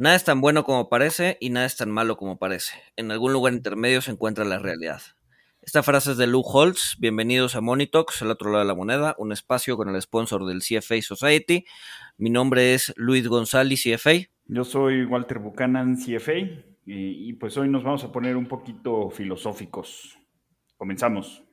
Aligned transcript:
Nada 0.00 0.14
es 0.14 0.22
tan 0.22 0.40
bueno 0.40 0.62
como 0.62 0.88
parece 0.88 1.38
y 1.40 1.50
nada 1.50 1.66
es 1.66 1.76
tan 1.76 1.90
malo 1.90 2.16
como 2.16 2.38
parece. 2.38 2.72
En 2.94 3.10
algún 3.10 3.32
lugar 3.32 3.52
intermedio 3.52 4.00
se 4.00 4.12
encuentra 4.12 4.44
la 4.44 4.60
realidad. 4.60 5.02
Esta 5.60 5.82
frase 5.82 6.12
es 6.12 6.16
de 6.18 6.28
Lou 6.28 6.42
Holtz. 6.44 6.96
Bienvenidos 7.00 7.56
a 7.56 7.60
Monitox, 7.60 8.22
el 8.22 8.30
otro 8.30 8.52
lado 8.52 8.62
de 8.62 8.68
la 8.68 8.76
moneda, 8.76 9.16
un 9.18 9.32
espacio 9.32 9.76
con 9.76 9.88
el 9.88 10.00
sponsor 10.00 10.46
del 10.46 10.60
CFA 10.60 11.02
Society. 11.02 11.64
Mi 12.16 12.30
nombre 12.30 12.74
es 12.74 12.94
Luis 12.94 13.26
González, 13.26 13.82
CFA. 13.82 14.30
Yo 14.46 14.62
soy 14.62 15.04
Walter 15.04 15.40
Buchanan, 15.40 15.96
CFA, 15.96 16.36
y, 16.86 17.28
y 17.28 17.32
pues 17.32 17.56
hoy 17.56 17.68
nos 17.68 17.82
vamos 17.82 18.04
a 18.04 18.12
poner 18.12 18.36
un 18.36 18.46
poquito 18.46 19.10
filosóficos. 19.10 20.16
Comenzamos. 20.76 21.47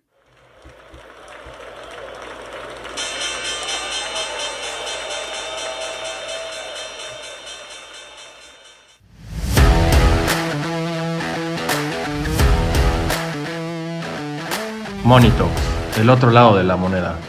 Monito, 15.05 15.47
el 16.01 16.09
otro 16.09 16.31
lado 16.31 16.57
de 16.57 16.63
la 16.63 16.77
moneda. 16.77 17.19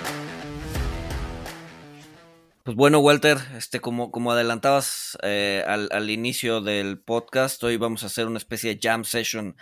Pues 2.65 2.75
bueno, 2.75 3.01
Walter, 3.01 3.37
este, 3.55 3.81
como, 3.81 4.11
como 4.11 4.33
adelantabas 4.33 5.19
eh, 5.23 5.63
al, 5.67 5.91
al, 5.93 6.09
inicio 6.09 6.63
del 6.63 6.99
podcast, 6.99 7.63
hoy 7.63 7.77
vamos 7.77 8.03
a 8.03 8.07
hacer 8.07 8.29
una 8.29 8.39
especie 8.39 8.75
de 8.75 8.81
jam 8.83 9.05
session 9.05 9.57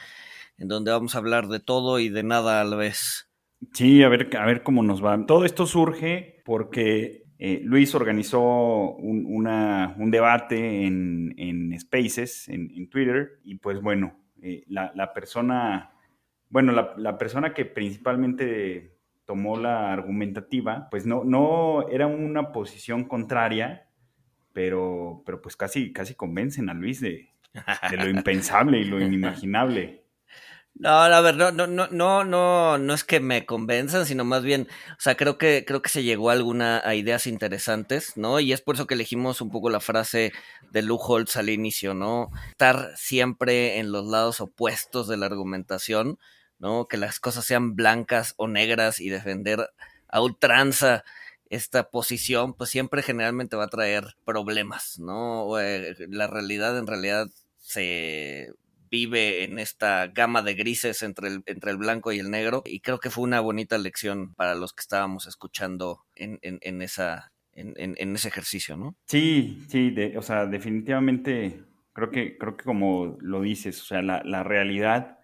en 0.59 0.69
donde 0.69 0.93
vamos 0.93 1.17
a 1.17 1.19
hablar 1.19 1.49
de 1.49 1.59
todo 1.59 1.99
y 1.99 2.09
de 2.09 2.23
nada 2.23 2.61
a 2.61 2.65
la 2.65 2.77
vez. 2.77 3.29
Sí, 3.73 4.05
a 4.05 4.09
ver, 4.09 4.31
a 4.37 4.47
ver 4.47 4.63
cómo 4.63 4.85
nos 4.85 5.05
va. 5.05 5.27
Todo 5.27 5.45
esto 5.45 5.67
surge 5.67 6.41
porque 6.45 7.25
eh, 7.41 7.63
Luis 7.65 7.97
organizó 7.97 8.93
un, 8.93 9.27
una, 9.27 9.97
un 9.99 10.13
debate 10.13 10.87
en, 10.87 11.35
en 11.37 11.77
Spaces, 11.81 12.49
en, 12.49 12.71
en, 12.77 12.89
Twitter, 12.89 13.41
y 13.43 13.57
pues 13.57 13.83
bueno, 13.83 14.17
eh, 14.41 14.63
la, 14.69 14.93
la 14.95 15.13
persona 15.13 15.94
bueno, 16.55 16.71
la, 16.71 17.19
persona 17.19 17.53
que 17.53 17.65
principalmente 17.65 18.97
tomó 19.25 19.57
la 19.57 19.93
argumentativa, 19.93 20.87
pues 20.89 21.05
no, 21.05 21.25
no 21.25 21.89
era 21.89 22.07
una 22.07 22.53
posición 22.53 23.09
contraria, 23.09 23.89
pero, 24.53 25.25
pero 25.27 25.43
pues 25.43 25.57
casi, 25.57 25.93
casi 25.93 26.15
convencen 26.15 26.71
a 26.71 26.75
Luis 26.75 27.01
de, 27.01 27.35
de 27.91 27.97
lo 27.97 28.09
impensable 28.09 28.79
y 28.79 28.85
lo 28.85 29.01
inimaginable. 29.01 30.05
No, 30.77 30.91
a 30.91 31.21
ver, 31.21 31.37
no, 31.37 31.53
no, 31.53 31.69
no, 31.69 31.87
no, 31.89 32.25
no, 32.25 32.79
no 32.79 32.95
es 32.95 33.05
que 33.05 33.21
me 33.21 33.47
convenzan, 33.47 34.07
sino 34.07 34.25
más 34.25 34.43
bien, 34.43 34.67
o 34.91 35.01
sea, 35.01 35.17
creo 35.17 35.39
que, 35.39 35.65
creo 35.65 35.83
que 35.83 35.89
se 35.89 36.03
llegó 36.03 36.31
a 36.31 36.33
alguna 36.33 36.83
a 36.85 36.97
ideas 36.97 37.29
interesantes, 37.29 38.17
¿no? 38.17 38.41
Y 38.41 38.53
es 38.53 38.61
por 38.61 38.75
eso 38.75 38.87
que 38.87 38.95
elegimos 38.95 39.41
un 39.41 39.51
poco 39.51 39.71
la 39.71 39.79
frase 39.79 40.33
de 40.73 40.83
Lou 40.83 40.99
Holtz 40.99 41.37
al 41.37 41.49
inicio, 41.49 41.95
¿no? 41.95 42.31
Estar 42.51 42.91
siempre 42.97 43.79
en 43.79 43.93
los 43.93 44.05
lados 44.07 44.41
opuestos 44.41 45.07
de 45.07 45.17
la 45.17 45.27
argumentación, 45.27 46.19
¿no? 46.59 46.87
Que 46.87 46.97
las 46.97 47.21
cosas 47.21 47.45
sean 47.45 47.75
blancas 47.75 48.35
o 48.37 48.49
negras 48.49 49.01
y 49.01 49.09
defender 49.09 49.71
a 50.09 50.21
ultranza 50.21 51.05
esta 51.51 51.91
posición, 51.91 52.55
pues 52.55 52.71
siempre 52.71 53.03
generalmente 53.03 53.57
va 53.57 53.65
a 53.65 53.69
traer 53.69 54.17
problemas, 54.25 54.99
¿no? 54.99 55.59
Eh, 55.61 55.95
la 56.09 56.27
realidad 56.27 56.79
en 56.79 56.87
realidad 56.87 57.29
se 57.59 58.53
vive 58.91 59.45
en 59.45 59.59
esta 59.59 60.07
gama 60.09 60.43
de 60.43 60.55
grises 60.55 61.03
entre 61.03 61.29
el, 61.29 61.43
entre 61.47 61.73
el 61.73 61.77
blanco 61.77 62.13
y 62.13 62.21
el 62.21 62.31
negro 62.31 62.63
y 62.65 62.81
creo 62.81 63.01
que 63.01 63.11
fue 63.11 63.25
una 63.25 63.41
bonita 63.41 63.77
lección 63.77 64.35
para 64.35 64.55
los 64.55 64.73
que 64.73 64.83
estábamos 64.83 65.27
escuchando 65.27 66.05
en, 66.15 66.39
en, 66.43 66.59
en 66.63 66.81
esa, 66.81 67.33
en, 67.53 67.75
en, 67.77 68.15
ese 68.15 68.29
ejercicio, 68.29 68.77
¿no? 68.77 68.97
Sí, 69.07 69.65
sí, 69.69 69.91
de, 69.91 70.17
o 70.17 70.23
sea, 70.23 70.47
definitivamente 70.47 71.65
creo 71.93 72.11
que, 72.11 72.39
creo 72.39 72.57
que 72.57 72.65
como 72.65 73.17
lo 73.21 73.41
dices, 73.41 73.81
o 73.83 73.85
sea, 73.85 74.03
la, 74.03 74.23
la 74.25 74.45
realidad 74.45 75.19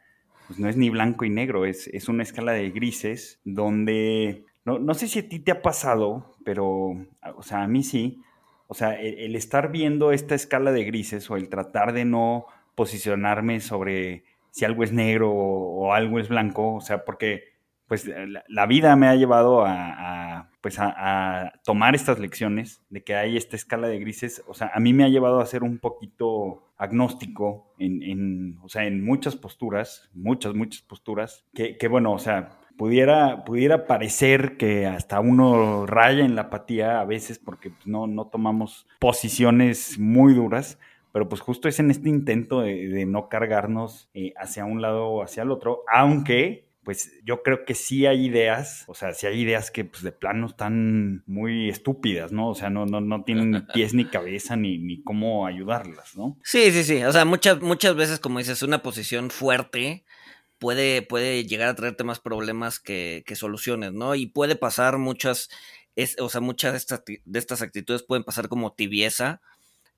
pues 0.51 0.59
no 0.59 0.69
es 0.69 0.77
ni 0.77 0.91
blanco 0.91 1.25
y 1.25 1.31
negro, 1.31 1.65
es, 1.65 1.87
es 1.87 2.09
una 2.09 2.25
escala 2.25 2.51
de 2.51 2.71
grises 2.71 3.39
donde, 3.45 4.47
no, 4.65 4.81
no, 4.81 4.95
sé 4.95 5.07
si 5.07 5.21
a 5.21 5.29
ti 5.29 5.39
te 5.39 5.53
ha 5.53 5.63
pasado, 5.63 6.35
pero, 6.45 6.97
o 7.37 7.43
sea, 7.45 7.63
a 7.63 7.69
mí 7.69 7.85
sí, 7.85 8.21
o 8.67 8.75
sea, 8.75 9.01
el, 9.01 9.37
estar 9.37 9.71
viendo 9.71 10.11
esta 10.11 10.35
escala 10.35 10.73
de 10.73 10.83
grises 10.83 11.31
o 11.31 11.37
el 11.37 11.49
tratar 11.49 11.93
de 11.93 12.05
no 12.05 12.47
posicionarme 12.75 13.61
sobre 13.61 14.25
si 14.51 14.65
algo 14.65 14.83
es 14.83 14.91
negro 14.91 15.31
o 15.31 15.93
algo 15.93 16.19
es 16.19 16.29
blanco, 16.29 16.75
o 16.75 16.81
sea, 16.81 17.05
porque 17.05 17.45
pues 17.91 18.07
la, 18.07 18.45
la 18.47 18.67
vida 18.67 18.95
me 18.95 19.09
ha 19.09 19.17
llevado 19.17 19.65
a, 19.67 20.49
pues 20.61 20.77
a, 20.79 21.55
tomar 21.65 21.97
estas 21.97 22.21
lecciones 22.21 22.85
de 22.89 23.03
que 23.03 23.17
hay 23.17 23.37
esta 23.37 23.57
escala 23.57 23.89
de 23.89 23.99
grises, 23.99 24.45
o 24.47 24.55
sea, 24.55 24.71
a 24.73 24.79
mí 24.79 24.93
me 24.93 25.03
ha 25.03 25.09
llevado 25.09 25.41
a 25.41 25.47
ser 25.47 25.65
un 25.65 25.81
poquito 25.81 26.71
agnóstico 26.77 27.75
en, 27.81 28.01
en 28.05 28.59
o 28.63 28.69
sea, 28.69 28.85
en 28.85 29.05
muchas 29.05 29.35
posturas, 29.35 30.09
muchas, 30.15 30.55
muchas 30.55 30.83
posturas, 30.83 31.45
que, 31.53 31.79
que 31.79 31.89
bueno, 31.89 32.13
o 32.13 32.21
sea, 32.21 32.61
pudiera, 32.77 33.45
pudiera 33.45 33.89
parecer 33.89 34.57
que 34.57 34.87
hasta 34.87 35.19
uno 35.19 35.85
raya 35.85 36.25
en 36.25 36.37
la 36.37 36.43
apatía 36.43 37.01
a 37.01 37.05
veces 37.05 37.41
porque 37.41 37.71
pues, 37.71 37.89
no, 37.89 38.07
no 38.07 38.29
tomamos 38.29 38.87
posiciones 39.01 39.99
muy 39.99 40.33
duras, 40.33 40.79
pero 41.11 41.29
pues 41.29 41.41
justo 41.41 41.67
es 41.67 41.81
en 41.81 41.91
este 41.91 42.09
intento 42.09 42.61
de, 42.61 42.87
de 42.87 43.05
no 43.05 43.29
cargarnos 43.29 44.09
eh, 44.15 44.33
hacia 44.37 44.65
un 44.65 44.81
lado 44.81 45.09
o 45.09 45.25
hacia 45.25 45.43
el 45.43 45.51
otro, 45.51 45.83
aunque 45.93 46.70
pues 46.91 47.13
yo 47.25 47.45
creo 47.45 47.65
que 47.65 47.77
sí 47.77 48.05
hay 48.07 48.27
ideas, 48.27 48.83
o 48.89 48.95
sea, 48.97 49.15
sí 49.15 49.25
hay 49.25 49.43
ideas 49.43 49.71
que 49.71 49.85
pues 49.85 50.03
de 50.03 50.11
plano 50.11 50.49
están 50.49 51.23
muy 51.25 51.69
estúpidas, 51.69 52.33
¿no? 52.33 52.49
O 52.49 52.57
sea, 52.57 52.69
no, 52.69 52.85
no, 52.85 53.01
no 53.01 53.23
tienen 53.23 53.65
pies 53.75 53.95
ni 53.95 54.07
cabeza 54.07 54.57
ni, 54.57 54.77
ni 54.79 55.01
cómo 55.01 55.47
ayudarlas, 55.47 56.17
¿no? 56.17 56.37
Sí, 56.43 56.73
sí, 56.73 56.83
sí. 56.83 57.05
O 57.05 57.13
sea, 57.13 57.25
muchas, 57.25 57.61
muchas 57.63 57.95
veces, 57.95 58.19
como 58.19 58.41
dices, 58.41 58.65
una 58.65 58.83
posición 58.83 59.31
fuerte 59.31 60.05
puede, 60.59 61.03
puede 61.03 61.45
llegar 61.45 61.69
a 61.69 61.77
traerte 61.77 62.03
más 62.03 62.19
problemas 62.19 62.81
que, 62.81 63.23
que 63.25 63.37
soluciones, 63.37 63.93
¿no? 63.93 64.17
Y 64.17 64.27
puede 64.27 64.57
pasar 64.57 64.99
muchas, 64.99 65.49
es, 65.95 66.17
o 66.19 66.29
sea, 66.29 66.41
muchas 66.41 66.73
de 66.73 66.79
estas, 66.79 67.05
de 67.07 67.39
estas 67.39 67.63
actitudes 67.63 68.03
pueden 68.03 68.25
pasar 68.25 68.49
como 68.49 68.73
tibieza 68.73 69.41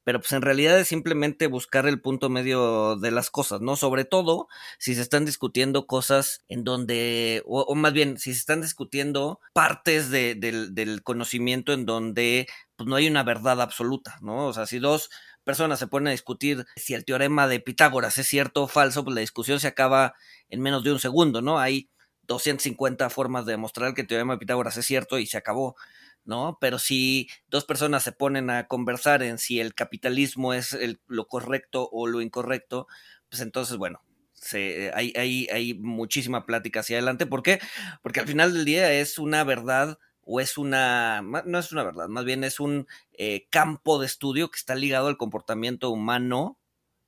pero 0.05 0.21
pues 0.21 0.33
en 0.33 0.43
realidad 0.43 0.79
es 0.79 0.89
simplemente 0.89 1.47
buscar 1.47 1.87
el 1.87 2.01
punto 2.01 2.29
medio 2.29 2.97
de 2.97 3.11
las 3.11 3.31
cosas, 3.31 3.61
¿no? 3.61 3.77
Sobre 3.77 4.05
todo 4.05 4.49
si 4.79 4.95
se 4.95 5.03
están 5.03 5.25
discutiendo 5.25 5.87
cosas 5.87 6.45
en 6.49 6.65
donde, 6.65 7.43
o, 7.47 7.63
o 7.63 7.75
más 7.75 7.93
bien, 7.93 8.19
si 8.19 8.33
se 8.33 8.41
están 8.41 8.63
discutiendo 8.63 9.41
partes 9.53 10.11
de, 10.11 10.35
de, 10.35 10.69
del 10.71 11.03
conocimiento 11.03 11.73
en 11.73 11.87
donde 11.87 12.47
pues 12.77 12.89
no 12.89 12.97
hay 12.97 13.07
una 13.09 13.23
verdad 13.23 13.61
absoluta, 13.61 14.19
¿no? 14.23 14.47
O 14.47 14.53
sea, 14.53 14.67
si 14.67 14.79
dos 14.79 15.11
personas 15.45 15.79
se 15.79 15.87
ponen 15.87 16.09
a 16.09 16.13
discutir 16.13 16.67
si 16.77 16.95
el 16.95 17.05
teorema 17.05 17.49
de 17.49 17.61
Pitágoras 17.61 18.19
es 18.19 18.27
cierto 18.27 18.65
o 18.65 18.69
falso, 18.69 19.05
pues 19.05 19.15
la 19.15 19.21
discusión 19.21 19.61
se 19.61 19.69
acaba 19.69 20.15
en 20.49 20.61
menos 20.61 20.85
de 20.85 20.93
un 20.93 20.99
segundo, 20.99 21.43
¿no? 21.43 21.59
Hay 21.59 21.91
250 22.23 23.11
formas 23.11 23.47
de 23.47 23.53
demostrar 23.53 23.95
que 23.95 24.03
el 24.03 24.07
teorema 24.07 24.35
de 24.35 24.39
Pitágoras 24.39 24.77
es 24.77 24.87
cierto 24.87 25.19
y 25.19 25.27
se 25.27 25.37
acabó. 25.37 25.77
¿No? 26.25 26.59
Pero 26.61 26.79
si 26.79 27.29
dos 27.49 27.65
personas 27.65 28.03
se 28.03 28.13
ponen 28.13 28.51
a 28.51 28.69
conversar 28.69 29.23
en 29.23 29.39
si 29.39 29.61
el 29.61 29.75
capitalismo 29.75 30.55
es 30.55 30.77
lo 31.07 31.27
correcto 31.27 31.89
o 31.93 32.07
lo 32.07 32.21
incorrecto, 32.21 32.87
pues 33.29 33.43
entonces, 33.43 33.77
bueno, 33.77 34.03
se, 34.33 34.91
hay, 34.95 35.13
hay, 35.17 35.49
hay 35.53 35.75
muchísima 35.75 36.47
plática 36.47 36.81
hacia 36.81 36.97
adelante. 36.97 37.27
¿Por 37.27 37.43
qué? 37.43 37.61
Porque 38.03 38.21
al 38.21 38.27
final 38.27 38.53
del 38.53 38.65
día 38.65 38.93
es 38.93 39.19
una 39.19 39.45
verdad 39.45 39.99
o 40.25 40.41
es 40.41 40.59
una, 40.59 41.23
no 41.23 41.59
es 41.59 41.73
una 41.73 41.83
verdad, 41.83 42.09
más 42.09 42.25
bien 42.25 42.45
es 42.45 42.61
un 42.61 42.87
eh, 43.13 43.47
campo 43.51 43.99
de 43.99 44.07
estudio 44.07 44.51
que 44.51 44.57
está 44.57 44.75
ligado 44.75 45.09
al 45.09 45.17
comportamiento 45.17 45.91
humano 45.91 46.59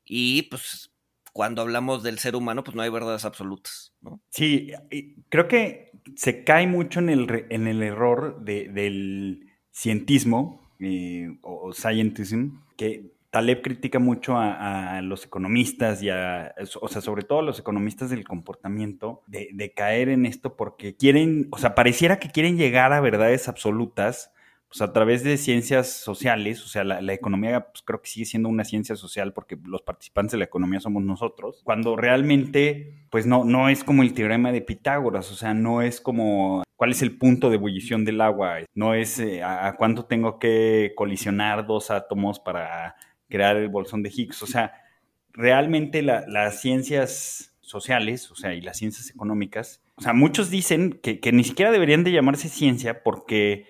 y 0.04 0.42
pues 0.42 0.90
cuando 1.32 1.62
hablamos 1.62 2.02
del 2.02 2.18
ser 2.18 2.36
humano, 2.36 2.62
pues 2.62 2.76
no 2.76 2.82
hay 2.82 2.90
verdades 2.90 3.24
absolutas. 3.24 3.92
Sí, 4.30 4.72
creo 5.28 5.48
que 5.48 5.90
se 6.16 6.44
cae 6.44 6.66
mucho 6.66 7.00
en 7.00 7.08
el, 7.08 7.46
en 7.50 7.66
el 7.66 7.82
error 7.82 8.44
de, 8.44 8.68
del 8.68 9.50
cientismo 9.72 10.60
eh, 10.78 11.38
o, 11.42 11.72
scientism, 11.72 12.58
que 12.76 13.14
Taleb 13.30 13.62
critica 13.62 13.98
mucho 13.98 14.36
a, 14.36 15.00
los 15.02 15.24
economistas 15.24 16.02
y 16.04 16.10
a, 16.10 16.54
o 16.80 16.88
sea, 16.88 17.00
sobre 17.00 17.24
todo 17.24 17.40
a 17.40 17.42
los 17.42 17.58
economistas 17.58 18.10
del 18.10 18.22
comportamiento, 18.22 19.22
de, 19.26 19.48
de, 19.52 19.72
caer 19.72 20.08
en 20.08 20.24
esto 20.24 20.56
porque 20.56 20.94
quieren, 20.94 21.48
o 21.50 21.58
sea, 21.58 21.74
pareciera 21.74 22.20
que 22.20 22.28
quieren 22.28 22.56
llegar 22.56 22.92
a 22.92 23.00
verdades 23.00 23.48
absolutas, 23.48 24.30
pues 24.74 24.90
a 24.90 24.92
través 24.92 25.22
de 25.22 25.36
ciencias 25.36 25.88
sociales, 25.88 26.60
o 26.64 26.66
sea, 26.66 26.82
la, 26.82 27.00
la 27.00 27.12
economía 27.12 27.68
pues, 27.70 27.82
creo 27.82 28.02
que 28.02 28.08
sigue 28.08 28.26
siendo 28.26 28.48
una 28.48 28.64
ciencia 28.64 28.96
social 28.96 29.32
porque 29.32 29.56
los 29.64 29.82
participantes 29.82 30.32
de 30.32 30.38
la 30.38 30.46
economía 30.46 30.80
somos 30.80 31.04
nosotros, 31.04 31.60
cuando 31.62 31.94
realmente, 31.94 33.06
pues 33.08 33.24
no, 33.24 33.44
no 33.44 33.68
es 33.68 33.84
como 33.84 34.02
el 34.02 34.14
teorema 34.14 34.50
de 34.50 34.62
Pitágoras, 34.62 35.30
o 35.30 35.36
sea, 35.36 35.54
no 35.54 35.80
es 35.80 36.00
como 36.00 36.64
cuál 36.74 36.90
es 36.90 37.02
el 37.02 37.16
punto 37.16 37.50
de 37.50 37.54
ebullición 37.54 38.04
del 38.04 38.20
agua, 38.20 38.56
no 38.74 38.94
es 38.94 39.20
eh, 39.20 39.44
a, 39.44 39.68
a 39.68 39.76
cuánto 39.76 40.06
tengo 40.06 40.40
que 40.40 40.92
colisionar 40.96 41.68
dos 41.68 41.92
átomos 41.92 42.40
para 42.40 42.96
crear 43.28 43.56
el 43.56 43.68
bolsón 43.68 44.02
de 44.02 44.10
Higgs, 44.12 44.42
o 44.42 44.48
sea, 44.48 44.72
realmente 45.32 46.02
la, 46.02 46.24
las 46.26 46.60
ciencias 46.60 47.56
sociales, 47.60 48.28
o 48.32 48.34
sea, 48.34 48.54
y 48.54 48.60
las 48.60 48.78
ciencias 48.78 49.08
económicas, 49.08 49.84
o 49.94 50.02
sea, 50.02 50.14
muchos 50.14 50.50
dicen 50.50 50.98
que, 51.00 51.20
que 51.20 51.30
ni 51.30 51.44
siquiera 51.44 51.70
deberían 51.70 52.02
de 52.02 52.10
llamarse 52.10 52.48
ciencia 52.48 53.04
porque 53.04 53.66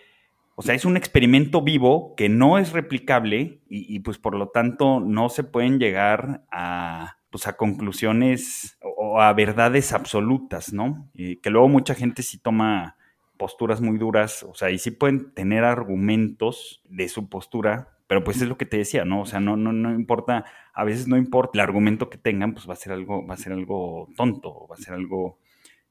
O 0.57 0.63
sea, 0.63 0.75
es 0.75 0.85
un 0.85 0.97
experimento 0.97 1.63
vivo 1.63 2.15
que 2.17 2.29
no 2.29 2.59
es 2.59 2.73
replicable 2.73 3.61
y, 3.69 3.99
pues 4.01 4.19
por 4.19 4.37
lo 4.37 4.49
tanto 4.49 5.01
no 5.01 5.29
se 5.29 5.43
pueden 5.43 5.79
llegar 5.81 6.45
a, 6.51 7.19
pues, 7.31 7.49
a 7.49 7.57
conclusiones 7.57 8.79
o, 8.81 9.21
a 9.21 9.33
verdades 9.33 9.93
absolutas, 9.93 10.73
¿no? 10.73 11.11
Y 11.13 11.37
que 11.37 11.51
luego 11.51 11.69
mucha 11.69 11.95
gente 11.95 12.23
sí 12.23 12.39
toma 12.39 12.97
posturas 13.37 13.81
muy 13.81 13.99
duras, 13.99 14.45
o 14.45 14.55
sea, 14.55 14.71
y 14.71 14.79
sí 14.79 14.93
pueden 14.93 15.35
tener 15.35 15.65
argumentos 15.65 16.83
de 16.89 17.09
su 17.09 17.29
postura, 17.29 17.99
pero 18.07 18.23
pues 18.23 18.41
es 18.41 18.49
lo 18.49 18.57
que 18.57 18.67
te 18.67 18.77
decía, 18.77 19.05
¿no? 19.05 19.23
O 19.23 19.27
sea, 19.27 19.41
no, 19.41 19.57
no, 19.57 19.73
no 19.73 19.93
importa, 19.93 20.45
a 20.73 20.85
veces 20.85 21.09
no 21.09 21.17
importa 21.17 21.53
el 21.55 21.61
argumento 21.61 22.11
que 22.11 22.19
tengan, 22.19 22.55
pues 22.55 22.69
va 22.69 22.75
a 22.75 22.77
ser 22.77 22.93
algo, 22.93 23.27
va 23.27 23.35
a 23.35 23.39
ser 23.39 23.53
algo 23.53 24.09
tonto, 24.17 24.69
va 24.69 24.77
a 24.77 24.79
ser 24.79 24.95
algo 24.95 25.41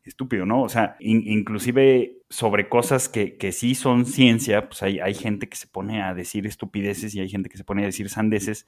estúpido, 0.05 0.45
¿no? 0.45 0.63
O 0.63 0.69
sea, 0.69 0.97
inclusive 0.99 2.17
sobre 2.29 2.69
cosas 2.69 3.09
que, 3.09 3.37
que, 3.37 3.51
sí 3.51 3.75
son 3.75 4.05
ciencia, 4.05 4.67
pues 4.67 4.83
hay, 4.83 4.99
hay 4.99 5.13
gente 5.13 5.47
que 5.47 5.55
se 5.55 5.67
pone 5.67 6.01
a 6.01 6.13
decir 6.13 6.45
estupideces 6.45 7.15
y 7.15 7.21
hay 7.21 7.29
gente 7.29 7.49
que 7.49 7.57
se 7.57 7.63
pone 7.63 7.83
a 7.83 7.85
decir 7.85 8.09
sandeces 8.09 8.65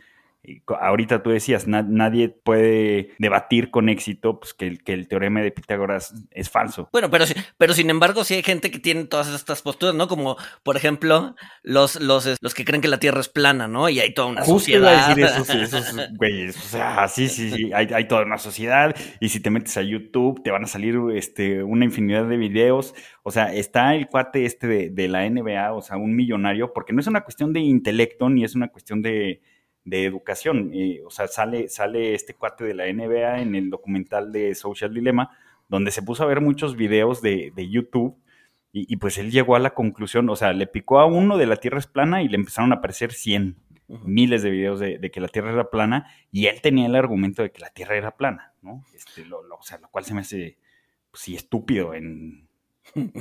ahorita 0.79 1.23
tú 1.23 1.29
decías, 1.29 1.67
nadie 1.67 2.29
puede 2.29 3.11
debatir 3.17 3.71
con 3.71 3.89
éxito 3.89 4.39
pues, 4.39 4.53
que, 4.53 4.67
el, 4.67 4.83
que 4.83 4.93
el 4.93 5.07
teorema 5.07 5.41
de 5.41 5.51
Pitágoras 5.51 6.13
es 6.31 6.49
falso. 6.49 6.89
Bueno, 6.91 7.09
pero, 7.09 7.25
pero 7.57 7.73
sin 7.73 7.89
embargo 7.89 8.23
sí 8.23 8.35
hay 8.35 8.43
gente 8.43 8.71
que 8.71 8.79
tiene 8.79 9.05
todas 9.05 9.33
estas 9.33 9.61
posturas, 9.61 9.95
¿no? 9.95 10.07
Como, 10.07 10.37
por 10.63 10.77
ejemplo, 10.77 11.35
los, 11.63 11.99
los, 11.99 12.37
los 12.39 12.53
que 12.53 12.65
creen 12.65 12.81
que 12.81 12.87
la 12.87 12.99
Tierra 12.99 13.19
es 13.19 13.29
plana, 13.29 13.67
¿no? 13.67 13.89
Y 13.89 13.99
hay 13.99 14.13
toda 14.13 14.27
una 14.27 14.41
Justo 14.41 14.59
sociedad. 14.59 14.93
Iba 14.93 15.05
a 15.05 15.09
decir 15.09 15.23
esos, 15.25 15.49
esos 15.85 16.09
güeyes. 16.17 16.57
O 16.57 16.69
sea, 16.69 17.07
sí, 17.07 17.27
sí, 17.27 17.51
sí, 17.51 17.71
hay, 17.73 17.87
hay, 17.93 18.07
toda 18.07 18.23
una 18.23 18.37
sociedad 18.37 18.95
y 19.19 19.29
si 19.29 19.39
te 19.39 19.49
metes 19.49 19.77
a 19.77 19.81
YouTube 19.81 20.41
te 20.43 20.51
van 20.51 20.63
a 20.63 20.67
salir 20.67 20.97
este, 21.13 21.63
una 21.63 21.85
infinidad 21.85 22.25
de 22.25 22.37
videos. 22.37 22.93
O 23.23 23.31
sea, 23.31 23.53
está 23.53 23.95
el 23.95 24.07
cuate 24.07 24.45
este 24.45 24.67
de, 24.67 24.89
de 24.89 25.07
la 25.07 25.27
NBA, 25.29 25.73
o 25.73 25.81
sea, 25.81 25.97
un 25.97 26.15
millonario, 26.15 26.73
porque 26.73 26.93
no 26.93 27.01
es 27.01 27.07
una 27.07 27.21
cuestión 27.21 27.53
de 27.53 27.61
intelecto 27.61 28.29
ni 28.29 28.43
es 28.43 28.55
una 28.55 28.67
cuestión 28.67 29.01
de 29.01 29.41
de 29.85 30.03
educación. 30.03 30.73
o 31.05 31.09
sea, 31.09 31.27
sale, 31.27 31.69
sale 31.69 32.13
este 32.15 32.33
cuate 32.33 32.65
de 32.65 32.73
la 32.73 32.91
NBA 32.91 33.41
en 33.41 33.55
el 33.55 33.69
documental 33.69 34.31
de 34.31 34.53
Social 34.55 34.93
Dilemma, 34.93 35.37
donde 35.69 35.91
se 35.91 36.01
puso 36.01 36.23
a 36.23 36.27
ver 36.27 36.41
muchos 36.41 36.75
videos 36.75 37.21
de, 37.21 37.53
YouTube 37.69 38.17
y, 38.73 38.97
pues 38.97 39.17
él 39.17 39.31
llegó 39.31 39.55
a 39.55 39.59
la 39.59 39.73
conclusión, 39.73 40.29
o 40.29 40.35
sea, 40.35 40.51
le 40.51 40.67
picó 40.67 40.99
a 40.99 41.05
uno 41.05 41.37
de 41.37 41.45
la 41.45 41.55
Tierra 41.55 41.79
es 41.79 41.87
plana 41.87 42.21
y 42.21 42.27
le 42.27 42.35
empezaron 42.35 42.73
a 42.73 42.77
aparecer 42.77 43.13
100, 43.13 43.55
miles 44.03 44.43
de 44.43 44.49
videos 44.49 44.81
de, 44.81 45.11
que 45.11 45.21
la 45.21 45.29
Tierra 45.29 45.53
era 45.53 45.69
plana 45.69 46.11
y 46.29 46.47
él 46.47 46.59
tenía 46.61 46.87
el 46.87 46.95
argumento 46.95 47.41
de 47.41 47.51
que 47.51 47.61
la 47.61 47.69
Tierra 47.69 47.95
era 47.95 48.17
plana, 48.17 48.53
¿no? 48.61 48.83
Este, 48.93 49.23
o 49.31 49.63
sea, 49.63 49.77
lo 49.77 49.87
cual 49.87 50.03
se 50.03 50.13
me 50.13 50.21
hace, 50.21 50.57
pues 51.09 51.23
sí, 51.23 51.35
estúpido 51.35 51.93
en, 51.93 52.44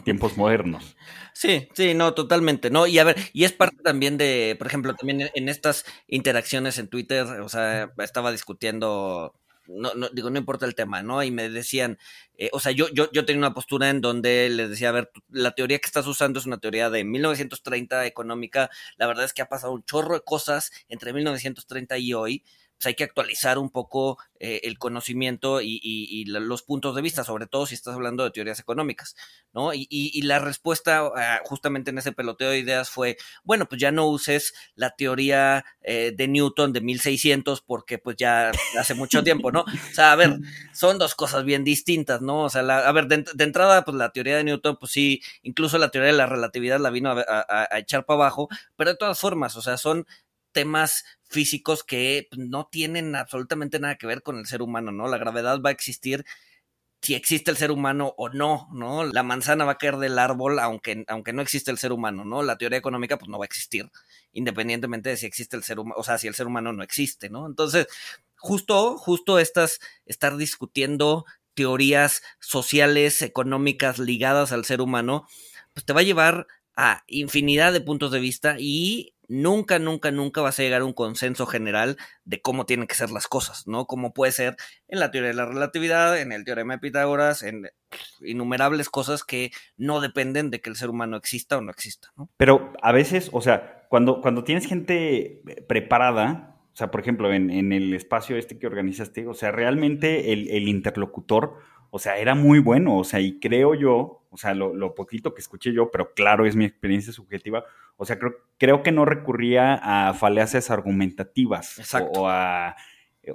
tiempos 0.05 0.37
modernos. 0.37 0.97
Sí, 1.33 1.69
sí, 1.75 1.95
no, 1.95 2.15
totalmente, 2.15 2.71
¿no? 2.71 2.87
Y 2.87 2.99
a 2.99 3.05
ver, 3.05 3.17
y 3.33 3.45
es 3.45 3.53
parte 3.53 3.77
también 3.83 4.17
de, 4.17 4.57
por 4.59 4.67
ejemplo, 4.67 4.95
también 4.95 5.31
en 5.35 5.49
estas 5.49 5.85
interacciones 6.07 6.79
en 6.79 6.89
Twitter, 6.89 7.25
o 7.25 7.49
sea, 7.49 7.93
estaba 7.99 8.31
discutiendo, 8.33 9.35
no, 9.67 9.95
no 9.95 10.09
digo, 10.11 10.31
no 10.31 10.39
importa 10.39 10.67
el 10.67 10.75
tema, 10.75 11.03
¿no? 11.03 11.23
Y 11.23 11.31
me 11.31 11.49
decían, 11.49 11.99
eh, 12.37 12.51
o 12.53 12.61
sea, 12.61 12.73
yo, 12.73 12.89
yo, 12.91 13.11
yo 13.13 13.25
tenía 13.25 13.39
una 13.39 13.55
postura 13.55 13.91
en 13.91 14.01
donde 14.01 14.49
les 14.51 14.71
decía, 14.71 14.91
a 14.91 14.93
ver, 14.93 15.11
la 15.29 15.53
teoría 15.53 15.79
que 15.79 15.87
estás 15.87 16.07
usando 16.07 16.39
es 16.39 16.47
una 16.47 16.59
teoría 16.59 16.91
de 16.91 17.05
1930 17.05 18.07
económica, 18.07 18.71
la 18.97 19.07
verdad 19.07 19.25
es 19.25 19.33
que 19.33 19.43
ha 19.43 19.49
pasado 19.49 19.73
un 19.73 19.85
chorro 19.85 20.15
de 20.15 20.21
cosas 20.21 20.71
entre 20.89 21.13
1930 21.13 21.99
y 21.99 22.15
hoy, 22.15 22.45
pues 22.85 22.91
hay 22.91 22.95
que 22.95 23.05
actualizar 23.05 23.59
un 23.59 23.71
poco 23.71 24.19
eh, 24.39 24.61
el 24.65 24.79
conocimiento 24.79 25.61
y, 25.63 26.25
los 26.27 26.63
puntos 26.63 26.95
de 26.95 27.03
vista, 27.03 27.25
sobre 27.25 27.47
todo 27.47 27.67
si 27.67 27.75
estás 27.75 27.95
hablando 27.95 28.25
de 28.25 28.31
teorías 28.31 28.61
económicas, 28.61 29.17
¿no? 29.55 29.71
Y, 29.73 30.21
la 30.23 30.39
respuesta 30.39 31.11
ah, 31.17 31.41
justamente 31.45 31.91
en 31.91 31.99
ese 31.99 32.13
peloteo 32.13 32.51
de 32.51 32.59
ideas 32.59 32.91
fue, 32.91 33.17
bueno, 33.43 33.67
pues 33.67 33.81
ya 33.81 33.91
no 33.91 34.07
uses 34.07 34.53
la 34.75 34.91
teoría 34.91 35.65
eh, 35.83 36.13
de 36.15 36.29
Newton 36.29 36.73
de 36.73 36.81
1600 36.81 37.63
porque 37.63 37.99
pues 37.99 38.17
ya 38.17 38.53
hace 38.79 38.95
mucho 38.95 39.23
tiempo, 39.23 39.51
¿no? 39.51 39.61
O 39.63 39.95
sea, 39.95 40.13
a 40.13 40.17
ver, 40.17 40.39
son 40.75 40.99
dos 40.99 41.15
cosas 41.15 41.45
bien 41.45 41.65
distintas, 41.65 42.21
¿no? 42.21 42.43
O 42.45 42.51
sea, 42.51 42.63
a 42.63 42.93
ver, 42.93 43.07
de, 43.07 43.25
entrada, 43.45 43.85
pues 43.85 43.97
la 43.97 44.13
teoría 44.13 44.37
de 44.37 44.45
Newton, 44.45 44.77
pues 44.79 44.93
sí, 44.93 45.23
incluso 45.43 45.79
la 45.79 45.91
teoría 45.91 46.13
de 46.13 46.19
la 46.19 46.27
relatividad 46.27 46.81
la 46.81 46.91
vino 46.91 47.11
a 47.11 47.79
echar 47.79 48.05
para 48.05 48.17
abajo, 48.17 48.49
pero 48.77 48.91
de 48.91 48.97
todas 48.97 49.19
formas, 49.19 49.57
o 49.57 49.63
sea, 49.63 49.77
son 49.79 50.07
temas 50.55 51.05
físicos 51.25 51.85
que 51.85 52.29
pues, 52.31 52.49
no 52.49 52.67
tienen 52.67 53.15
absolutamente 53.17 53.79
nada 53.79 53.97
que 53.97 54.07
ver 54.07 54.23
con 54.23 54.39
el 54.39 54.47
ser 54.47 54.63
humano, 54.63 54.93
¿no? 54.93 55.09
La 55.09 55.19
gravedad 55.19 55.61
va 55.61 55.69
a 55.69 55.73
existir 55.73 56.25
si 57.03 57.15
existe 57.15 57.51
el 57.51 57.59
ser 57.59 57.71
humano 57.71 58.15
o 58.17 58.31
no, 58.31 58.67
¿no? 58.73 59.05
La 59.05 59.23
manzana 59.23 59.67
va 59.67 59.73
a 59.73 59.79
caer 59.79 59.99
del 59.99 60.19
árbol 60.19 60.59
aunque, 60.59 61.05
aunque 61.09 61.35
no 61.35 61.43
existe 61.43 61.71
el 61.71 61.77
ser 61.77 61.93
humano, 61.93 62.25
¿no? 62.25 62.43
La 62.43 62.57
teoría 62.57 62.79
económica 62.79 63.19
pues 63.19 63.29
no 63.29 63.39
va 63.39 63.45
a 63.45 63.47
existir, 63.47 63.91
independientemente 64.33 65.11
de 65.11 65.19
si 65.19 65.27
existe 65.27 65.55
el 65.55 65.65
ser 65.65 65.81
humano, 65.81 65.97
o 65.99 66.03
sea, 66.03 66.17
si 66.17 66.29
el 66.29 66.35
ser 66.35 66.47
humano 66.47 66.73
no 66.73 66.83
existe, 66.83 67.29
¿no? 67.29 67.47
Entonces, 67.47 67.89
justo, 68.37 68.97
justo 68.97 69.39
estas, 69.39 69.81
estar 70.07 70.39
discutiendo 70.39 71.27
teorías 71.53 72.23
sociales, 72.41 73.21
económicas 73.21 73.99
ligadas 73.99 74.53
al 74.53 74.65
ser 74.65 74.81
humano, 74.81 75.27
pues 75.75 75.85
te 75.85 75.93
va 75.93 76.01
a 76.01 76.05
llevar 76.05 76.47
a 76.77 77.05
infinidad 77.07 77.73
de 77.73 77.81
puntos 77.83 78.13
de 78.13 78.21
vista 78.21 78.57
y 78.59 79.14
nunca, 79.29 79.79
nunca, 79.79 80.11
nunca 80.11 80.41
vas 80.41 80.59
a 80.59 80.63
llegar 80.63 80.83
a 80.83 80.85
un 80.85 80.93
consenso 80.93 81.47
general 81.47 81.97
de 82.25 82.41
cómo 82.41 82.67
tienen 82.67 82.87
que 82.87 82.95
ser 82.95 83.11
las 83.11 83.27
cosas, 83.27 83.67
¿no? 83.67 83.87
Como 83.87 84.13
puede 84.13 84.33
ser 84.33 84.57
en 84.89 85.01
la 85.01 85.11
teoría 85.11 85.29
de 85.29 85.37
la 85.37 85.47
relatividad, 85.47 86.19
en 86.21 86.33
el 86.33 86.45
teorema 86.45 86.75
de 86.75 86.81
Pitágoras, 86.81 87.43
en 87.43 87.71
innumerables 88.21 88.89
cosas 88.89 89.25
que 89.25 89.51
no 89.77 90.01
dependen 90.01 90.51
de 90.51 90.61
que 90.61 90.71
el 90.71 90.77
ser 90.77 90.91
humano 90.91 91.17
exista 91.17 91.59
o 91.59 91.61
no 91.61 91.71
exista, 91.71 92.13
¿no? 92.17 92.29
Pero 92.37 92.73
a 92.83 92.93
veces, 92.93 93.31
o 93.33 93.41
sea, 93.41 93.87
cuando, 93.89 94.21
cuando 94.21 94.45
tienes 94.45 94.67
gente 94.67 95.43
preparada, 95.69 96.57
o 96.73 96.77
sea, 96.77 96.91
por 96.91 97.01
ejemplo, 97.01 97.33
en, 97.33 97.73
el 97.73 97.95
espacio 97.95 98.37
este 98.37 98.59
que 98.59 98.67
organizaste, 98.67 99.29
o 99.29 99.35
sea, 99.35 99.53
realmente 99.53 100.33
el, 100.33 100.49
el 100.51 100.69
interlocutor, 100.69 101.59
o 101.95 102.01
sea, 102.01 102.19
era 102.19 102.35
muy 102.35 102.59
bueno, 102.59 102.99
o 102.99 103.05
sea, 103.05 103.21
y 103.21 103.39
creo 103.39 103.77
yo, 103.77 104.27
o 104.29 104.37
sea, 104.37 104.53
lo, 104.53 104.97
poquito 104.97 105.33
que 105.33 105.41
escuché 105.41 105.73
yo, 105.73 105.93
pero 105.93 106.13
claro, 106.13 106.45
es 106.45 106.57
mi 106.57 106.65
experiencia 106.65 107.13
subjetiva, 107.13 107.63
o 107.97 108.05
sea, 108.05 108.19
creo, 108.19 108.33
creo 108.59 108.83
que 108.83 108.91
no 108.91 109.05
recurría 109.05 109.75
a 109.75 110.13
falencias 110.13 110.73
argumentativas. 110.73 111.79
Exacto. 111.79 112.23
O, 112.23 112.29
a, 112.29 112.75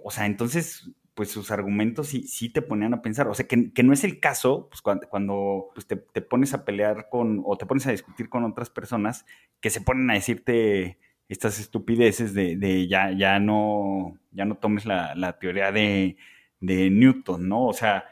o 0.03 0.11
sea, 0.11 0.25
entonces, 0.25 0.91
pues 1.13 1.31
sus 1.31 1.51
argumentos 1.51 2.07
sí, 2.09 2.23
sí 2.23 2.49
te 2.49 2.61
ponían 2.61 2.93
a 2.93 3.01
pensar, 3.01 3.29
o 3.29 3.33
sea, 3.33 3.47
que, 3.47 3.71
no 3.81 3.93
es 3.93 4.03
el 4.03 4.19
caso, 4.19 4.67
pues 4.69 4.81
cuando, 4.81 5.07
cuando 5.07 5.69
pues, 5.73 5.87
te, 5.87 5.95
pones 5.95 6.53
a 6.53 6.65
pelear 6.65 7.07
con, 7.09 7.41
o 7.45 7.57
te 7.57 7.65
pones 7.65 7.87
a 7.87 7.91
discutir 7.91 8.27
con 8.27 8.43
otras 8.43 8.69
personas 8.69 9.25
que 9.61 9.69
se 9.69 9.79
ponen 9.79 10.11
a 10.11 10.15
decirte 10.15 10.99
estas 11.29 11.61
estupideces 11.61 12.33
de, 12.33 12.87
ya, 12.89 13.11
ya, 13.11 13.39
no, 13.39 14.17
ya 14.33 14.43
no 14.43 14.55
tomes 14.55 14.85
la, 14.85 15.37
teoría 15.39 15.71
de, 15.71 16.17
de 16.59 16.89
Newton, 16.89 17.47
¿no? 17.47 17.65
O 17.65 17.73
sea, 17.73 18.03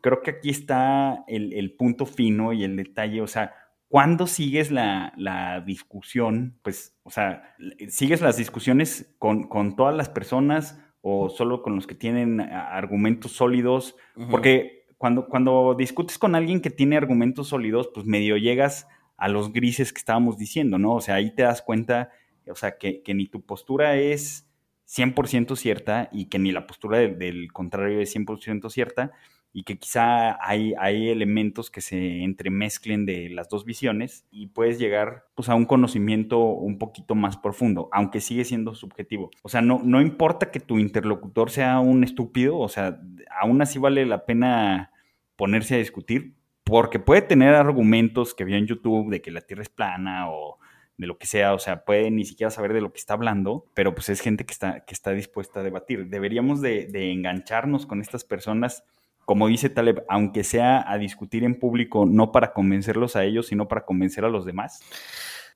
creo 0.00 0.22
que 0.22 0.30
aquí 0.30 0.50
está 0.50 1.24
el, 1.26 1.74
punto 1.76 2.06
fino 2.06 2.52
y 2.52 2.64
el 2.64 2.76
detalle, 2.76 3.20
o 3.20 3.26
sea, 3.26 3.54
cuando 3.88 4.26
sigues 4.26 4.70
la, 4.70 5.62
discusión, 5.66 6.58
pues, 6.62 6.96
o 7.02 7.10
sea, 7.10 7.54
sigues 7.88 8.20
las 8.20 8.36
discusiones 8.36 9.14
con, 9.18 9.76
todas 9.76 9.94
las 9.96 10.08
personas 10.08 10.80
o 11.00 11.28
solo 11.28 11.62
con 11.62 11.74
los 11.74 11.86
que 11.86 11.94
tienen 11.94 12.40
argumentos 12.40 13.32
sólidos, 13.32 13.96
porque 14.30 14.86
cuando, 14.98 15.26
cuando 15.26 15.74
discutes 15.76 16.16
con 16.16 16.34
alguien 16.34 16.60
que 16.60 16.70
tiene 16.70 16.96
argumentos 16.96 17.48
sólidos, 17.48 17.90
pues 17.92 18.06
medio 18.06 18.36
llegas 18.36 18.88
a 19.16 19.28
los 19.28 19.52
grises 19.52 19.92
que 19.92 19.98
estábamos 19.98 20.38
diciendo, 20.38 20.78
¿no? 20.78 20.94
O 20.94 21.00
sea, 21.00 21.16
ahí 21.16 21.34
te 21.34 21.42
das 21.42 21.60
cuenta, 21.60 22.10
o 22.48 22.54
sea, 22.54 22.78
que, 22.78 23.02
que 23.02 23.14
ni 23.14 23.26
tu 23.26 23.42
postura 23.42 23.96
es 23.96 24.48
100% 24.86 25.56
cierta 25.56 26.08
y 26.12 26.26
que 26.26 26.38
ni 26.38 26.52
la 26.52 26.66
postura 26.66 26.98
del, 26.98 27.52
contrario 27.52 28.00
es 28.00 28.14
100% 28.14 28.70
cierta 28.70 29.12
y 29.52 29.62
que 29.62 29.78
quizá 29.78 30.36
hay, 30.44 30.74
hay 30.78 31.10
elementos 31.10 31.70
que 31.70 31.80
se 31.80 32.22
entremezclen 32.22 33.06
de 33.06 33.30
las 33.30 33.48
dos 33.48 33.64
visiones 33.64 34.26
y 34.32 34.48
puedes 34.48 34.80
llegar 34.80 35.26
pues, 35.36 35.48
a 35.48 35.54
un 35.54 35.64
conocimiento 35.64 36.40
un 36.40 36.78
poquito 36.78 37.14
más 37.14 37.36
profundo, 37.36 37.88
aunque 37.92 38.20
sigue 38.20 38.44
siendo 38.44 38.74
subjetivo. 38.74 39.30
O 39.42 39.48
sea, 39.48 39.62
no, 39.62 39.80
no 39.84 40.02
importa 40.02 40.50
que 40.50 40.58
tu 40.58 40.80
interlocutor 40.80 41.50
sea 41.50 41.78
un 41.78 42.02
estúpido, 42.02 42.58
o 42.58 42.68
sea, 42.68 43.00
aún 43.40 43.62
así 43.62 43.78
vale 43.78 44.04
la 44.06 44.26
pena 44.26 44.90
ponerse 45.36 45.76
a 45.76 45.78
discutir 45.78 46.34
porque 46.64 46.98
puede 46.98 47.22
tener 47.22 47.54
argumentos 47.54 48.34
que 48.34 48.44
vio 48.44 48.56
en 48.56 48.66
YouTube 48.66 49.10
de 49.10 49.22
que 49.22 49.30
la 49.30 49.42
Tierra 49.42 49.62
es 49.62 49.68
plana 49.68 50.30
o 50.30 50.58
de 50.96 51.06
lo 51.06 51.18
que 51.18 51.26
sea, 51.26 51.54
o 51.54 51.58
sea, 51.58 51.84
puede 51.84 52.10
ni 52.10 52.24
siquiera 52.24 52.50
saber 52.50 52.72
de 52.72 52.80
lo 52.80 52.92
que 52.92 52.98
está 52.98 53.14
hablando, 53.14 53.66
pero 53.74 53.94
pues 53.94 54.08
es 54.08 54.20
gente 54.20 54.46
que 54.46 54.52
está, 54.52 54.84
que 54.84 54.94
está 54.94 55.10
dispuesta 55.10 55.60
a 55.60 55.62
debatir. 55.62 56.06
Deberíamos 56.06 56.60
de, 56.60 56.88
engancharnos 57.12 57.86
con 57.86 58.00
estas 58.00 58.24
personas, 58.24 58.84
como 59.24 59.48
dice 59.48 59.70
Taleb, 59.70 60.04
aunque 60.08 60.44
sea 60.44 60.84
a 60.90 60.98
discutir 60.98 61.42
en 61.44 61.58
público, 61.58 62.06
no 62.06 62.30
para 62.30 62.52
convencerlos 62.52 63.16
a 63.16 63.24
ellos, 63.24 63.48
sino 63.48 63.66
para 63.66 63.84
convencer 63.84 64.24
a 64.24 64.28
los 64.28 64.44
demás. 64.44 64.80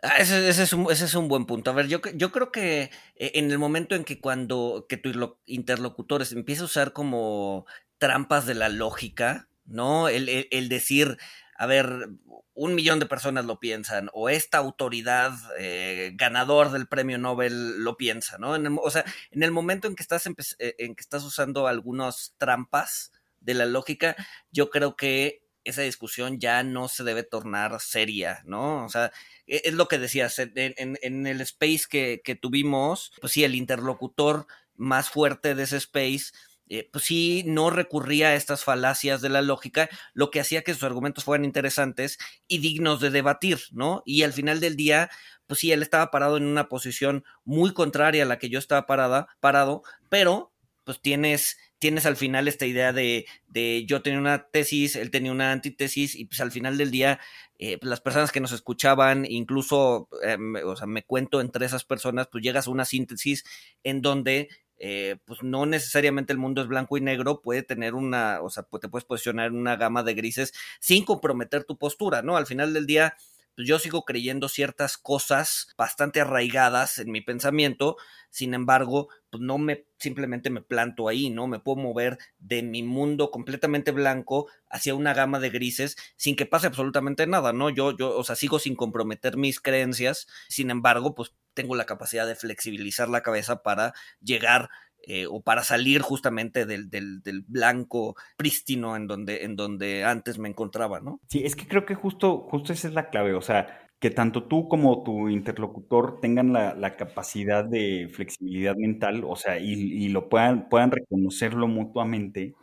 Ah, 0.02 0.18
ese, 0.18 0.48
es 0.48 0.72
un, 0.72 0.90
ese, 0.90 1.04
es 1.04 1.14
un, 1.14 1.28
buen 1.28 1.44
punto. 1.44 1.70
A 1.70 1.74
ver, 1.74 1.88
yo, 1.88 2.00
yo 2.14 2.30
creo 2.30 2.52
que 2.52 2.90
eh, 3.16 3.32
en 3.34 3.50
el 3.50 3.58
momento 3.58 3.94
en 3.94 4.04
que 4.04 4.20
cuando 4.20 4.86
que 4.88 4.96
tu 4.96 5.38
interlocutor 5.44 6.22
empieza 6.32 6.62
a 6.62 6.66
usar 6.66 6.92
como 6.92 7.66
trampas 7.98 8.46
de 8.46 8.54
la 8.54 8.68
lógica, 8.68 9.48
¿no? 9.64 10.08
el 10.08 10.68
decir, 10.68 11.18
a 11.58 11.66
ver, 11.66 12.08
un 12.54 12.74
millón 12.74 13.00
de 13.00 13.06
personas 13.06 13.44
lo 13.44 13.58
piensan, 13.58 14.10
o 14.12 14.28
esta 14.28 14.58
autoridad 14.58 15.32
eh, 15.58 16.12
ganador 16.14 16.70
del 16.70 16.86
premio 16.86 17.18
Nobel 17.18 17.82
lo 17.82 17.96
piensa, 17.96 18.38
¿no? 18.38 18.52
o 18.80 18.90
sea, 18.90 19.04
en 19.32 19.42
el 19.42 19.50
momento 19.50 19.88
en 19.88 19.96
que 19.96 20.02
estás, 20.02 20.26
eh, 20.26 20.76
en 20.78 20.94
que 20.94 21.00
estás 21.00 21.24
usando 21.24 21.66
algunas 21.66 22.34
trampas 22.38 23.12
de 23.40 23.54
la 23.54 23.66
lógica, 23.66 24.14
yo 24.52 24.70
creo 24.70 24.94
que 24.96 25.42
esa 25.64 25.82
discusión 25.82 26.38
ya 26.38 26.62
no 26.62 26.88
se 26.88 27.04
debe 27.04 27.24
tornar 27.24 27.80
seria, 27.80 28.40
¿no? 28.44 28.84
O 28.84 28.88
sea, 28.88 29.12
e, 29.46 29.62
es 29.64 29.74
lo 29.74 29.88
que 29.88 29.98
decías, 29.98 30.38
en, 30.38 31.26
el 31.26 31.40
space 31.40 31.82
que, 31.90 32.22
que, 32.24 32.36
tuvimos, 32.36 33.12
pues 33.20 33.32
sí, 33.34 33.44
el 33.44 33.54
interlocutor 33.54 34.46
más 34.76 35.10
fuerte 35.10 35.54
de 35.54 35.64
ese 35.64 35.76
space 35.76 36.32
eh, 36.68 36.88
pues 36.92 37.04
sí, 37.04 37.42
no 37.46 37.70
recurría 37.70 38.28
a 38.28 38.34
estas 38.34 38.64
falacias 38.64 39.20
de 39.20 39.28
la 39.28 39.42
lógica, 39.42 39.88
lo 40.14 40.30
que 40.30 40.40
hacía 40.40 40.62
que 40.62 40.74
sus 40.74 40.82
argumentos 40.82 41.24
fueran 41.24 41.44
interesantes 41.44 42.18
y 42.46 42.58
dignos 42.58 43.00
de 43.00 43.10
debatir, 43.10 43.58
¿no? 43.72 44.02
Y 44.04 44.22
al 44.22 44.32
final 44.32 44.60
del 44.60 44.76
día, 44.76 45.10
pues 45.46 45.60
sí, 45.60 45.72
él 45.72 45.82
estaba 45.82 46.10
parado 46.10 46.36
en 46.36 46.44
una 46.44 46.68
posición 46.68 47.24
muy 47.44 47.72
contraria 47.72 48.22
a 48.24 48.26
la 48.26 48.38
que 48.38 48.50
yo 48.50 48.58
estaba 48.58 48.86
parada, 48.86 49.28
parado, 49.40 49.82
pero 50.08 50.52
pues 50.88 51.02
tienes, 51.02 51.58
tienes 51.78 52.06
al 52.06 52.16
final 52.16 52.48
esta 52.48 52.64
idea 52.64 52.94
de, 52.94 53.26
de 53.46 53.84
yo 53.84 54.00
tenía 54.00 54.18
una 54.18 54.48
tesis, 54.48 54.96
él 54.96 55.10
tenía 55.10 55.32
una 55.32 55.52
antítesis, 55.52 56.14
y 56.16 56.24
pues 56.24 56.40
al 56.40 56.50
final 56.50 56.78
del 56.78 56.90
día, 56.90 57.20
eh, 57.58 57.76
pues 57.76 57.90
las 57.90 58.00
personas 58.00 58.32
que 58.32 58.40
nos 58.40 58.52
escuchaban, 58.52 59.26
incluso, 59.26 60.08
eh, 60.22 60.38
o 60.64 60.76
sea, 60.76 60.86
me 60.86 61.02
cuento 61.02 61.42
entre 61.42 61.66
esas 61.66 61.84
personas, 61.84 62.28
pues 62.32 62.42
llegas 62.42 62.68
a 62.68 62.70
una 62.70 62.86
síntesis 62.86 63.44
en 63.84 64.00
donde 64.00 64.48
eh, 64.78 65.16
pues 65.24 65.42
no 65.42 65.66
necesariamente 65.66 66.32
el 66.32 66.38
mundo 66.38 66.62
es 66.62 66.68
blanco 66.68 66.96
y 66.96 67.00
negro, 67.00 67.40
puede 67.40 67.62
tener 67.62 67.94
una, 67.94 68.40
o 68.42 68.50
sea, 68.50 68.64
te 68.80 68.88
puedes 68.88 69.04
posicionar 69.04 69.48
en 69.48 69.56
una 69.56 69.76
gama 69.76 70.02
de 70.02 70.14
grises 70.14 70.52
sin 70.80 71.04
comprometer 71.04 71.64
tu 71.64 71.76
postura, 71.76 72.22
¿no? 72.22 72.36
Al 72.36 72.46
final 72.46 72.72
del 72.72 72.86
día, 72.86 73.16
pues 73.58 73.66
yo 73.66 73.80
sigo 73.80 74.04
creyendo 74.04 74.48
ciertas 74.48 74.96
cosas 74.96 75.74
bastante 75.76 76.20
arraigadas 76.20 76.98
en 76.98 77.10
mi 77.10 77.22
pensamiento, 77.22 77.96
sin 78.30 78.54
embargo, 78.54 79.08
pues 79.30 79.42
no 79.42 79.58
me 79.58 79.84
simplemente 79.98 80.48
me 80.48 80.62
planto 80.62 81.08
ahí, 81.08 81.28
¿no? 81.28 81.48
Me 81.48 81.58
puedo 81.58 81.74
mover 81.74 82.18
de 82.38 82.62
mi 82.62 82.84
mundo 82.84 83.32
completamente 83.32 83.90
blanco 83.90 84.46
hacia 84.70 84.94
una 84.94 85.12
gama 85.12 85.40
de 85.40 85.50
grises 85.50 85.96
sin 86.14 86.36
que 86.36 86.46
pase 86.46 86.68
absolutamente 86.68 87.26
nada, 87.26 87.52
¿no? 87.52 87.68
Yo, 87.68 87.96
yo, 87.96 88.16
o 88.16 88.22
sea, 88.22 88.36
sigo 88.36 88.60
sin 88.60 88.76
comprometer 88.76 89.36
mis 89.36 89.58
creencias, 89.58 90.28
sin 90.48 90.70
embargo, 90.70 91.16
pues 91.16 91.32
tengo 91.52 91.74
la 91.74 91.84
capacidad 91.86 92.28
de 92.28 92.36
flexibilizar 92.36 93.08
la 93.08 93.24
cabeza 93.24 93.64
para 93.64 93.92
llegar 94.20 94.70
eh, 95.06 95.26
o 95.26 95.40
para 95.40 95.62
salir 95.62 96.02
justamente 96.02 96.66
del, 96.66 96.90
del, 96.90 97.44
blanco 97.46 98.16
prístino 98.36 98.96
en 98.96 99.06
donde, 99.06 99.44
en 99.44 99.56
donde 99.56 100.04
antes 100.04 100.38
me 100.38 100.48
encontraba, 100.48 101.00
¿no? 101.00 101.20
Sí, 101.28 101.42
es 101.44 101.56
que 101.56 101.66
creo 101.66 101.86
que 101.86 101.94
justo, 101.94 102.40
justo 102.50 102.72
esa 102.72 102.88
es 102.88 102.94
la 102.94 103.08
clave, 103.08 103.34
o 103.34 103.40
sea, 103.40 103.88
que 104.00 104.10
tanto 104.10 104.44
tú 104.44 104.68
como 104.68 105.02
tu 105.02 105.28
interlocutor 105.28 106.20
tengan 106.20 106.52
la, 106.52 106.74
la 106.74 106.96
capacidad 106.96 107.64
de 107.64 108.08
flexibilidad 108.12 108.76
mental, 108.76 109.24
o 109.24 109.36
sea, 109.36 109.58
y, 109.58 109.72
y, 109.72 110.08
lo 110.08 110.28
puedan, 110.28 110.68
puedan 110.68 110.90
reconocerlo 110.90 111.66
mutuamente. 111.68 112.54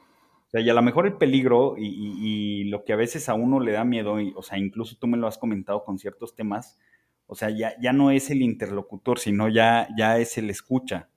O 0.47 0.49
sea, 0.51 0.61
y 0.61 0.69
a 0.69 0.73
lo 0.73 0.81
mejor 0.81 1.07
el 1.07 1.17
peligro 1.17 1.75
y, 1.77 1.87
y, 1.87 2.63
lo 2.65 2.85
que 2.85 2.93
a 2.93 2.97
veces 2.97 3.27
a 3.27 3.33
uno 3.33 3.59
le 3.59 3.73
da 3.73 3.83
miedo, 3.83 4.17
o 4.35 4.43
sea, 4.43 4.57
incluso 4.57 4.97
tú 4.97 5.07
me 5.07 5.17
lo 5.17 5.27
has 5.27 5.37
comentado 5.37 5.83
con 5.83 5.99
ciertos 5.99 6.35
temas, 6.35 6.77
o 7.27 7.35
sea, 7.35 7.49
ya, 7.49 7.73
ya 7.81 7.91
no 7.91 8.11
es 8.11 8.29
el 8.29 8.41
interlocutor, 8.41 9.19
sino 9.19 9.49
ya, 9.49 9.87
ya 9.97 10.19
es 10.19 10.37
el 10.37 10.49
escucha. 10.49 11.09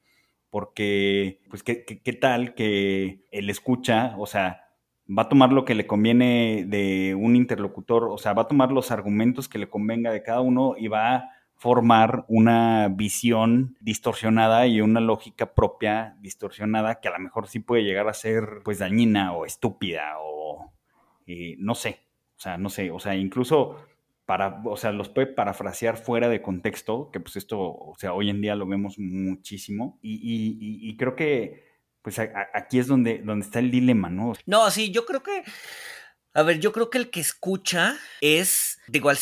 Porque, 0.51 1.41
pues, 1.51 1.63
¿qué, 1.63 1.85
qué, 1.85 2.13
tal 2.15 2.55
que 2.55 3.27
el 3.31 3.51
escucha, 3.51 4.15
o 4.19 4.27
sea, 4.27 4.63
va 5.07 5.23
a 5.23 5.29
tomar 5.29 5.53
lo 5.53 5.65
que 5.65 5.75
le 5.75 5.87
conviene 5.87 6.65
de 6.67 7.15
un 7.15 7.37
interlocutor, 7.37 8.05
o 8.05 8.19
sea, 8.19 8.33
va 8.33 8.43
a 8.43 8.49
tomar 8.49 8.73
los 8.73 8.91
argumentos 8.91 9.49
que 9.49 9.59
le 9.59 9.69
convenga 9.69 10.11
de 10.11 10.23
cada 10.23 10.41
uno 10.41 10.75
y 10.77 10.89
va 10.89 11.15
a 11.15 11.31
formar 11.59 12.25
una 12.29 12.89
visión 12.89 13.77
distorsionada 13.81 14.67
y 14.69 14.81
una 14.81 15.01
lógica 15.01 15.55
propia 15.55 16.17
distorsionada 16.21 17.01
que 17.01 17.09
a 17.09 17.13
lo 17.13 17.19
mejor 17.19 17.49
sí 17.49 17.59
puede 17.59 17.83
llegar 17.83 18.09
a 18.09 18.15
ser 18.15 18.61
pues 18.65 18.79
dañina 18.79 19.33
o 19.33 19.45
estúpida 19.45 20.15
o 20.21 20.73
eh, 21.27 21.57
no 21.59 21.75
sé, 21.75 22.01
o 22.37 22.41
sea, 22.41 22.59
no 22.59 22.71
sé, 22.71 22.93
o 22.93 23.01
sea, 23.01 23.17
incluso 23.17 23.77
para, 24.29 24.61
o 24.67 24.77
sea, 24.77 24.93
los 24.93 25.09
puede 25.09 25.29
parafrasear 25.29 25.97
fuera 25.97 26.29
de 26.29 26.43
contexto, 26.43 27.09
que 27.11 27.19
pues 27.19 27.37
esto, 27.37 27.59
o 27.59 27.95
sea, 27.99 28.13
hoy 28.13 28.29
en 28.29 28.43
día 28.43 28.55
lo 28.57 28.67
vemos 28.67 28.99
muchísimo, 28.99 29.99
y, 30.03 30.95
creo 30.99 31.17
que, 31.17 31.65
pues 32.03 32.19
aquí 32.19 32.79
es 32.79 32.89
donde, 32.89 33.23
donde 33.25 33.47
está 33.47 33.59
el 33.59 33.71
dilema, 33.71 34.11
¿no? 34.11 34.35
No, 34.45 34.71
sí, 34.71 34.91
yo 34.91 35.07
creo 35.07 35.23
que, 35.23 35.45
a 36.35 36.43
ver, 36.43 36.61
yo 36.61 36.73
creo 36.73 36.91
que 36.91 36.99
el 36.99 37.09
que 37.09 37.21
escucha 37.21 37.97
es, 38.21 38.79
digo, 38.87 39.09
al, 39.09 39.17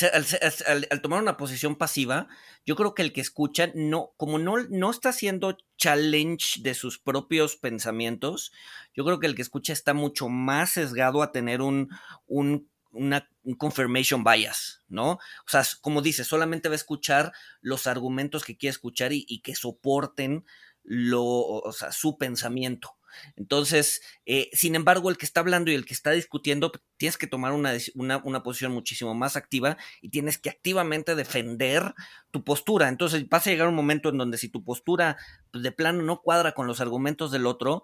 al, 0.90 1.00
tomar 1.02 1.22
una 1.22 1.36
posición 1.36 1.76
pasiva, 1.76 2.26
yo 2.64 2.75
creo 2.75 2.92
que 2.96 3.02
el 3.02 3.12
que 3.12 3.20
escucha, 3.20 3.70
no, 3.76 4.10
como 4.16 4.40
no, 4.40 4.56
no 4.70 4.90
está 4.90 5.10
haciendo 5.10 5.56
challenge 5.78 6.62
de 6.62 6.75
sus 6.75 6.98
propios 6.98 7.54
pensamientos, 7.54 8.50
yo 8.92 9.04
creo 9.04 9.20
que 9.20 9.28
el 9.28 9.36
que 9.36 9.42
escucha 9.42 9.72
está 9.72 9.94
mucho 9.94 10.28
más 10.28 10.70
sesgado 10.70 11.22
a 11.22 11.30
tener 11.30 11.62
un, 11.62 11.90
un 12.26 12.68
una, 12.96 13.28
un 13.42 13.54
confirmation 13.54 14.24
bias, 14.24 14.82
¿no? 14.88 15.12
O 15.12 15.48
sea, 15.48 15.64
como 15.80 16.02
dice, 16.02 16.24
solamente 16.24 16.68
va 16.68 16.74
a 16.74 16.76
escuchar 16.76 17.32
los 17.60 17.86
argumentos 17.86 18.44
que 18.44 18.56
quiere 18.56 18.72
escuchar 18.72 19.12
y, 19.12 19.40
que 19.42 19.54
soporten 19.54 20.44
lo, 20.82 21.24
o 21.24 21.72
su 21.72 22.16
pensamiento. 22.18 22.96
Entonces, 23.36 24.02
eh, 24.26 24.50
sin 24.52 24.74
embargo, 24.74 25.10
el 25.10 25.16
que 25.16 25.26
está 25.26 25.40
hablando 25.40 25.70
y 25.70 25.74
el 25.74 25.84
que 25.84 25.94
está 25.94 26.10
discutiendo, 26.10 26.72
tienes 26.96 27.16
que 27.16 27.26
tomar 27.26 27.52
una, 27.52 27.72
una, 27.94 28.18
una, 28.18 28.42
posición 28.42 28.72
muchísimo 28.72 29.14
más 29.14 29.36
activa 29.36 29.76
y 30.00 30.10
tienes 30.10 30.38
que 30.38 30.50
activamente 30.50 31.14
defender 31.14 31.94
tu 32.30 32.44
postura. 32.44 32.88
Entonces, 32.88 33.28
vas 33.28 33.46
a 33.46 33.50
llegar 33.50 33.68
un 33.68 33.74
momento 33.74 34.08
en 34.08 34.18
donde 34.18 34.38
si 34.38 34.48
tu 34.48 34.64
postura 34.64 35.16
pues, 35.50 35.62
de 35.62 35.72
plano 35.72 36.02
no 36.02 36.20
cuadra 36.20 36.52
con 36.52 36.66
los 36.66 36.80
argumentos 36.80 37.30
del 37.30 37.46
otro, 37.46 37.82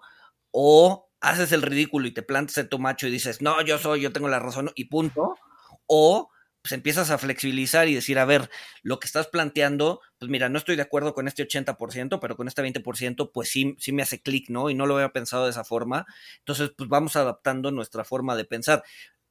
o 0.51 1.09
haces 1.23 1.53
el 1.53 1.61
ridículo 1.61 2.05
y 2.05 2.11
te 2.11 2.21
plantas 2.21 2.57
en 2.57 2.69
tu 2.69 2.77
macho 2.79 3.07
y 3.07 3.11
dices, 3.11 3.41
no, 3.41 3.61
yo 3.61 3.79
soy, 3.79 4.01
yo 4.01 4.11
tengo 4.11 4.27
la 4.27 4.39
razón 4.39 4.71
y 4.75 4.85
punto, 4.85 5.35
o 5.87 6.29
pues 6.61 6.73
empiezas 6.73 7.11
a 7.11 7.17
flexibilizar 7.17 7.89
y 7.89 7.95
decir, 7.95 8.17
a 8.19 8.25
ver, 8.25 8.49
lo 8.83 8.99
que 8.99 9.05
estás 9.05 9.27
planteando, 9.27 9.99
pues 10.17 10.29
mira, 10.31 10.47
no 10.47 10.57
estoy 10.57 10.77
de 10.77 10.81
acuerdo 10.81 11.13
con 11.13 11.27
este 11.27 11.43
80%, 11.43 12.19
pero 12.21 12.37
con 12.37 12.47
este 12.47 12.61
20%, 12.61 13.31
pues 13.33 13.49
sí, 13.49 13.75
sí 13.79 13.91
me 13.91 14.01
hace 14.01 14.21
clic, 14.21 14.49
¿no? 14.49 14.69
Y 14.69 14.73
no 14.73 14.85
lo 14.85 14.95
había 14.95 15.09
pensado 15.09 15.43
de 15.43 15.51
esa 15.51 15.65
forma. 15.65 16.05
Entonces, 16.39 16.71
pues 16.77 16.87
vamos 16.89 17.17
adaptando 17.17 17.71
nuestra 17.71 18.05
forma 18.05 18.37
de 18.37 18.45
pensar. 18.45 18.83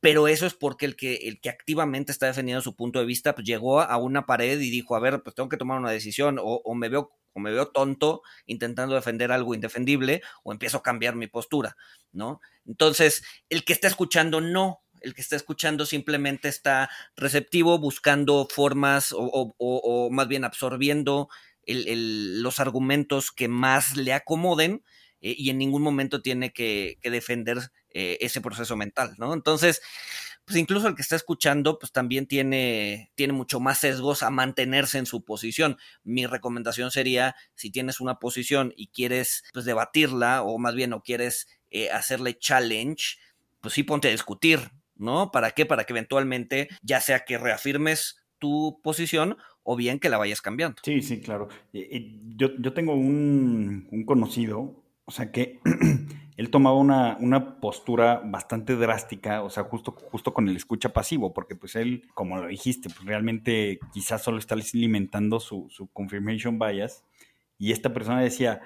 Pero 0.03 0.29
eso 0.29 0.45
es 0.47 0.53
porque 0.53 0.85
el 0.85 0.97
que, 0.97 1.15
el 1.15 1.41
que 1.41 1.49
activamente 1.49 2.13
está 2.13 2.27
defendiendo 2.27 2.61
su 2.61 2.77
punto 2.77 2.99
de 2.99 3.07
vista, 3.07 3.35
pues 3.35 3.47
llegó 3.47 3.81
a 3.81 3.97
una 3.97 4.27
pared 4.27 4.61
y 4.61 4.69
dijo, 4.69 4.95
a 4.95 5.01
ver, 5.01 5.23
pues 5.23 5.35
tengo 5.35 5.49
que 5.49 5.57
tomar 5.57 5.79
una 5.79 5.91
decisión, 5.91 6.39
o, 6.39 6.61
o 6.65 6.75
me 6.75 6.91
veo 6.91 7.13
o 7.35 7.41
me 7.41 7.51
veo 7.51 7.69
tonto 7.69 8.23
intentando 8.45 8.95
defender 8.95 9.33
algo 9.33 9.55
indefendible 9.55 10.21
o 10.43 10.53
empiezo 10.53 10.79
a 10.79 10.83
cambiar 10.83 11.17
mi 11.17 11.29
postura, 11.29 11.77
¿no? 12.13 12.41
Entonces, 12.67 13.23
el 13.49 13.65
que 13.65 13.73
está 13.73 13.89
escuchando 13.89 14.43
no, 14.43 14.83
el 15.01 15.15
que 15.15 15.21
está 15.21 15.37
escuchando 15.37 15.87
simplemente 15.87 16.49
está 16.49 16.91
receptivo, 17.17 17.79
buscando 17.79 18.47
formas 18.51 19.15
o, 19.17 20.09
más 20.11 20.29
bien 20.29 20.45
absorbiendo 20.45 21.29
los 21.67 22.61
argumentos 22.61 23.31
que 23.31 23.49
más 23.49 23.97
le 23.97 24.13
acomoden 24.13 24.83
eh, 25.21 25.35
y 25.37 25.51
en 25.51 25.59
ningún 25.59 25.83
momento 25.83 26.23
tiene 26.23 26.53
que, 26.53 26.99
defender 27.03 27.59
eh, 27.95 28.19
ese 28.21 28.41
proceso 28.41 28.77
mental, 28.77 29.15
¿no? 29.19 29.35
Entonces, 29.35 29.83
pues 30.45 30.59
incluso 30.59 30.89
el 30.89 30.95
que 30.95 31.03
está 31.03 31.17
escuchando, 31.17 31.79
pues 31.79 31.93
también 31.93 32.27
tiene, 32.27 33.13
tiene 33.15 33.33
mucho 33.33 33.61
más 33.61 33.79
sesgos 33.79 34.23
a 34.23 34.31
mantenerse 34.31 34.99
en 34.99 35.07
su 35.07 35.25
posición. 35.25 35.79
Mi 36.03 36.27
recomendación 36.27 36.91
sería, 36.91 37.37
si 37.55 37.71
tienes 37.71 38.01
una 38.01 38.19
posición 38.19 38.73
y 38.77 38.89
quieres 38.89 39.45
pues, 39.53 39.65
debatirla, 39.65 40.43
o 40.43 40.59
más 40.59 40.75
bien, 40.75 40.93
o 40.93 41.03
quieres 41.03 41.49
eh, 41.71 41.91
hacerle 41.91 42.39
challenge, 42.39 43.19
pues 43.61 43.75
sí 43.75 43.85
ponte 43.85 44.09
a 44.09 44.13
discutir, 44.13 44.59
¿no? 44.97 45.31
¿Para 45.31 45.53
qué? 45.53 45.65
Para 45.65 45.85
que 45.85 45.93
eventualmente, 45.93 46.69
ya 46.83 47.01
sea 47.01 47.25
que 47.25 47.39
reafirmes 47.39 48.17
tu 48.39 48.81
posición 48.83 49.37
o 49.63 49.77
bien 49.77 50.01
que 50.01 50.09
la 50.09 50.19
vayas 50.19 50.43
cambiando. 50.43 50.83
Sí, 50.85 51.03
sí, 51.03 51.21
claro. 51.21 51.49
Yo, 51.73 52.49
yo 52.59 52.73
tengo 52.73 52.95
un, 52.95 53.87
un 53.93 54.05
conocido, 54.05 54.83
o 55.05 55.13
sea, 55.13 55.31
que 55.31 55.61
él 56.37 56.51
tomaba 56.51 56.77
una, 56.77 57.17
una, 57.21 57.61
postura 57.61 58.23
bastante 58.25 58.77
drástica, 58.77 59.43
o 59.43 59.51
sea, 59.51 59.65
justo, 59.65 59.93
justo 59.93 60.33
con 60.33 60.49
el 60.49 60.57
escucha 60.57 60.93
pasivo, 60.93 61.33
porque 61.33 61.55
pues 61.55 61.77
él, 61.77 62.09
como 62.15 62.39
lo 62.39 62.47
dijiste, 62.47 62.89
pues 62.89 63.05
realmente 63.05 63.79
quizás 63.93 64.23
solo 64.23 64.39
está 64.39 64.55
alimentando 64.55 65.41
su, 65.41 65.69
su 65.71 65.89
confirmation 65.89 66.59
bias. 66.59 67.05
Y 67.59 67.73
esta 67.73 67.93
persona 67.93 68.21
decía, 68.21 68.63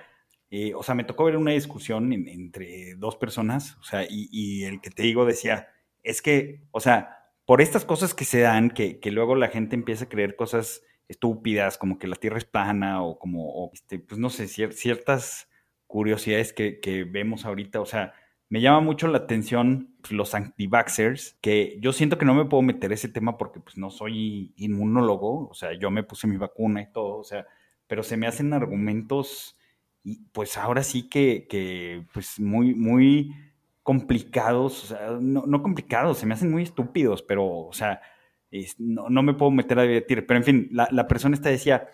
eh, 0.51 0.75
o 0.75 0.83
sea, 0.83 0.95
me 0.95 1.05
tocó 1.05 1.25
ver 1.25 1.37
una 1.37 1.51
discusión 1.53 2.13
entre 2.13 2.95
dos 2.95 3.17
personas, 3.17 3.77
o 3.81 3.85
sea, 3.85 4.07
y, 4.09 4.65
el 4.65 4.81
que 4.81 4.91
te 4.91 5.03
digo 5.03 5.27
decía, 5.27 5.69
es 6.03 6.23
que, 6.23 6.63
o 6.71 6.81
sea, 6.81 7.31
por 7.47 7.61
estas 7.61 7.85
cosas 7.85 8.15
que 8.15 8.25
se 8.25 8.41
dan, 8.41 8.71
que, 8.71 9.01
que 9.01 9.11
luego 9.11 9.35
la 9.35 9.49
gente 9.49 9.75
empieza 9.77 10.05
a 10.05 10.09
creer 10.09 10.37
cosas 10.37 10.83
estúpidas, 11.09 11.79
como 11.79 11.99
que 11.99 12.07
la 12.07 12.17
Tierra 12.17 12.39
es 12.39 12.45
plana, 12.45 13.03
o 13.03 13.19
como, 13.19 13.51
o, 13.51 13.71
este, 13.75 13.99
pues 13.99 14.21
no 14.21 14.31
sé, 14.31 14.49
ciertas 14.49 15.49
curiosidades 15.97 16.53
que, 16.53 17.09
vemos 17.11 17.47
ahorita, 17.47 17.81
o 17.81 17.87
sea, 17.87 18.13
me 18.51 18.61
llama 18.61 18.81
mucho 18.81 19.09
la 19.09 19.17
atención 19.17 19.97
pues, 20.03 20.13
los 20.13 20.35
anti-vaxxers, 20.35 21.39
que 21.41 21.79
yo 21.81 21.95
siento 21.95 22.19
que 22.19 22.27
no 22.27 22.35
me 22.35 22.45
puedo 22.45 22.61
meter 22.61 22.93
ese 22.93 23.09
tema 23.09 23.39
porque 23.39 23.61
pues 23.61 23.79
no 23.79 23.89
soy 23.89 24.53
inmunólogo, 24.59 25.49
o 25.49 25.55
sea, 25.55 25.73
yo 25.73 25.91
me 25.91 26.03
puse 26.03 26.27
mi 26.27 26.37
vacuna 26.37 26.83
y 26.83 26.93
todo, 26.93 27.17
o 27.17 27.25
sea, 27.25 27.47
pero 27.87 28.03
se 28.03 28.19
me 28.19 28.27
hacen 28.27 28.53
argumentos 28.53 29.59
y 30.05 30.19
pues 30.33 30.59
ahora 30.59 30.83
sí 30.83 31.09
que, 31.09 31.47
que 31.49 32.05
pues 32.13 32.39
muy, 32.41 32.75
muy 32.75 33.35
complicados, 33.83 34.85
o 34.85 34.87
sea, 34.89 35.17
no, 35.19 35.45
no 35.47 35.63
complicados, 35.63 36.19
se 36.19 36.27
me 36.27 36.35
hacen 36.35 36.51
muy 36.51 36.65
estúpidos, 36.65 37.23
pero, 37.23 37.47
o 37.47 37.73
sea, 37.73 38.03
no, 38.77 39.09
no, 39.09 39.23
me 39.23 39.33
puedo 39.33 39.51
meter 39.51 39.79
a 39.79 39.85
debatir, 39.85 40.27
pero 40.27 40.37
en 40.37 40.45
fin, 40.45 40.69
la, 40.73 40.89
la 40.93 41.09
persona 41.09 41.35
esta 41.35 41.49
decía, 41.49 41.89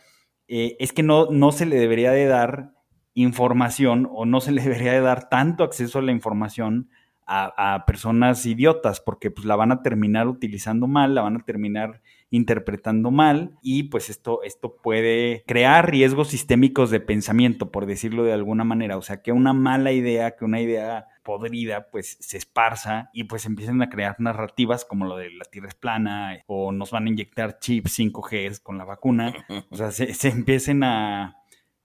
eh, 0.49 0.77
es 0.81 0.93
que 0.93 1.05
no, 1.05 1.31
no 1.31 1.53
se 1.53 1.67
le 1.67 1.77
debería 1.77 2.11
de 2.11 2.27
dar 2.27 2.82
información 3.15 4.09
o 4.13 4.25
no 4.27 4.41
se 4.41 4.53
le 4.53 4.63
debería 4.63 4.93
de 4.93 5.01
dar 5.01 5.29
tanto 5.29 5.65
acceso 5.65 5.99
a 5.99 6.03
la 6.03 6.13
información 6.13 6.89
a, 7.27 7.85
personas 7.87 8.45
idiotas, 8.47 9.01
porque 9.01 9.31
pues 9.31 9.47
la 9.47 9.57
van 9.57 9.73
a 9.73 9.83
terminar 9.83 10.29
utilizando 10.29 10.87
mal, 10.87 11.15
la 11.15 11.23
van 11.23 11.37
a 11.37 11.45
terminar 11.45 12.03
interpretando 12.31 13.11
mal 13.11 13.57
y 13.63 13.85
pues 13.85 14.11
esto, 14.11 14.43
esto 14.43 14.77
puede 14.77 15.45
crear 15.47 15.91
riesgos 15.91 16.29
sistémicos 16.29 16.91
de 16.91 17.01
pensamiento, 17.01 17.71
por 17.71 17.87
decirlo 17.87 18.25
de 18.25 18.33
alguna 18.33 18.65
manera. 18.65 18.97
O 18.97 19.03
sea, 19.03 19.23
que 19.23 19.33
una 19.33 19.53
mala 19.53 19.93
idea, 19.93 20.37
que 20.37 20.45
una 20.45 20.61
idea 20.61 21.07
podrida, 21.23 21.89
pues 21.91 22.19
se 22.21 22.39
esparza 22.39 23.11
y 23.13 23.25
pues 23.25 23.47
empiezan 23.47 23.81
a 23.83 23.89
crear 23.89 24.17
narrativas 24.19 24.85
como 24.85 25.07
lo 25.07 25.17
de 25.17 25.31
la 25.31 25.45
Tierra 25.45 25.69
es 25.69 25.75
plana 25.75 26.39
o 26.47 26.73
nos 26.73 26.91
van 26.91 27.07
a 27.07 27.11
inyectar 27.11 27.59
chips 27.59 27.99
5G 27.99 28.63
con 28.63 28.79
la 28.79 28.85
vacuna. 28.85 29.33
O 29.71 29.77
sea, 29.77 29.91
se, 29.91 30.13
se 30.13 30.29
empiecen 30.29 30.83
a 30.83 31.42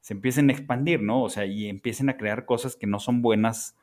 se 0.07 0.13
empiecen 0.13 0.49
a 0.49 0.53
expandir, 0.53 1.01
¿no? 1.01 1.21
O 1.21 1.27
sea, 1.27 1.45
y 1.45 1.67
empiecen 1.67 2.07
a 2.07 2.15
crear 2.15 2.45
cosas 2.45 2.77
que 2.77 2.87
no 2.87 2.97
son 2.97 3.21
buenas, 3.21 3.75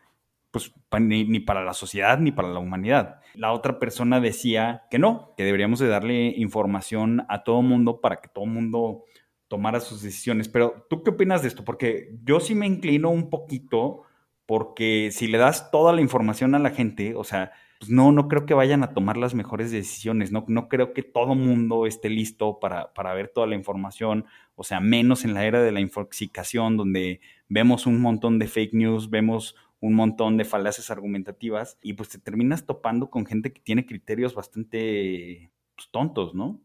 pues 0.51 0.73
ni, 0.99 1.39
para 1.41 1.63
la 1.63 1.75
sociedad 1.75 2.19
ni 2.19 2.33
para 2.33 2.49
la 2.49 2.61
humanidad. 2.61 3.21
La 3.35 3.53
otra 3.53 3.79
persona 3.79 4.21
decía 4.21 4.85
que 4.91 4.99
no, 4.99 5.35
que 5.37 5.45
deberíamos 5.45 5.81
de 5.81 5.89
darle 5.89 6.29
información 6.29 7.27
a 7.29 7.45
todo 7.45 7.61
mundo 7.61 8.01
para 8.01 8.23
que 8.23 8.29
todo 8.29 8.47
mundo 8.47 9.05
tomara 9.49 9.81
sus 9.81 10.01
decisiones. 10.01 10.49
Pero, 10.49 10.87
¿tú 10.89 11.03
qué 11.03 11.11
opinas 11.11 11.43
de 11.43 11.49
esto? 11.49 11.63
Porque 11.63 12.17
yo 12.25 12.41
sí 12.41 12.55
me 12.55 12.67
inclino 12.67 13.11
un 13.11 13.29
poquito 13.29 14.05
porque 14.47 15.11
si 15.13 15.27
le 15.27 15.37
das 15.37 15.71
toda 15.71 15.93
la 15.93 16.01
información 16.01 16.55
a 16.55 16.59
la 16.59 16.71
gente, 16.71 17.15
o 17.15 17.25
sea, 17.25 17.53
pues 17.79 17.91
no, 17.91 18.13
no 18.13 18.29
creo 18.29 18.47
que 18.47 18.55
vayan 18.55 18.83
a 18.83 18.93
tomar 18.93 19.17
las 19.17 19.35
mejores 19.35 19.71
decisiones, 19.71 20.33
no, 20.33 20.45
no 20.49 20.69
creo 20.69 20.93
que 20.93 21.03
todo 21.03 21.35
mundo 21.35 21.87
esté 21.87 22.09
listo 22.09 22.59
para, 22.61 22.93
para 22.95 23.15
ver 23.15 23.29
toda 23.29 23.47
la 23.47 23.55
información, 23.57 24.27
o 24.55 24.65
sea, 24.65 24.81
menos 24.81 25.25
en 25.25 25.35
la 25.35 25.45
era 25.45 25.63
de 25.63 25.73
la 25.73 25.81
infoxicación, 25.81 26.77
donde 26.77 27.21
vemos 27.49 27.87
un 27.87 28.01
montón 28.01 28.39
de 28.39 28.49
fake 28.49 28.75
news, 28.75 29.11
vemos 29.11 29.57
un 29.81 29.95
montón 29.95 30.39
de 30.39 30.45
falacias 30.45 30.91
argumentativas 30.91 31.79
y 31.83 31.93
pues 31.93 32.09
te 32.09 32.19
terminas 32.19 32.65
topando 32.65 33.11
con 33.11 33.27
gente 33.27 33.53
que 33.53 33.61
tiene 33.61 33.85
criterios 33.85 34.35
bastante 34.35 35.51
pues, 35.77 35.89
tontos, 35.91 36.35
¿no? 36.35 36.61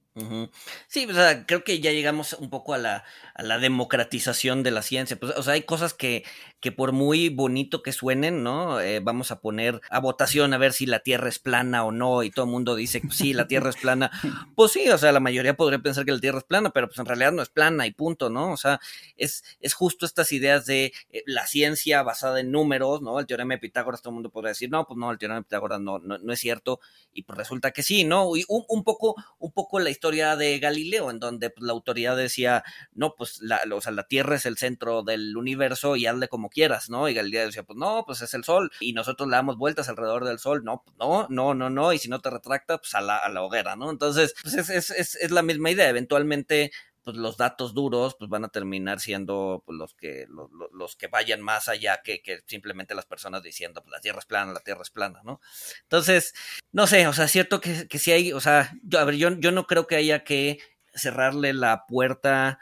Sí, 0.88 1.06
o 1.06 1.13
sea, 1.13 1.46
creo 1.46 1.63
que 1.63 1.80
ya 1.80 1.92
llegamos 1.92 2.34
un 2.34 2.50
poco 2.50 2.74
a 2.74 2.78
la, 2.78 3.06
a 3.34 3.44
la 3.44 3.58
democratización 3.58 4.63
de 4.63 4.72
la 4.72 4.82
ciencia. 4.82 5.18
Pues, 5.18 5.34
o 5.38 5.44
sea, 5.44 5.54
hay 5.54 5.63
cosas 5.63 5.94
que, 5.94 6.24
que 6.60 6.72
por 6.72 6.92
muy 6.92 7.30
bonito 7.30 7.82
que 7.82 7.94
suenen, 7.94 8.44
¿no? 8.44 8.82
Eh, 8.82 9.00
vamos 9.00 9.32
a 9.32 9.39
poner 9.39 9.80
a 9.89 10.00
votación 10.00 10.54
a 10.54 10.58
ver 10.58 10.74
si 10.74 10.86
la 10.86 11.00
Tierra 11.00 11.30
es 11.30 11.39
plana 11.39 11.86
o 11.86 11.92
no, 11.92 12.24
y 12.24 12.32
todo 12.32 12.46
el 12.46 12.51
mundo 12.51 12.75
dice 12.75 13.01
que 13.01 13.12
sí, 13.12 13.34
la 13.34 13.48
Tierra 13.48 13.70
es 13.70 13.78
plana. 13.78 14.12
Pues 14.56 14.74
sí, 14.74 14.89
o 14.89 14.98
sea, 14.98 15.12
la 15.13 15.22
mayoría 15.22 15.56
podría 15.56 15.80
pensar 15.80 16.06
que 16.06 16.12
la 16.12 16.20
Tierra 16.20 16.39
es 16.39 16.44
plana, 16.44 16.72
pero 16.72 16.88
pues 16.88 17.00
en 17.00 17.06
realidad 17.06 17.32
no 17.32 17.42
es 17.42 17.50
plana 17.50 17.88
y 17.88 17.92
punto, 17.92 18.30
¿no? 18.30 18.51
O 18.51 18.58
sea, 18.58 18.80
es, 19.16 19.44
es 19.62 19.74
justo 19.74 20.06
estas 20.06 20.32
ideas 20.34 20.66
de 20.66 20.92
eh, 21.12 21.24
la 21.25 21.48
ciencia 21.48 22.04
basada 22.04 22.39
en 22.42 22.51
números, 22.51 23.01
¿no? 23.01 23.20
El 23.20 23.25
teorema 23.25 23.54
de 23.54 23.60
Pitágoras, 23.60 24.01
todo 24.01 24.12
el 24.12 24.16
mundo 24.16 24.30
podría 24.30 24.50
decir, 24.50 24.70
no, 24.70 24.86
pues 24.86 24.98
no, 24.98 25.12
el 25.12 25.18
teorema 25.18 25.39
de 25.39 25.44
Pitágoras 25.44 25.80
no, 25.80 26.00
no, 26.00 26.34
es 26.34 26.39
cierto, 26.39 26.82
y 27.13 27.24
pues 27.24 27.38
resulta 27.38 27.72
que 27.72 27.84
sí, 27.84 28.04
¿no? 28.04 28.36
Y 28.36 28.44
un, 28.50 28.66
un, 28.68 28.84
poco, 28.84 29.16
un 29.38 29.51
poco 29.51 29.80
la 29.80 29.89
historia 29.89 30.36
de 30.36 30.60
Galileo, 30.60 31.10
en 31.10 31.20
donde 31.20 31.50
pues, 31.50 31.66
la 31.66 31.72
autoridad 31.72 32.18
decía, 32.18 32.63
no, 32.94 33.16
pues 33.16 33.42
la, 33.42 33.62
o 33.74 33.82
sea, 33.82 33.94
la 33.94 34.04
Tierra 34.04 34.36
es 34.36 34.46
el 34.46 34.58
centro 34.58 35.04
del 35.04 35.38
universo 35.38 35.96
y 35.96 36.06
hazle 36.06 36.28
como 36.28 36.49
quieras, 36.50 36.89
¿no? 36.89 37.08
Y 37.10 37.13
Galileo 37.13 37.46
decía, 37.46 37.63
pues 37.63 37.77
no, 37.77 38.03
pues 38.06 38.22
es 38.22 38.34
el 38.34 38.44
Sol. 38.44 38.72
Y 38.79 38.94
nosotros 38.94 39.29
le 39.29 39.36
damos 39.36 39.58
vueltas 39.58 39.89
alrededor 39.89 40.25
del 40.25 40.39
Sol. 40.39 40.64
No, 40.64 40.83
pues 40.83 40.96
no, 40.98 41.27
no, 41.29 41.53
no, 41.53 41.70
no. 41.70 41.94
Y 41.94 42.00
si 42.00 42.09
no 42.09 42.20
te 42.20 42.29
retracta, 42.29 42.77
pues 42.77 42.94
a 42.96 43.01
la, 43.01 43.42
hoguera, 43.42 43.75
¿no? 43.75 43.90
Entonces, 43.90 44.33
pues 44.42 44.55
es, 44.55 44.70
es, 44.70 44.92
es, 44.92 45.16
es 45.16 45.31
la 45.31 45.42
misma 45.42 45.72
idea. 45.72 45.90
Eventualmente, 45.90 46.72
pues 47.03 47.18
los 47.18 47.38
datos 47.38 47.74
duros 47.74 48.16
pues 48.20 48.29
van 48.29 48.46
a 48.46 48.50
terminar 48.50 49.00
siendo 49.00 49.64
pues, 49.66 49.77
los 49.77 49.94
que 49.94 50.27
los, 50.74 50.96
que 50.96 51.07
vayan 51.07 51.42
más 51.42 51.68
allá 51.68 52.01
que, 52.03 52.22
que, 52.22 52.42
simplemente 52.46 52.94
las 52.94 53.05
personas 53.05 53.42
diciendo 53.42 53.81
pues 53.81 53.92
la 53.92 54.01
tierra 54.01 54.20
es 54.20 54.25
plana, 54.25 54.53
la 54.53 54.59
tierra 54.59 54.81
es 54.81 54.90
plana, 54.90 55.22
¿no? 55.24 55.40
Entonces, 55.83 56.33
no 56.72 56.88
sé, 56.88 57.07
o 57.07 57.14
sea, 57.14 57.25
es 57.25 57.31
cierto 57.31 57.62
que, 57.62 57.88
que 57.88 58.00
si 58.00 58.12
hay, 58.12 58.33
o 58.33 58.42
sea, 58.42 58.74
yo, 58.83 59.00
a 59.00 59.05
ver, 59.05 59.16
yo, 59.16 59.31
yo 59.40 59.51
no 59.51 59.66
creo 59.66 59.88
que 59.88 59.96
haya 59.96 60.24
que 60.24 60.59
cerrarle 60.94 61.53
la 61.53 61.85
puerta 61.88 62.59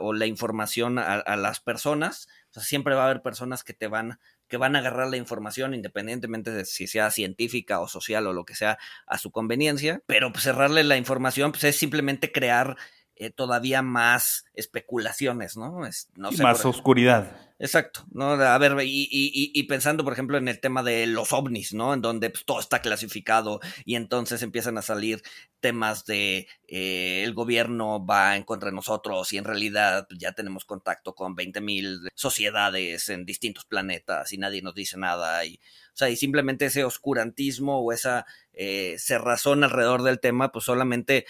o 0.00 0.12
la 0.12 0.26
información 0.26 0.98
a, 0.98 1.36
las 1.36 1.60
personas. 1.60 2.28
O 2.52 2.54
sea, 2.54 2.62
siempre 2.62 2.94
va 2.94 3.02
a 3.02 3.04
haber 3.06 3.22
personas 3.22 3.64
que 3.64 3.72
te 3.72 3.88
van 3.88 4.18
que 4.46 4.58
van 4.58 4.76
a 4.76 4.80
agarrar 4.80 5.08
la 5.08 5.16
información 5.16 5.72
independientemente 5.72 6.50
de 6.50 6.66
si 6.66 6.86
sea 6.86 7.10
científica 7.10 7.80
o 7.80 7.88
social 7.88 8.26
o 8.26 8.34
lo 8.34 8.44
que 8.44 8.54
sea 8.54 8.78
a 9.06 9.16
su 9.16 9.30
conveniencia, 9.30 10.02
pero 10.06 10.30
pues, 10.30 10.44
cerrarle 10.44 10.84
la 10.84 10.98
información 10.98 11.52
pues 11.52 11.64
es 11.64 11.76
simplemente 11.76 12.30
crear 12.30 12.76
eh, 13.16 13.30
todavía 13.30 13.82
más 13.82 14.44
especulaciones, 14.54 15.56
¿no? 15.56 15.86
Es, 15.86 16.08
no 16.14 16.30
más 16.32 16.64
oscuridad. 16.64 17.36
Exacto, 17.62 18.04
¿no? 18.10 18.32
A 18.32 18.58
ver, 18.58 18.76
y, 18.82 19.08
y, 19.08 19.52
y, 19.54 19.62
pensando, 19.64 20.02
por 20.02 20.12
ejemplo, 20.12 20.36
en 20.36 20.48
el 20.48 20.58
tema 20.58 20.82
de 20.82 21.06
los 21.06 21.32
ovnis, 21.32 21.72
¿no? 21.72 21.94
En 21.94 22.02
donde 22.02 22.30
pues, 22.30 22.44
todo 22.44 22.58
está 22.58 22.82
clasificado 22.82 23.60
y 23.84 23.94
entonces 23.94 24.42
empiezan 24.42 24.78
a 24.78 24.82
salir 24.82 25.22
temas 25.60 26.04
de 26.04 26.48
eh, 26.66 27.22
el 27.22 27.34
gobierno 27.34 28.04
va 28.04 28.36
en 28.36 28.42
contra 28.42 28.70
de 28.70 28.74
nosotros 28.74 29.32
y 29.32 29.38
en 29.38 29.44
realidad 29.44 30.06
pues, 30.08 30.18
ya 30.18 30.32
tenemos 30.32 30.64
contacto 30.64 31.14
con 31.14 31.36
20 31.36 31.60
mil 31.60 32.00
sociedades 32.16 33.08
en 33.10 33.24
distintos 33.24 33.64
planetas 33.64 34.32
y 34.32 34.38
nadie 34.38 34.60
nos 34.60 34.74
dice 34.74 34.98
nada. 34.98 35.44
Y, 35.44 35.60
o 35.94 35.96
sea, 35.96 36.10
y 36.10 36.16
simplemente 36.16 36.66
ese 36.66 36.82
oscurantismo 36.82 37.78
o 37.78 37.92
esa 37.92 38.26
eh, 38.54 38.96
cerrazón 38.98 39.62
alrededor 39.62 40.02
del 40.02 40.18
tema, 40.18 40.50
pues 40.50 40.64
solamente 40.64 41.26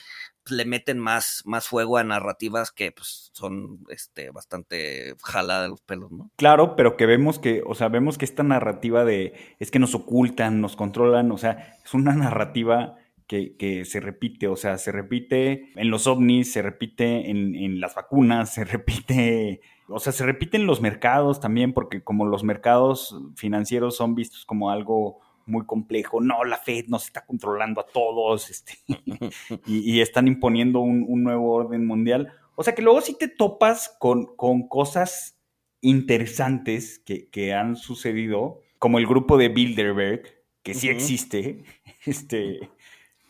le 0.48 0.64
meten 0.64 0.98
más, 0.98 1.42
más 1.44 1.68
fuego 1.68 1.98
a 1.98 2.05
narrativas 2.05 2.72
que 2.72 2.92
pues, 2.92 3.31
son 3.33 3.81
este, 3.88 4.31
bastante 4.31 5.14
jaladas 5.22 5.64
de 5.64 5.68
los 5.70 5.81
pelos, 5.81 6.11
¿no? 6.11 6.31
Claro, 6.37 6.76
pero 6.76 6.96
que 6.96 7.07
vemos 7.07 7.38
que, 7.38 7.62
o 7.66 7.74
sea, 7.74 7.88
vemos 7.88 8.18
que 8.18 8.24
esta 8.24 8.42
narrativa 8.42 9.05
de 9.05 9.35
es 9.59 9.70
que 9.70 9.78
nos 9.78 9.94
ocultan, 9.94 10.61
nos 10.61 10.76
controlan, 10.76 11.31
o 11.33 11.38
sea, 11.38 11.78
es 11.85 11.94
una 11.94 12.14
narrativa 12.14 12.96
que, 13.26 13.57
que 13.57 13.85
se 13.85 14.00
repite, 14.00 14.48
o 14.48 14.57
sea, 14.57 14.78
se 14.78 14.92
repite 14.92 15.70
en 15.76 15.90
los 15.90 16.07
ovnis, 16.07 16.52
se 16.52 16.62
repite 16.62 17.31
en, 17.31 17.55
en 17.55 17.81
las 17.81 17.94
vacunas, 17.94 18.52
se 18.55 18.64
repite 18.64 19.61
o 19.88 19.98
sea, 19.98 20.12
se 20.12 20.24
repite 20.24 20.57
en 20.57 20.66
los 20.66 20.81
mercados 20.81 21.40
también, 21.40 21.72
porque 21.72 22.02
como 22.02 22.24
los 22.24 22.44
mercados 22.44 23.16
financieros 23.37 23.96
son 23.96 24.14
vistos 24.14 24.44
como 24.46 24.70
algo 24.70 25.20
muy 25.46 25.66
complejo, 25.66 26.20
no, 26.20 26.44
la 26.44 26.59
Fed 26.59 26.87
nos 26.88 27.07
está 27.07 27.24
controlando 27.24 27.81
a 27.81 27.87
todos 27.87 28.50
este, 28.50 28.78
y, 29.66 30.00
están 30.00 30.28
imponiendo 30.28 30.81
un, 30.81 31.22
nuevo 31.22 31.52
orden 31.52 31.87
mundial. 31.87 32.33
O 32.55 32.62
sea 32.62 32.74
que 32.74 32.83
luego 32.83 33.00
sí 33.00 33.16
te 33.18 33.28
topas 33.28 33.96
con, 33.98 34.37
con 34.37 34.68
cosas 34.68 35.38
interesantes 35.81 37.00
que, 37.00 37.52
han 37.52 37.76
sucedido, 37.76 38.61
como 38.78 38.98
el 38.98 39.07
grupo 39.07 39.37
de 39.37 39.48
Bilderberg, 39.48 40.22
que 40.62 40.74
sí 40.74 40.88
existe, 40.88 41.64
este, 42.07 42.70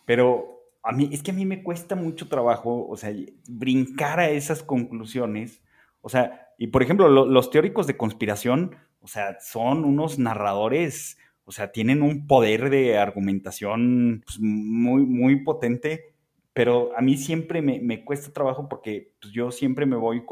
pero 0.05 0.53
a 0.83 0.93
mí, 0.93 1.09
es 1.13 1.23
que 1.23 1.31
a 1.31 1.35
mí 1.35 1.47
me 1.47 1.63
cuesta 1.63 1.97
mucho 1.97 2.29
trabajo, 2.29 2.87
o 2.89 2.97
sea, 2.97 3.13
brincar 3.49 4.21
a 4.21 4.29
esas 4.29 4.63
conclusiones, 4.63 5.63
o 6.03 6.09
sea, 6.09 6.49
y 6.59 6.69
por 6.69 6.83
ejemplo, 6.83 7.09
los 7.09 7.51
teóricos 7.51 7.87
de 7.87 7.97
conspiración, 7.97 8.77
o 9.01 9.09
sea, 9.09 9.41
son 9.41 9.85
unos 9.85 10.19
narradores 10.19 11.19
o 11.45 11.53
sea, 11.53 11.73
tienen 11.73 12.03
un 12.03 12.27
poder 12.27 12.71
de 12.71 12.99
argumentación 12.99 14.23
pues, 14.25 14.39
muy, 14.41 15.05
muy 15.05 15.37
potente, 15.43 16.15
pero 16.55 16.97
a 16.97 17.01
mí 17.01 17.17
siempre 17.17 17.63
me, 17.63 18.05
cuesta 18.05 18.33
trabajo 18.33 18.69
porque 18.69 19.13
pues, 19.21 19.33
yo 19.33 19.51
siempre 19.51 19.87
me 19.87 19.97
voy 19.97 20.23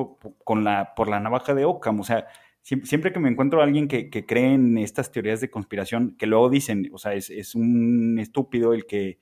con, 0.44 0.64
la, 0.64 0.94
por 0.94 1.08
la 1.08 1.20
navaja 1.20 1.54
de 1.54 1.64
Ockham. 1.64 2.00
O 2.00 2.04
sea, 2.04 2.26
siempre, 2.62 3.12
que 3.12 3.20
me 3.20 3.30
encuentro 3.30 3.60
a 3.60 3.64
alguien 3.64 3.88
que, 3.88 4.10
cree 4.10 4.54
en 4.54 4.78
estas 4.78 5.10
teorías 5.10 5.40
de 5.40 5.50
conspiración, 5.50 6.16
que 6.18 6.26
luego 6.26 6.50
dicen, 6.50 6.90
o 6.92 6.98
sea, 6.98 7.14
es, 7.14 7.54
un 7.54 8.18
estúpido 8.18 8.74
el 8.74 8.86
que 8.86 9.18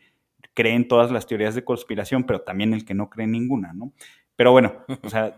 cree 0.55 0.75
en 0.75 0.89
todas 0.89 1.11
las 1.11 1.27
teorías 1.27 1.55
de 1.55 1.65
conspiración, 1.65 2.25
pero 2.25 2.43
también 2.43 2.75
el 2.75 2.85
que 2.85 2.95
no 2.95 3.09
cree 3.09 3.25
en 3.25 3.33
ninguna, 3.33 3.73
¿no? 3.73 3.93
Pero 4.37 4.53
bueno, 4.53 4.85
o 5.03 5.09
sea, 5.09 5.37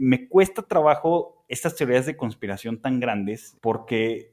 me 0.00 0.28
cuesta 0.28 0.62
trabajo 0.62 1.44
estas 1.48 1.76
teorías 1.76 2.06
de 2.06 2.16
conspiración 2.16 2.80
tan 2.80 3.00
grandes 3.00 3.58
porque 3.60 4.30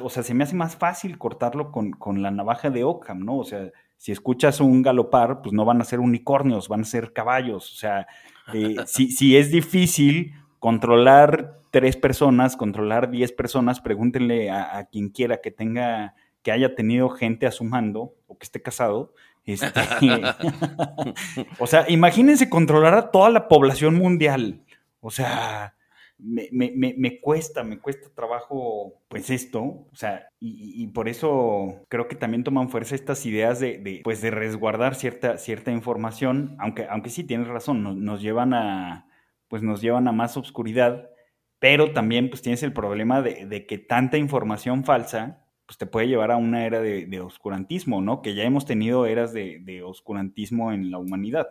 o 0.00 0.08
sea, 0.08 0.22
se 0.22 0.34
me 0.34 0.44
hace 0.44 0.54
más 0.54 0.76
fácil 0.76 1.18
cortarlo 1.18 1.70
con, 1.70 1.90
con, 1.92 2.22
la 2.22 2.30
navaja 2.30 2.70
de 2.70 2.84
Ockham, 2.84 3.24
¿no? 3.24 3.38
O 3.38 3.44
sea, 3.44 3.70
si 3.96 4.12
escuchas 4.12 4.60
un 4.60 4.82
galopar, 4.82 5.42
pues 5.42 5.52
no 5.52 5.64
van 5.64 5.80
a 5.80 5.84
ser 5.84 6.00
unicornios, 6.00 6.68
van 6.68 6.82
a 6.82 6.84
ser 6.84 7.12
caballos. 7.12 7.72
O 7.72 7.76
sea, 7.76 8.06
eh, 8.54 8.76
si, 8.86 9.10
si, 9.10 9.36
es 9.36 9.50
difícil 9.50 10.32
controlar 10.58 11.60
tres 11.70 11.96
personas, 11.96 12.56
controlar 12.56 13.10
diez 13.10 13.32
personas, 13.32 13.80
pregúntenle 13.80 14.50
a, 14.50 14.84
quien 14.90 15.10
quiera 15.10 15.40
que 15.40 15.50
tenga, 15.50 16.14
que 16.42 16.52
haya 16.52 16.74
tenido 16.74 17.10
gente 17.10 17.46
a 17.46 17.52
su 17.52 17.64
mando 17.64 18.14
o 18.26 18.38
que 18.38 18.44
esté 18.44 18.62
casado. 18.62 19.12
Este, 19.44 19.80
o 21.58 21.66
sea, 21.66 21.86
imagínense 21.88 22.48
controlar 22.48 22.94
a 22.94 23.10
toda 23.10 23.30
la 23.30 23.48
población 23.48 23.96
mundial. 23.96 24.62
O 25.00 25.10
sea, 25.10 25.74
me, 26.18 26.48
me, 26.52 26.94
me, 26.96 27.20
cuesta, 27.20 27.62
me 27.62 27.78
cuesta 27.78 28.08
trabajo, 28.14 28.94
pues 29.08 29.30
esto, 29.30 29.60
o 29.62 29.94
sea, 29.94 30.28
y, 30.40 30.86
por 30.88 31.08
eso 31.08 31.84
creo 31.88 32.08
que 32.08 32.16
también 32.16 32.44
toman 32.44 32.70
fuerza 32.70 32.94
estas 32.94 33.24
ideas 33.24 33.60
de, 33.60 33.78
de, 33.78 34.00
pues 34.02 34.20
de 34.20 34.30
resguardar 34.30 34.94
cierta, 34.94 35.38
cierta 35.38 35.70
información, 35.70 36.56
aunque, 36.58 36.86
aunque 36.90 37.10
sí 37.10 37.24
tienes 37.24 37.48
razón, 37.48 37.82
nos, 37.82 37.96
nos 37.96 38.20
llevan 38.20 38.52
a, 38.54 39.08
pues 39.48 39.62
nos 39.62 39.80
llevan 39.80 40.08
a 40.08 40.12
más 40.12 40.36
oscuridad, 40.36 41.10
pero 41.58 41.92
también 41.92 42.30
pues 42.30 42.42
tienes 42.42 42.62
el 42.62 42.72
problema 42.72 43.22
de, 43.22 43.66
que 43.66 43.78
tanta 43.78 44.18
información 44.18 44.84
falsa 44.84 45.44
pues 45.66 45.76
te 45.76 45.86
puede 45.86 46.08
llevar 46.08 46.30
a 46.30 46.36
una 46.36 46.64
era 46.64 46.80
de, 46.80 47.20
oscurantismo, 47.20 48.00
¿no? 48.00 48.22
Que 48.22 48.34
ya 48.34 48.44
hemos 48.44 48.64
tenido 48.64 49.04
eras 49.04 49.32
de, 49.34 49.82
oscurantismo 49.84 50.72
en 50.72 50.90
la 50.90 50.98
humanidad. 50.98 51.48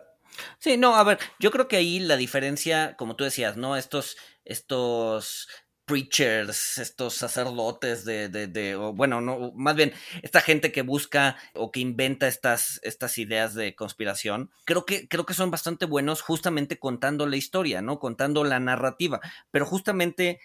Sí, 0.58 0.76
no, 0.76 0.96
a 0.96 1.04
ver, 1.04 1.18
yo 1.38 1.50
creo 1.50 1.68
que 1.68 1.76
ahí 1.76 2.00
la 2.00 2.16
diferencia, 2.16 2.96
como 2.96 3.16
tú 3.16 3.24
decías, 3.24 3.56
¿no? 3.56 3.76
Estos, 3.76 4.16
estos 4.44 5.48
preachers, 5.84 6.76
estos 6.78 7.14
sacerdotes 7.14 8.04
de, 8.04 8.28
de, 8.28 8.46
de 8.46 8.76
bueno, 8.76 9.20
no, 9.22 9.52
más 9.54 9.74
bien 9.74 9.92
esta 10.22 10.42
gente 10.42 10.70
que 10.70 10.82
busca 10.82 11.36
o 11.54 11.70
que 11.72 11.80
inventa 11.80 12.28
estas, 12.28 12.78
estas 12.82 13.16
ideas 13.16 13.54
de 13.54 13.74
conspiración, 13.74 14.50
creo 14.66 14.84
que, 14.84 15.08
creo 15.08 15.24
que 15.24 15.32
son 15.34 15.50
bastante 15.50 15.86
buenos 15.86 16.20
justamente 16.20 16.78
contando 16.78 17.26
la 17.26 17.36
historia, 17.36 17.80
¿no? 17.80 17.98
Contando 17.98 18.44
la 18.44 18.60
narrativa, 18.60 19.20
pero 19.50 19.64
justamente 19.64 20.40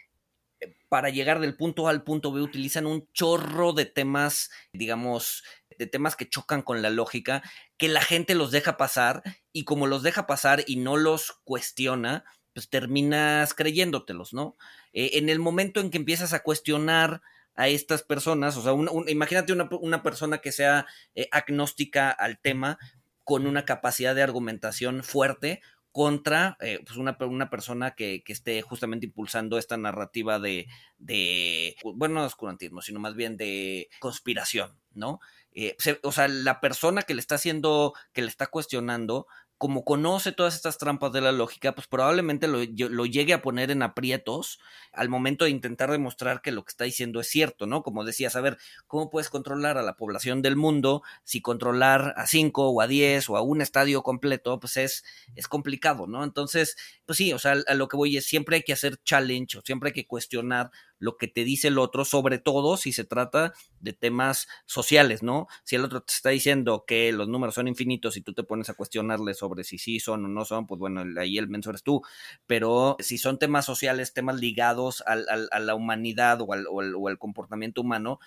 para 0.94 1.10
llegar 1.10 1.40
del 1.40 1.56
punto 1.56 1.88
A 1.88 1.90
al 1.90 2.04
punto 2.04 2.32
B 2.32 2.44
utilizan 2.44 2.86
un 2.86 3.10
chorro 3.14 3.74
de 3.74 3.88
temas, 3.88 4.52
digamos, 4.74 5.44
de 5.80 5.88
temas 5.88 6.16
que 6.16 6.30
chocan 6.30 6.62
con 6.62 6.84
la 6.84 6.92
lógica, 6.92 7.42
que 7.78 7.88
la 7.88 8.00
gente 8.00 8.36
los 8.36 8.52
deja 8.52 8.78
pasar 8.78 9.24
y 9.52 9.64
como 9.64 9.88
los 9.88 10.04
deja 10.04 10.28
pasar 10.28 10.64
y 10.68 10.76
no 10.76 10.96
los 10.96 11.32
cuestiona, 11.46 12.26
pues 12.54 12.70
terminas 12.70 13.56
creyéndotelos, 13.56 14.36
¿no? 14.36 14.56
Eh, 14.94 15.10
en 15.14 15.30
el 15.30 15.40
momento 15.40 15.80
en 15.80 15.90
que 15.90 15.98
empiezas 15.98 16.32
a 16.32 16.44
cuestionar 16.44 17.24
a 17.56 17.70
estas 17.70 18.04
personas, 18.04 18.56
o 18.56 18.62
sea, 18.62 18.74
imagínate 19.08 19.52
una, 19.52 20.04
persona 20.04 20.42
que 20.42 20.52
sea 20.52 20.86
eh, 21.16 21.28
agnóstica 21.32 22.12
al 22.12 22.40
tema 22.40 22.78
con 23.24 23.48
una 23.48 23.66
capacidad 23.66 24.14
de 24.14 24.22
argumentación 24.22 25.02
fuerte 25.04 25.60
contra 25.94 26.58
eh, 26.60 26.80
pues 26.86 26.98
una, 26.98 27.16
una, 27.22 27.50
persona 27.50 27.92
que, 27.92 28.24
que, 28.24 28.34
esté 28.34 28.62
justamente 28.64 29.06
impulsando 29.06 29.60
esta 29.60 29.78
narrativa 29.78 30.40
de, 30.40 30.68
de 30.98 31.76
bueno, 31.84 32.16
no 32.16 32.26
oscurantismo, 32.26 32.82
sino 32.82 33.00
más 33.00 33.14
bien 33.16 33.38
de 33.38 33.90
conspiración, 34.00 34.76
¿no? 34.94 35.22
o 36.02 36.12
sea, 36.12 36.28
la 36.28 36.60
persona 36.60 37.04
que 37.04 37.14
le 37.14 37.20
está 37.20 37.36
haciendo, 37.36 37.94
que 38.12 38.24
le 38.24 38.28
está 38.28 38.48
cuestionando, 38.48 39.28
como 39.58 39.86
conoce 39.86 40.32
todas 40.32 40.56
estas 40.56 40.78
trampas 40.78 41.14
de 41.14 41.22
la 41.22 41.32
lógica, 41.32 41.74
pues 41.74 41.88
probablemente 41.88 42.48
lo, 42.48 42.60
lo, 42.90 43.06
llegue 43.06 43.34
a 43.34 43.42
poner 43.42 43.72
en 43.72 43.82
aprietos 43.82 44.60
al 44.92 45.08
momento 45.08 45.46
de 45.46 45.52
intentar 45.52 45.90
demostrar 45.90 46.42
que 46.42 46.52
lo 46.52 46.66
que 46.66 46.72
está 46.72 46.84
diciendo 46.84 47.20
es 47.22 47.28
cierto, 47.28 47.66
¿no? 47.66 47.82
Como 47.82 48.04
decías, 48.04 48.36
a 48.36 48.42
ver, 48.42 48.58
¿cómo 48.88 49.10
puedes 49.10 49.30
controlar 49.30 49.78
a 49.78 49.84
la 49.84 49.96
población 49.96 50.42
del 50.42 50.56
mundo 50.56 51.02
si 51.24 51.42
controlar 51.42 52.14
a 52.18 52.28
cinco 52.28 52.70
o 52.70 52.82
a 52.82 52.88
diez 52.88 53.30
o 53.30 53.38
a 53.38 53.42
un 53.42 53.62
estadio 53.62 54.04
completo, 54.04 54.60
pues 54.60 54.78
es, 54.78 55.04
es 55.36 55.48
complicado, 55.48 56.08
¿no? 56.08 56.24
Entonces, 56.24 56.76
pues 57.06 57.18
sí, 57.18 57.32
o 57.32 57.40
sea, 57.40 57.56
a 57.68 57.74
lo 57.74 57.88
que 57.88 57.98
voy 57.98 58.18
es 58.18 58.26
siempre 58.26 58.58
hay 58.58 58.64
que 58.64 58.74
hacer 58.74 58.98
challenge 59.04 59.60
o 59.60 59.62
siempre 59.62 59.90
hay 59.90 59.94
que 59.94 60.08
cuestionar 60.08 60.72
lo 61.04 61.18
que 61.18 61.28
te 61.28 61.44
dice 61.44 61.68
el 61.68 61.80
otro, 61.80 62.06
sobre 62.06 62.40
todo 62.40 62.78
si 62.78 62.94
se 62.94 63.04
trata 63.04 63.52
de 63.82 63.92
temas 63.92 64.48
sociales, 64.66 65.22
¿no? 65.22 65.48
Si 65.66 65.76
el 65.76 65.84
otro 65.84 66.02
te 66.02 66.14
está 66.14 66.30
diciendo 66.30 66.86
que 66.88 67.12
los 67.12 67.28
números 67.28 67.56
son 67.56 67.68
infinitos 67.68 68.16
y 68.16 68.22
tú 68.22 68.34
te 68.34 68.44
pones 68.44 68.70
a 68.70 68.74
cuestionarle 68.74 69.34
sobre 69.34 69.66
si 69.66 69.78
sí 69.78 70.00
son 70.00 70.24
o 70.24 70.28
no 70.30 70.46
son, 70.46 70.66
pues 70.66 70.80
bueno, 70.80 71.04
ahí 71.20 71.38
el 71.38 71.50
menso 71.50 71.72
eres 71.72 71.84
tú. 71.84 72.02
Pero 72.48 72.96
si 73.00 73.18
son 73.18 73.38
temas 73.38 73.66
sociales, 73.66 74.14
temas 74.14 74.40
ligados 74.40 75.04
al, 75.06 75.26
a 75.52 75.60
la 75.60 75.76
humanidad 75.76 76.40
o 76.40 76.54
al, 76.54 76.68
o 76.68 77.18
comportamiento 77.20 77.82
humano, 77.82 78.20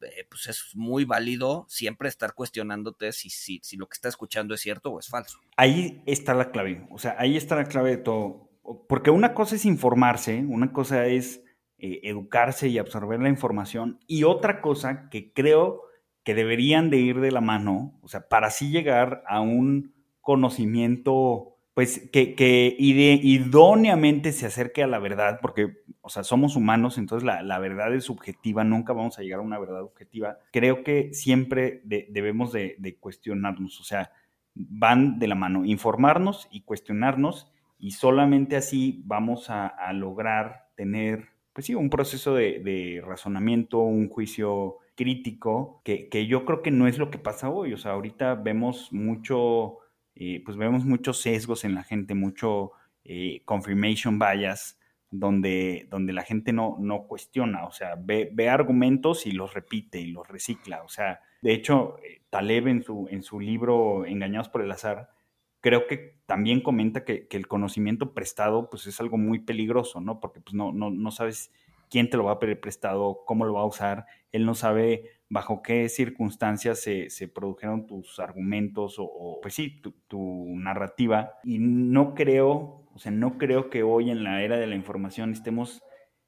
eh, 0.00 0.26
pues 0.30 0.46
es 0.46 0.70
muy 0.74 1.04
válido 1.04 1.66
siempre 1.68 2.08
estar 2.08 2.32
cuestionándote 2.32 3.12
si, 3.12 3.28
si, 3.28 3.60
si 3.62 3.76
lo 3.76 3.86
que 3.86 3.96
está 3.96 4.08
escuchando 4.08 4.54
es 4.54 4.62
cierto 4.62 4.90
o 4.92 4.98
es 4.98 5.08
falso. 5.08 5.40
Ahí 5.58 6.02
está 6.06 6.32
la 6.32 6.50
clave, 6.50 6.86
o 6.90 6.98
sea, 6.98 7.16
ahí 7.18 7.36
está 7.36 7.54
la 7.54 7.66
clave 7.66 7.90
de 7.90 7.96
todo. 7.98 8.48
Porque 8.88 9.10
una 9.10 9.34
cosa 9.34 9.56
es 9.56 9.66
informarse, 9.66 10.42
una 10.48 10.72
cosa 10.72 11.06
es 11.06 11.43
eh, 11.86 12.00
educarse 12.04 12.68
y 12.68 12.78
absorber 12.78 13.20
la 13.20 13.28
información. 13.28 14.00
Y 14.06 14.24
otra 14.24 14.62
cosa 14.62 15.10
que 15.10 15.34
creo 15.34 15.82
que 16.22 16.34
deberían 16.34 16.88
de 16.88 16.96
ir 16.96 17.20
de 17.20 17.30
la 17.30 17.42
mano, 17.42 17.98
o 18.00 18.08
sea, 18.08 18.26
para 18.26 18.46
así 18.46 18.70
llegar 18.70 19.22
a 19.28 19.42
un 19.42 19.92
conocimiento, 20.22 21.58
pues, 21.74 22.08
que, 22.10 22.34
que 22.34 22.74
idóneamente 22.78 24.32
se 24.32 24.46
acerque 24.46 24.82
a 24.82 24.86
la 24.86 24.98
verdad, 24.98 25.40
porque, 25.42 25.82
o 26.00 26.08
sea, 26.08 26.24
somos 26.24 26.56
humanos, 26.56 26.96
entonces 26.96 27.26
la, 27.26 27.58
verdad 27.58 27.94
es 27.94 28.04
subjetiva, 28.04 28.64
nunca 28.64 28.94
vamos 28.94 29.18
a 29.18 29.22
llegar 29.22 29.40
a 29.40 29.42
una 29.42 29.58
verdad 29.58 29.82
objetiva. 29.82 30.38
Creo 30.52 30.84
que 30.84 31.12
siempre 31.12 31.82
debemos 31.84 32.50
de, 32.50 32.96
cuestionarnos, 32.98 33.78
o 33.78 33.84
sea, 33.84 34.10
van 34.54 35.18
de 35.18 35.28
la 35.28 35.34
mano, 35.34 35.66
informarnos 35.66 36.48
y 36.50 36.62
cuestionarnos, 36.62 37.52
y 37.78 37.90
solamente 37.90 38.56
así 38.56 39.02
vamos 39.04 39.50
a 39.50 39.92
lograr 39.92 40.70
tener 40.76 41.33
pues 41.54 41.66
sí, 41.66 41.74
un 41.74 41.88
proceso 41.88 42.34
de, 42.34 43.02
razonamiento, 43.06 43.78
un 43.78 44.08
juicio 44.08 44.78
crítico, 44.96 45.80
que, 45.84 46.26
yo 46.26 46.44
creo 46.44 46.62
que 46.62 46.72
no 46.72 46.88
es 46.88 46.98
lo 46.98 47.10
que 47.10 47.18
pasa 47.18 47.48
hoy. 47.48 47.72
O 47.72 47.78
sea, 47.78 47.92
ahorita 47.92 48.34
vemos 48.34 48.92
mucho, 48.92 49.78
eh, 50.16 50.42
pues 50.44 50.56
vemos 50.56 50.84
muchos 50.84 51.20
sesgos 51.22 51.64
en 51.64 51.76
la 51.76 51.84
gente, 51.84 52.14
mucho 52.14 52.72
eh, 53.04 53.42
confirmation 53.44 54.18
bias, 54.18 54.80
donde, 55.12 55.86
donde 55.90 56.12
la 56.12 56.22
gente 56.22 56.52
no, 56.52 56.76
no 56.80 57.06
cuestiona, 57.06 57.66
o 57.66 57.72
sea, 57.72 57.94
ve, 57.96 58.30
ve, 58.32 58.48
argumentos 58.48 59.26
y 59.26 59.30
los 59.30 59.54
repite 59.54 60.00
y 60.00 60.06
los 60.06 60.26
recicla. 60.26 60.82
O 60.82 60.88
sea, 60.88 61.20
de 61.40 61.54
hecho, 61.54 61.98
eh, 62.02 62.22
Taleb 62.30 62.66
en 62.66 62.82
su, 62.82 63.06
en 63.08 63.22
su 63.22 63.38
libro 63.38 64.04
Engañados 64.06 64.48
por 64.48 64.62
el 64.62 64.72
azar, 64.72 65.10
creo 65.64 65.86
que 65.86 66.18
también 66.26 66.60
comenta 66.60 67.06
que, 67.06 67.26
el 67.30 67.48
conocimiento 67.48 68.12
prestado 68.12 68.68
pues 68.68 68.86
es 68.86 69.00
algo 69.00 69.16
muy 69.16 69.38
peligroso, 69.38 69.98
¿no? 69.98 70.20
Porque 70.20 70.38
pues 70.38 70.52
no, 70.52 70.72
no, 70.72 70.90
no 70.90 71.10
sabes 71.10 71.50
quién 71.88 72.10
te 72.10 72.18
lo 72.18 72.24
va 72.24 72.32
a 72.32 72.38
pedir 72.38 72.60
prestado, 72.60 73.22
cómo 73.24 73.46
lo 73.46 73.54
va 73.54 73.62
a 73.62 73.66
usar, 73.66 74.04
él 74.30 74.44
no 74.44 74.54
sabe 74.54 75.12
bajo 75.30 75.62
qué 75.62 75.88
circunstancias 75.88 76.82
se, 76.82 77.28
produjeron 77.28 77.86
tus 77.86 78.18
argumentos 78.18 78.96
o, 78.98 79.38
pues 79.40 79.54
sí, 79.54 79.80
tu, 79.80 80.54
narrativa. 80.54 81.32
Y 81.44 81.58
no 81.58 82.14
creo, 82.14 82.84
o 82.92 82.98
sea, 82.98 83.10
no 83.10 83.38
creo 83.38 83.70
que 83.70 83.82
hoy 83.82 84.10
en 84.10 84.22
la 84.22 84.42
era 84.42 84.58
de 84.58 84.66
la 84.66 84.74
información 84.74 85.32
estemos, 85.32 85.82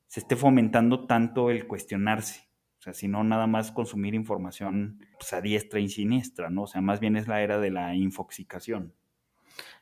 se 0.06 0.20
esté 0.20 0.34
fomentando 0.34 1.06
tanto 1.06 1.50
el 1.50 1.66
cuestionarse. 1.66 2.48
O 2.78 2.82
sea, 2.82 2.94
sino 2.94 3.22
nada 3.22 3.46
más 3.46 3.70
consumir 3.70 4.14
información 4.14 5.04
pues, 5.18 5.34
a 5.34 5.42
diestra 5.42 5.78
y 5.78 5.90
siniestra, 5.90 6.48
¿no? 6.48 6.62
O 6.62 6.66
sea, 6.66 6.80
más 6.80 7.00
bien 7.00 7.16
es 7.16 7.28
la 7.28 7.42
era 7.42 7.58
de 7.58 7.70
la 7.70 7.94
infoxicación. 7.94 8.94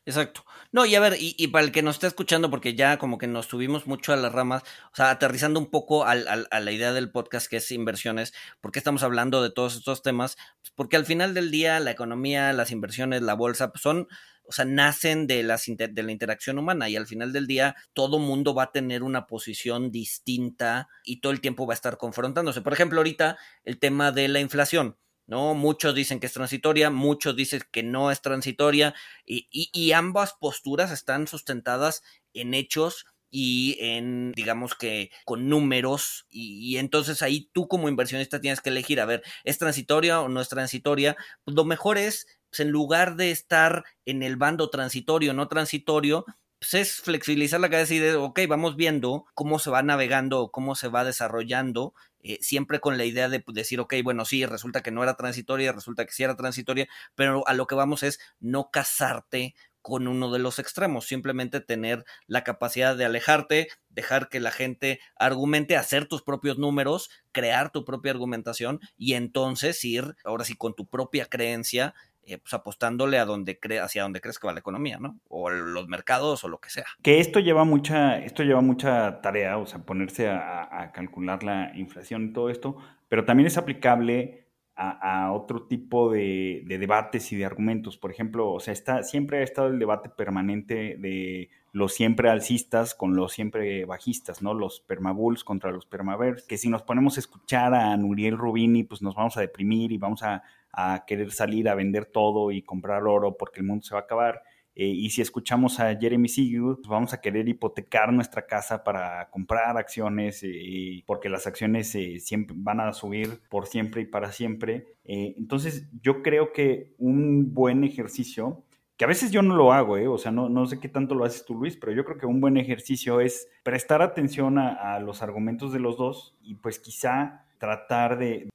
Exacto. 0.06 0.44
No, 0.70 0.84
y 0.84 0.94
a 0.96 1.00
ver, 1.00 1.16
y, 1.18 1.46
para 1.48 1.64
el 1.64 1.72
que 1.72 1.82
nos 1.82 1.96
está 1.96 2.06
escuchando, 2.08 2.50
porque 2.50 2.74
ya 2.74 2.98
como 2.98 3.16
que 3.16 3.26
nos 3.26 3.46
subimos 3.46 3.86
mucho 3.86 4.12
a 4.12 4.16
las 4.16 4.32
ramas, 4.32 4.62
o 4.92 4.96
sea, 4.96 5.10
aterrizando 5.10 5.60
un 5.60 5.70
poco 5.70 6.04
a 6.04 6.14
la 6.14 6.72
idea 6.72 6.92
del 6.92 7.10
podcast 7.10 7.46
que 7.46 7.58
es 7.58 7.70
inversiones, 7.70 8.34
¿por 8.60 8.72
qué 8.72 8.80
estamos 8.80 9.02
hablando 9.02 9.42
de 9.42 9.50
todos 9.50 9.76
estos 9.76 10.02
temas? 10.02 10.36
Pues 10.60 10.72
porque 10.74 10.96
al 10.96 11.06
final 11.06 11.32
del 11.32 11.50
día 11.50 11.80
la 11.80 11.92
economía, 11.92 12.52
las 12.52 12.70
inversiones, 12.70 13.22
la 13.22 13.34
bolsa, 13.34 13.70
pues 13.70 13.82
son, 13.82 14.08
o 14.42 14.52
sea, 14.52 14.64
nacen 14.64 15.26
de, 15.26 15.42
las 15.42 15.64
de 15.66 16.02
la 16.02 16.12
interacción 16.12 16.58
humana 16.58 16.88
y 16.88 16.96
al 16.96 17.06
final 17.06 17.32
del 17.32 17.46
día 17.46 17.76
todo 17.94 18.18
mundo 18.18 18.54
va 18.54 18.64
a 18.64 18.72
tener 18.72 19.02
una 19.02 19.26
posición 19.26 19.90
distinta 19.90 20.88
y 21.04 21.20
todo 21.20 21.32
el 21.32 21.40
tiempo 21.40 21.66
va 21.66 21.72
a 21.72 21.76
estar 21.76 21.96
confrontándose. 21.96 22.60
Por 22.60 22.72
ejemplo, 22.72 22.98
ahorita 22.98 23.38
el 23.64 23.78
tema 23.78 24.12
de 24.12 24.28
la 24.28 24.40
inflación. 24.40 24.96
¿No? 25.26 25.54
Muchos 25.54 25.94
dicen 25.94 26.20
que 26.20 26.26
es 26.26 26.32
transitoria, 26.32 26.90
muchos 26.90 27.36
dicen 27.36 27.62
que 27.70 27.82
no 27.82 28.10
es 28.10 28.20
transitoria, 28.20 28.94
y, 29.24 29.92
ambas 29.92 30.34
posturas 30.34 30.90
están 30.90 31.26
sustentadas 31.26 32.02
en 32.32 32.54
hechos 32.54 33.06
y 33.30 33.76
en, 33.80 34.32
digamos 34.32 34.74
que, 34.74 35.10
con 35.24 35.48
números, 35.48 36.26
y, 36.30 36.76
entonces 36.76 37.22
ahí 37.22 37.48
tú 37.52 37.68
como 37.68 37.88
inversionista 37.88 38.40
tienes 38.40 38.60
que 38.60 38.70
elegir, 38.70 39.00
a 39.00 39.06
ver, 39.06 39.22
¿es 39.44 39.58
transitoria 39.58 40.20
o 40.20 40.28
no 40.28 40.40
es 40.40 40.48
transitoria? 40.48 41.16
Pues 41.44 41.54
lo 41.56 41.64
mejor 41.64 41.98
es, 41.98 42.26
pues 42.50 42.60
en 42.60 42.70
lugar 42.70 43.16
de 43.16 43.30
estar 43.30 43.84
en 44.04 44.22
el 44.22 44.36
bando 44.36 44.70
transitorio 44.70 45.32
o 45.32 45.34
no 45.34 45.48
transitorio, 45.48 46.24
pues 46.64 46.74
es 46.74 47.02
flexibilizar 47.02 47.60
la 47.60 47.68
cabeza 47.68 47.92
y 47.92 47.98
decir, 47.98 48.16
ok, 48.16 48.40
vamos 48.48 48.74
viendo 48.74 49.26
cómo 49.34 49.58
se 49.58 49.68
va 49.68 49.82
navegando, 49.82 50.50
cómo 50.50 50.74
se 50.74 50.88
va 50.88 51.04
desarrollando 51.04 51.92
eh, 52.22 52.38
siempre 52.40 52.80
con 52.80 52.96
la 52.96 53.04
idea 53.04 53.28
de 53.28 53.40
pues, 53.40 53.54
decir, 53.54 53.80
ok, 53.80 53.94
bueno, 54.02 54.24
sí, 54.24 54.46
resulta 54.46 54.82
que 54.82 54.90
no 54.90 55.02
era 55.02 55.14
transitoria, 55.14 55.72
resulta 55.72 56.06
que 56.06 56.12
sí 56.12 56.22
era 56.22 56.36
transitoria, 56.36 56.88
pero 57.14 57.46
a 57.46 57.52
lo 57.52 57.66
que 57.66 57.74
vamos 57.74 58.02
es 58.02 58.18
no 58.40 58.70
casarte 58.70 59.54
con 59.82 60.08
uno 60.08 60.32
de 60.32 60.38
los 60.38 60.58
extremos, 60.58 61.06
simplemente 61.06 61.60
tener 61.60 62.06
la 62.26 62.44
capacidad 62.44 62.96
de 62.96 63.04
alejarte, 63.04 63.68
dejar 63.90 64.30
que 64.30 64.40
la 64.40 64.50
gente 64.50 65.00
argumente, 65.16 65.76
hacer 65.76 66.08
tus 66.08 66.22
propios 66.22 66.56
números, 66.56 67.10
crear 67.32 67.70
tu 67.70 67.84
propia 67.84 68.12
argumentación 68.12 68.80
y 68.96 69.12
entonces 69.12 69.84
ir, 69.84 70.16
ahora 70.24 70.46
sí, 70.46 70.56
con 70.56 70.74
tu 70.74 70.86
propia 70.86 71.26
creencia, 71.26 71.94
eh, 72.26 72.38
pues 72.38 72.54
apostándole 72.54 73.18
a 73.18 73.24
donde 73.24 73.58
cre 73.58 73.80
hacia 73.80 74.02
donde 74.02 74.20
crees 74.20 74.38
que 74.38 74.46
va 74.46 74.52
la 74.52 74.60
economía, 74.60 74.98
¿no? 74.98 75.18
O 75.28 75.50
los 75.50 75.88
mercados 75.88 76.44
o 76.44 76.48
lo 76.48 76.58
que 76.58 76.70
sea. 76.70 76.86
Que 77.02 77.20
esto 77.20 77.40
lleva 77.40 77.64
mucha, 77.64 78.18
esto 78.18 78.42
lleva 78.42 78.60
mucha 78.60 79.20
tarea, 79.20 79.58
o 79.58 79.66
sea, 79.66 79.80
ponerse 79.80 80.28
a 80.28 80.90
calcular 80.92 81.42
la 81.42 81.72
inflación 81.74 82.26
y 82.26 82.32
todo 82.32 82.50
esto, 82.50 82.76
pero 83.08 83.24
también 83.24 83.46
es 83.46 83.58
aplicable 83.58 84.44
a, 84.76 85.32
otro 85.32 85.62
tipo 85.66 86.10
de, 86.10 86.64
debates 86.66 87.32
y 87.32 87.36
de 87.36 87.44
argumentos. 87.44 87.96
Por 87.96 88.10
ejemplo, 88.10 88.52
o 88.52 88.60
sea, 88.60 88.72
está, 88.72 89.02
siempre 89.02 89.38
ha 89.38 89.42
estado 89.42 89.68
el 89.68 89.78
debate 89.78 90.08
permanente 90.08 90.96
de 90.98 91.50
los 91.72 91.94
siempre 91.94 92.28
alcistas 92.28 92.94
con 92.94 93.16
los 93.16 93.32
siempre 93.32 93.84
bajistas, 93.84 94.42
¿no? 94.42 94.54
Los 94.54 94.80
permabulls 94.80 95.44
contra 95.44 95.70
los 95.70 95.86
permavers, 95.86 96.44
que 96.44 96.58
si 96.58 96.68
nos 96.68 96.82
ponemos 96.82 97.16
a 97.16 97.20
escuchar 97.20 97.74
a 97.74 97.96
Nuriel 97.96 98.38
Rubini, 98.38 98.84
pues 98.84 99.02
nos 99.02 99.14
vamos 99.14 99.36
a 99.36 99.40
deprimir 99.40 99.92
y 99.92 99.98
vamos 99.98 100.22
a, 100.22 100.42
a 100.76 101.04
querer 101.06 101.30
salir 101.30 101.68
a 101.68 101.74
vender 101.74 102.06
todo 102.06 102.50
y 102.50 102.62
comprar 102.62 103.04
oro 103.04 103.36
porque 103.36 103.60
el 103.60 103.66
mundo 103.66 103.84
se 103.84 103.94
va 103.94 104.00
a 104.00 104.04
acabar. 104.04 104.42
Eh, 104.76 104.86
y 104.86 105.10
si 105.10 105.22
escuchamos 105.22 105.78
a 105.78 105.96
Jeremy 105.96 106.28
Siegel, 106.28 106.76
pues 106.76 106.88
vamos 106.88 107.12
a 107.12 107.20
querer 107.20 107.48
hipotecar 107.48 108.12
nuestra 108.12 108.44
casa 108.46 108.82
para 108.82 109.30
comprar 109.30 109.76
acciones, 109.76 110.40
eh, 110.42 111.04
porque 111.06 111.28
las 111.28 111.46
acciones 111.46 111.94
eh, 111.94 112.18
siempre 112.18 112.56
van 112.58 112.80
a 112.80 112.92
subir 112.92 113.40
por 113.48 113.66
siempre 113.66 114.02
y 114.02 114.06
para 114.06 114.32
siempre. 114.32 114.86
entonces, 115.04 115.88
yo 116.02 116.22
creo 116.22 116.52
que 116.52 116.94
un 116.98 117.54
buen 117.54 117.84
ejercicio, 117.84 118.64
que 118.96 119.04
a 119.04 119.08
veces 119.08 119.30
yo 119.30 119.42
no 119.42 119.54
lo 119.54 119.72
hago, 119.72 119.94
o 120.12 120.18
sea, 120.18 120.32
no, 120.32 120.48
no 120.48 120.66
sé 120.66 120.80
qué 120.80 120.88
tanto 120.88 121.14
lo 121.14 121.24
haces 121.24 121.44
tú, 121.44 121.54
Luis, 121.54 121.76
pero 121.76 121.92
yo 121.92 122.04
creo 122.04 122.18
que 122.18 122.26
un 122.26 122.40
buen 122.40 122.56
ejercicio 122.56 123.20
es 123.20 123.48
prestar 123.62 124.02
atención 124.02 124.58
a, 124.58 124.94
a 124.94 125.00
los 125.00 125.22
argumentos 125.22 125.72
de 125.72 125.80
los 125.80 125.96
dos 125.96 126.36
y 126.42 126.56
pues 126.56 126.78
quizá 126.78 127.44
tratar 127.64 128.18
de, 128.18 128.50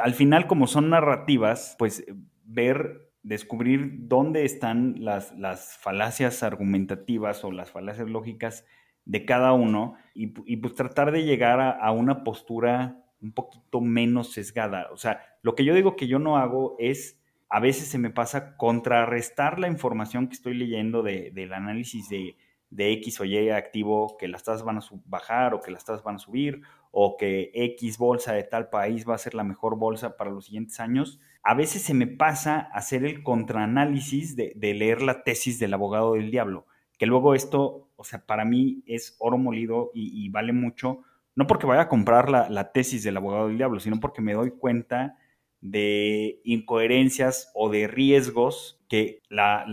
al 0.00 0.14
final 0.14 0.46
como 0.46 0.68
son 0.68 0.90
narrativas, 0.90 1.74
pues 1.78 2.04
ver 2.44 3.10
descubrir 3.24 4.08
dónde 4.08 4.44
están 4.44 4.96
las, 4.98 5.36
las 5.36 5.76
falacias 5.78 6.44
argumentativas 6.44 7.44
o 7.44 7.50
las 7.50 7.72
falacias 7.72 8.08
lógicas 8.08 8.64
de 9.04 9.24
cada 9.24 9.52
uno 9.52 9.94
y, 10.14 10.28
pues 10.28 10.74
tratar 10.74 11.10
de 11.10 11.24
llegar 11.24 11.60
a, 11.60 11.90
una 11.90 12.22
postura 12.22 13.04
un 13.20 13.32
poquito 13.32 13.80
menos 13.80 14.32
sesgada. 14.32 14.88
O 14.92 14.96
sea, 14.96 15.20
lo 15.42 15.56
que 15.56 15.64
yo 15.64 15.74
digo 15.74 15.96
que 15.96 16.06
yo 16.06 16.20
no 16.20 16.36
hago 16.36 16.76
es, 16.78 17.20
a 17.48 17.58
veces 17.58 17.88
se 17.88 17.98
me 17.98 18.10
pasa 18.10 18.56
contrarrestar 18.56 19.58
la 19.58 19.66
información 19.66 20.28
que 20.28 20.34
estoy 20.34 20.54
leyendo 20.54 21.02
del 21.02 21.52
análisis 21.52 22.08
de, 22.08 22.36
de 22.70 22.92
X 22.92 23.20
o 23.20 23.24
Y 23.24 23.50
activo, 23.50 24.16
que 24.18 24.28
las 24.28 24.44
tasas 24.44 24.62
van 24.62 24.78
a 24.78 24.82
bajar 25.06 25.52
o 25.52 25.60
que 25.60 25.72
las 25.72 25.84
tasas 25.84 26.04
van 26.04 26.16
a 26.16 26.20
subir, 26.20 26.62
o 26.92 27.16
que 27.16 27.50
X 27.54 27.98
bolsa 27.98 28.34
de 28.34 28.44
tal 28.44 28.68
país 28.68 29.08
va 29.08 29.14
a 29.14 29.18
ser 29.18 29.34
la 29.34 29.42
mejor 29.42 29.76
bolsa 29.76 30.16
para 30.16 30.30
los 30.30 30.44
siguientes 30.44 30.78
años, 30.78 31.18
a 31.42 31.54
veces 31.54 31.82
se 31.82 31.94
me 31.94 32.06
pasa 32.06 32.60
hacer 32.72 33.04
el 33.04 33.22
contraanálisis 33.22 34.36
de, 34.36 34.54
leer 34.60 35.02
la 35.02 35.24
tesis 35.24 35.58
del 35.58 35.74
abogado 35.74 36.14
del 36.14 36.30
diablo, 36.30 36.66
que 36.98 37.06
luego 37.06 37.34
esto, 37.34 37.88
o 37.96 38.04
sea, 38.04 38.24
para 38.26 38.44
mí 38.44 38.84
es 38.86 39.16
oro 39.18 39.38
molido 39.38 39.90
y, 39.94 40.28
vale 40.28 40.52
mucho, 40.52 41.00
no 41.34 41.46
porque 41.46 41.66
vaya 41.66 41.82
a 41.82 41.88
comprar 41.88 42.28
la, 42.28 42.48
la 42.50 42.72
tesis 42.72 43.02
del 43.02 43.16
abogado 43.16 43.48
del 43.48 43.56
diablo, 43.56 43.80
sino 43.80 43.98
porque 43.98 44.20
me 44.20 44.34
doy 44.34 44.50
cuenta 44.50 45.16
de 45.62 46.40
incoherencias 46.44 47.50
o 47.54 47.70
de 47.70 47.88
riesgos 47.88 48.81
que 48.92 49.22
la, 49.30 49.64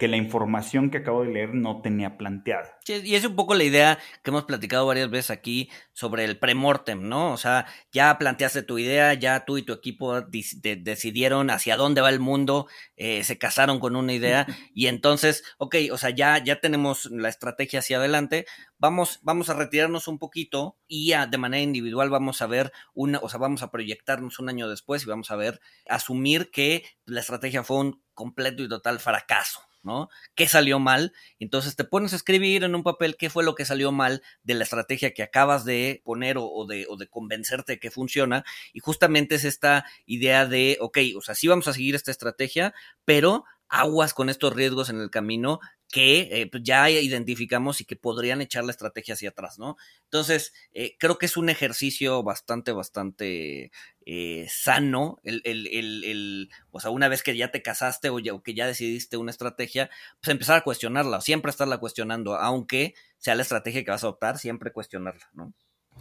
que 0.00 0.08
la 0.08 0.16
información 0.16 0.88
que 0.88 0.96
acabo 0.96 1.24
de 1.24 1.30
leer 1.30 1.52
no 1.52 1.82
tenía 1.82 2.16
planteada. 2.16 2.78
y 2.88 3.16
es 3.16 3.26
un 3.26 3.36
poco 3.36 3.54
la 3.54 3.64
idea 3.64 3.98
que 4.22 4.30
hemos 4.30 4.44
platicado 4.44 4.86
varias 4.86 5.10
veces 5.10 5.30
aquí 5.30 5.68
sobre 5.92 6.24
el 6.24 6.38
premortem, 6.38 7.06
¿no? 7.06 7.32
O 7.32 7.36
sea, 7.36 7.66
ya 7.92 8.16
planteaste 8.16 8.62
tu 8.62 8.78
idea, 8.78 9.12
ya 9.12 9.44
tú 9.44 9.58
y 9.58 9.62
tu 9.62 9.74
equipo 9.74 10.22
decidieron 10.22 11.50
hacia 11.50 11.76
dónde 11.76 12.00
va 12.00 12.08
el 12.08 12.18
mundo, 12.18 12.66
eh, 12.96 13.24
se 13.24 13.36
casaron 13.36 13.78
con 13.78 13.94
una 13.94 14.14
idea 14.14 14.46
y 14.74 14.86
entonces, 14.86 15.44
ok, 15.58 15.76
o 15.92 15.98
sea, 15.98 16.08
ya, 16.08 16.42
ya 16.42 16.58
tenemos 16.60 17.10
la 17.10 17.28
estrategia 17.28 17.80
hacia 17.80 17.98
adelante, 17.98 18.46
vamos, 18.78 19.20
vamos 19.22 19.50
a 19.50 19.54
retirarnos 19.54 20.08
un 20.08 20.18
poquito 20.18 20.78
y 20.88 21.12
de 21.12 21.38
manera 21.38 21.62
individual 21.62 22.08
vamos 22.08 22.40
a 22.40 22.46
ver 22.46 22.72
una, 22.94 23.18
o 23.18 23.28
sea, 23.28 23.38
vamos 23.38 23.62
a 23.62 23.70
proyectarnos 23.70 24.38
un 24.38 24.48
año 24.48 24.66
después 24.66 25.02
y 25.02 25.06
vamos 25.06 25.30
a 25.30 25.36
ver, 25.36 25.60
asumir 25.86 26.50
que 26.50 26.84
la 27.06 27.20
estrategia 27.20 27.62
fue 27.62 27.78
un 27.78 28.02
completo 28.14 28.62
y 28.62 28.68
total 28.68 29.00
fracaso, 29.00 29.60
¿no? 29.82 30.08
¿Qué 30.34 30.46
salió 30.46 30.78
mal? 30.78 31.12
Entonces 31.38 31.76
te 31.76 31.84
pones 31.84 32.12
a 32.12 32.16
escribir 32.16 32.64
en 32.64 32.74
un 32.74 32.82
papel 32.82 33.16
qué 33.16 33.30
fue 33.30 33.44
lo 33.44 33.54
que 33.54 33.64
salió 33.64 33.92
mal 33.92 34.22
de 34.42 34.54
la 34.54 34.64
estrategia 34.64 35.12
que 35.12 35.22
acabas 35.22 35.64
de 35.64 36.02
poner 36.04 36.36
o, 36.38 36.66
de, 36.66 36.86
o 36.88 36.96
de 36.96 37.08
convencerte 37.08 37.78
que 37.78 37.90
funciona. 37.90 38.44
Y 38.72 38.80
justamente 38.80 39.34
es 39.34 39.44
esta 39.44 39.84
idea 40.06 40.46
de, 40.46 40.78
ok, 40.80 40.98
o 41.16 41.20
sea, 41.20 41.34
sí 41.34 41.48
vamos 41.48 41.68
a 41.68 41.72
seguir 41.72 41.94
esta 41.94 42.10
estrategia, 42.10 42.74
pero 43.04 43.44
aguas 43.72 44.12
con 44.12 44.28
estos 44.28 44.52
riesgos 44.54 44.90
en 44.90 45.00
el 45.00 45.10
camino 45.10 45.58
que 45.90 46.28
eh, 46.30 46.48
pues, 46.50 46.62
ya 46.62 46.88
identificamos 46.90 47.80
y 47.80 47.84
que 47.84 47.96
podrían 47.96 48.40
echar 48.42 48.64
la 48.64 48.70
estrategia 48.70 49.14
hacia 49.14 49.30
atrás, 49.30 49.58
¿no? 49.58 49.76
Entonces, 50.04 50.52
eh, 50.74 50.96
creo 50.98 51.18
que 51.18 51.26
es 51.26 51.36
un 51.36 51.48
ejercicio 51.48 52.22
bastante, 52.22 52.72
bastante 52.72 53.70
eh, 54.06 54.46
sano, 54.48 55.20
el, 55.24 55.40
el, 55.44 55.66
el, 55.68 56.50
o 56.70 56.80
sea, 56.80 56.90
una 56.90 57.08
vez 57.08 57.22
que 57.22 57.36
ya 57.36 57.50
te 57.50 57.62
casaste 57.62 58.10
o, 58.10 58.18
ya, 58.18 58.32
que 58.44 58.54
ya 58.54 58.66
decidiste 58.66 59.16
una 59.16 59.30
estrategia, 59.30 59.90
pues 60.20 60.32
empezar 60.32 60.58
a 60.58 60.64
cuestionarla, 60.64 61.20
siempre 61.22 61.50
estarla 61.50 61.78
cuestionando, 61.78 62.36
aunque 62.36 62.94
sea 63.18 63.34
la 63.34 63.42
estrategia 63.42 63.84
que 63.84 63.90
vas 63.90 64.04
a 64.04 64.08
adoptar, 64.08 64.38
siempre 64.38 64.72
cuestionarla, 64.72 65.30
¿no? 65.32 65.54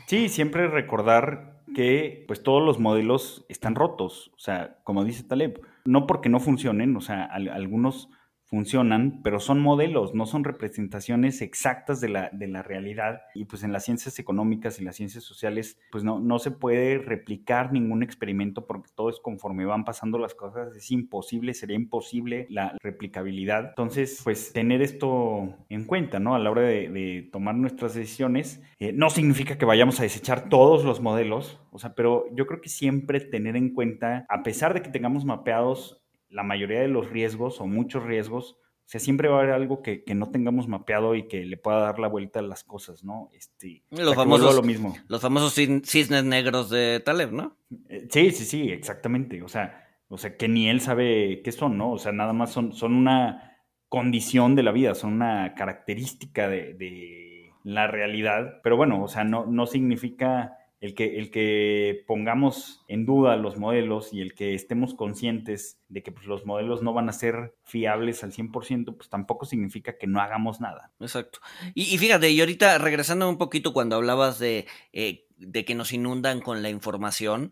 Sí, 0.07 0.29
siempre 0.29 0.67
recordar 0.67 1.61
que 1.73 2.25
pues 2.27 2.43
todos 2.43 2.63
los 2.63 2.79
modelos 2.79 3.45
están 3.49 3.75
rotos, 3.75 4.31
o 4.35 4.39
sea, 4.39 4.77
como 4.83 5.05
dice 5.05 5.23
Taleb, 5.23 5.61
no 5.85 6.05
porque 6.05 6.29
no 6.29 6.39
funcionen, 6.39 6.95
o 6.97 7.01
sea, 7.01 7.23
algunos 7.25 8.09
funcionan, 8.51 9.21
pero 9.23 9.39
son 9.39 9.61
modelos, 9.61 10.13
no 10.13 10.25
son 10.25 10.43
representaciones 10.43 11.41
exactas 11.41 12.01
de 12.01 12.09
la, 12.09 12.29
de 12.33 12.47
la 12.47 12.61
realidad. 12.61 13.21
Y 13.33 13.45
pues 13.45 13.63
en 13.63 13.71
las 13.71 13.85
ciencias 13.85 14.19
económicas 14.19 14.79
y 14.79 14.83
las 14.83 14.97
ciencias 14.97 15.23
sociales, 15.23 15.79
pues 15.89 16.03
no, 16.03 16.19
no 16.19 16.37
se 16.37 16.51
puede 16.51 16.97
replicar 16.97 17.71
ningún 17.71 18.03
experimento 18.03 18.67
porque 18.67 18.91
todo 18.93 19.09
es 19.09 19.19
conforme 19.19 19.63
van 19.63 19.85
pasando 19.85 20.17
las 20.17 20.35
cosas, 20.35 20.75
es 20.75 20.91
imposible, 20.91 21.53
sería 21.53 21.77
imposible 21.77 22.45
la 22.49 22.75
replicabilidad. 22.81 23.69
Entonces, 23.69 24.19
pues 24.21 24.51
tener 24.51 24.81
esto 24.81 25.55
en 25.69 25.85
cuenta, 25.85 26.19
¿no? 26.19 26.35
A 26.35 26.39
la 26.39 26.51
hora 26.51 26.63
de, 26.63 27.29
tomar 27.31 27.55
nuestras 27.55 27.93
decisiones, 27.93 28.61
eh, 28.79 28.91
no 28.91 29.09
significa 29.09 29.57
que 29.57 29.63
vayamos 29.63 30.01
a 30.01 30.03
desechar 30.03 30.49
todos 30.49 30.83
los 30.83 30.99
modelos, 30.99 31.61
o 31.71 31.79
sea, 31.79 31.95
pero 31.95 32.25
yo 32.35 32.45
creo 32.47 32.59
que 32.59 32.67
siempre 32.67 33.21
tener 33.21 33.55
en 33.55 33.73
cuenta, 33.73 34.25
a 34.27 34.43
pesar 34.43 34.73
de 34.73 34.81
que 34.81 34.89
tengamos 34.89 35.23
mapeados 35.23 36.00
la 36.31 36.43
mayoría 36.43 36.79
de 36.79 36.87
los 36.87 37.09
riesgos 37.09 37.61
o 37.61 37.67
muchos 37.67 38.03
riesgos, 38.03 38.57
o 38.85 38.89
sea, 38.91 38.99
siempre 38.99 39.27
va 39.27 39.37
a 39.37 39.39
haber 39.39 39.53
algo 39.53 39.81
que, 39.81 40.03
no 40.15 40.31
tengamos 40.31 40.67
mapeado 40.67 41.15
y 41.15 41.27
que 41.27 41.45
le 41.45 41.57
pueda 41.57 41.79
dar 41.79 41.99
la 41.99 42.07
vuelta 42.07 42.39
a 42.39 42.43
las 42.43 42.63
cosas, 42.63 43.03
¿no? 43.03 43.29
Este, 43.33 43.83
los, 43.91 44.15
famosos, 44.15 44.55
lo 44.55 44.63
mismo. 44.63 44.95
los 45.07 45.21
famosos 45.21 45.53
cisnes 45.53 46.23
negros 46.23 46.69
de 46.69 46.99
Taleb, 46.99 47.31
¿no? 47.31 47.55
Eh, 47.87 48.07
sí, 48.09 48.31
sí, 48.31 48.45
sí, 48.45 48.69
exactamente. 48.69 49.43
O 49.43 49.47
sea, 49.47 49.87
o 50.09 50.17
sea, 50.17 50.35
que 50.35 50.49
ni 50.49 50.67
él 50.69 50.81
sabe 50.81 51.41
qué 51.41 51.51
son, 51.51 51.77
¿no? 51.77 51.91
O 51.91 51.99
sea, 51.99 52.11
nada 52.11 52.33
más 52.33 52.51
son, 52.51 52.73
son 52.73 52.93
una 52.93 53.57
condición 53.87 54.55
de 54.55 54.63
la 54.63 54.71
vida, 54.71 54.93
son 54.93 55.13
una 55.13 55.53
característica 55.55 56.49
de, 56.49 56.73
de 56.73 57.51
la 57.63 57.87
realidad. 57.87 58.59
Pero 58.63 58.75
bueno, 58.75 59.01
o 59.01 59.07
sea, 59.07 59.23
no, 59.23 59.45
no 59.45 59.67
significa 59.67 60.57
el 60.81 60.95
que, 60.95 61.19
el 61.19 61.29
que 61.29 62.03
pongamos 62.07 62.83
en 62.87 63.05
duda 63.05 63.37
los 63.37 63.57
modelos 63.57 64.11
y 64.13 64.21
el 64.21 64.33
que 64.33 64.55
estemos 64.55 64.95
conscientes 64.95 65.79
de 65.89 66.01
que 66.01 66.11
pues, 66.11 66.25
los 66.25 66.43
modelos 66.47 66.81
no 66.81 66.91
van 66.91 67.07
a 67.07 67.13
ser 67.13 67.55
fiables 67.63 68.23
al 68.23 68.33
100%, 68.33 68.97
pues 68.97 69.07
tampoco 69.07 69.45
significa 69.45 69.99
que 69.99 70.07
no 70.07 70.19
hagamos 70.19 70.59
nada. 70.59 70.91
Exacto. 70.99 71.39
Y, 71.75 71.95
fíjate, 71.99 72.31
y 72.31 72.39
ahorita 72.39 72.79
regresando 72.79 73.29
un 73.29 73.37
poquito 73.37 73.73
cuando 73.73 73.95
hablabas 73.95 74.39
de, 74.39 74.65
eh, 74.91 75.27
de 75.37 75.65
que 75.65 75.75
nos 75.75 75.93
inundan 75.93 76.41
con 76.41 76.63
la 76.63 76.71
información, 76.71 77.51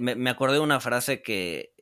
me, 0.00 0.28
acordé 0.28 0.54
de 0.54 0.60
una 0.60 0.80
frase 0.80 1.22
que, 1.22 1.74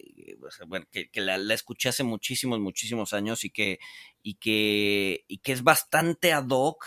bueno, 0.66 0.84
que, 0.92 1.08
la, 1.22 1.36
escuché 1.54 1.88
hace 1.88 2.04
muchísimos, 2.04 2.60
muchísimos 2.60 3.14
años 3.14 3.44
y 3.44 3.50
que, 3.50 3.78
y 4.22 4.34
que, 4.34 5.24
y 5.26 5.38
que 5.38 5.52
es 5.52 5.62
bastante 5.62 6.34
ad 6.34 6.48
hoc 6.50 6.84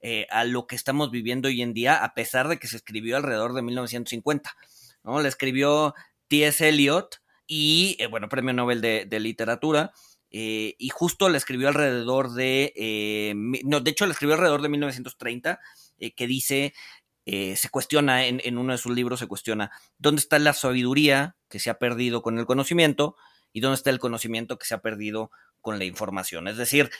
eh, 0.00 0.26
a 0.30 0.44
lo 0.44 0.68
que 0.68 0.76
estamos 0.76 1.10
viviendo 1.10 1.48
hoy 1.48 1.60
en 1.60 1.74
día, 1.74 2.04
a 2.04 2.14
pesar 2.14 2.46
de 2.46 2.58
que 2.58 2.68
se 2.68 2.76
escribió 2.76 3.16
alrededor 3.16 3.52
de 3.52 3.62
1950. 3.62 4.56
¿no? 5.02 5.20
La 5.20 5.28
escribió 5.28 5.94
T.S. 6.28 6.68
Eliot 6.68 7.20
y, 7.46 7.96
eh, 7.98 8.06
bueno, 8.06 8.28
premio 8.28 8.52
Nobel 8.52 8.80
de, 8.80 9.20
Literatura. 9.20 9.92
Eh, 10.30 10.76
y 10.78 10.90
justo 10.90 11.28
la 11.28 11.38
escribió 11.38 11.68
alrededor 11.68 12.34
de, 12.34 13.32
no, 13.64 13.80
de 13.80 13.90
hecho 13.90 14.06
la 14.06 14.12
escribió 14.12 14.34
alrededor 14.34 14.62
de 14.62 14.68
1930, 14.68 15.58
que 16.14 16.26
dice, 16.26 16.74
se 17.24 17.68
cuestiona 17.70 18.26
en, 18.26 18.40
en, 18.44 18.58
uno 18.58 18.72
de 18.72 18.78
sus 18.78 18.94
libros, 18.94 19.20
se 19.20 19.26
cuestiona, 19.26 19.70
¿dónde 19.96 20.20
está 20.20 20.38
la 20.38 20.52
sabiduría 20.52 21.36
que 21.48 21.58
se 21.58 21.70
ha 21.70 21.78
perdido 21.78 22.20
con 22.20 22.38
el 22.38 22.44
conocimiento 22.44 23.16
y 23.54 23.60
dónde 23.60 23.76
está 23.76 23.88
el 23.88 23.98
conocimiento 23.98 24.58
que 24.58 24.66
se 24.66 24.74
ha 24.74 24.82
perdido 24.82 25.30
con 25.62 25.78
la 25.78 25.86
información? 25.86 26.46
Es 26.46 26.58
decir, 26.58 26.90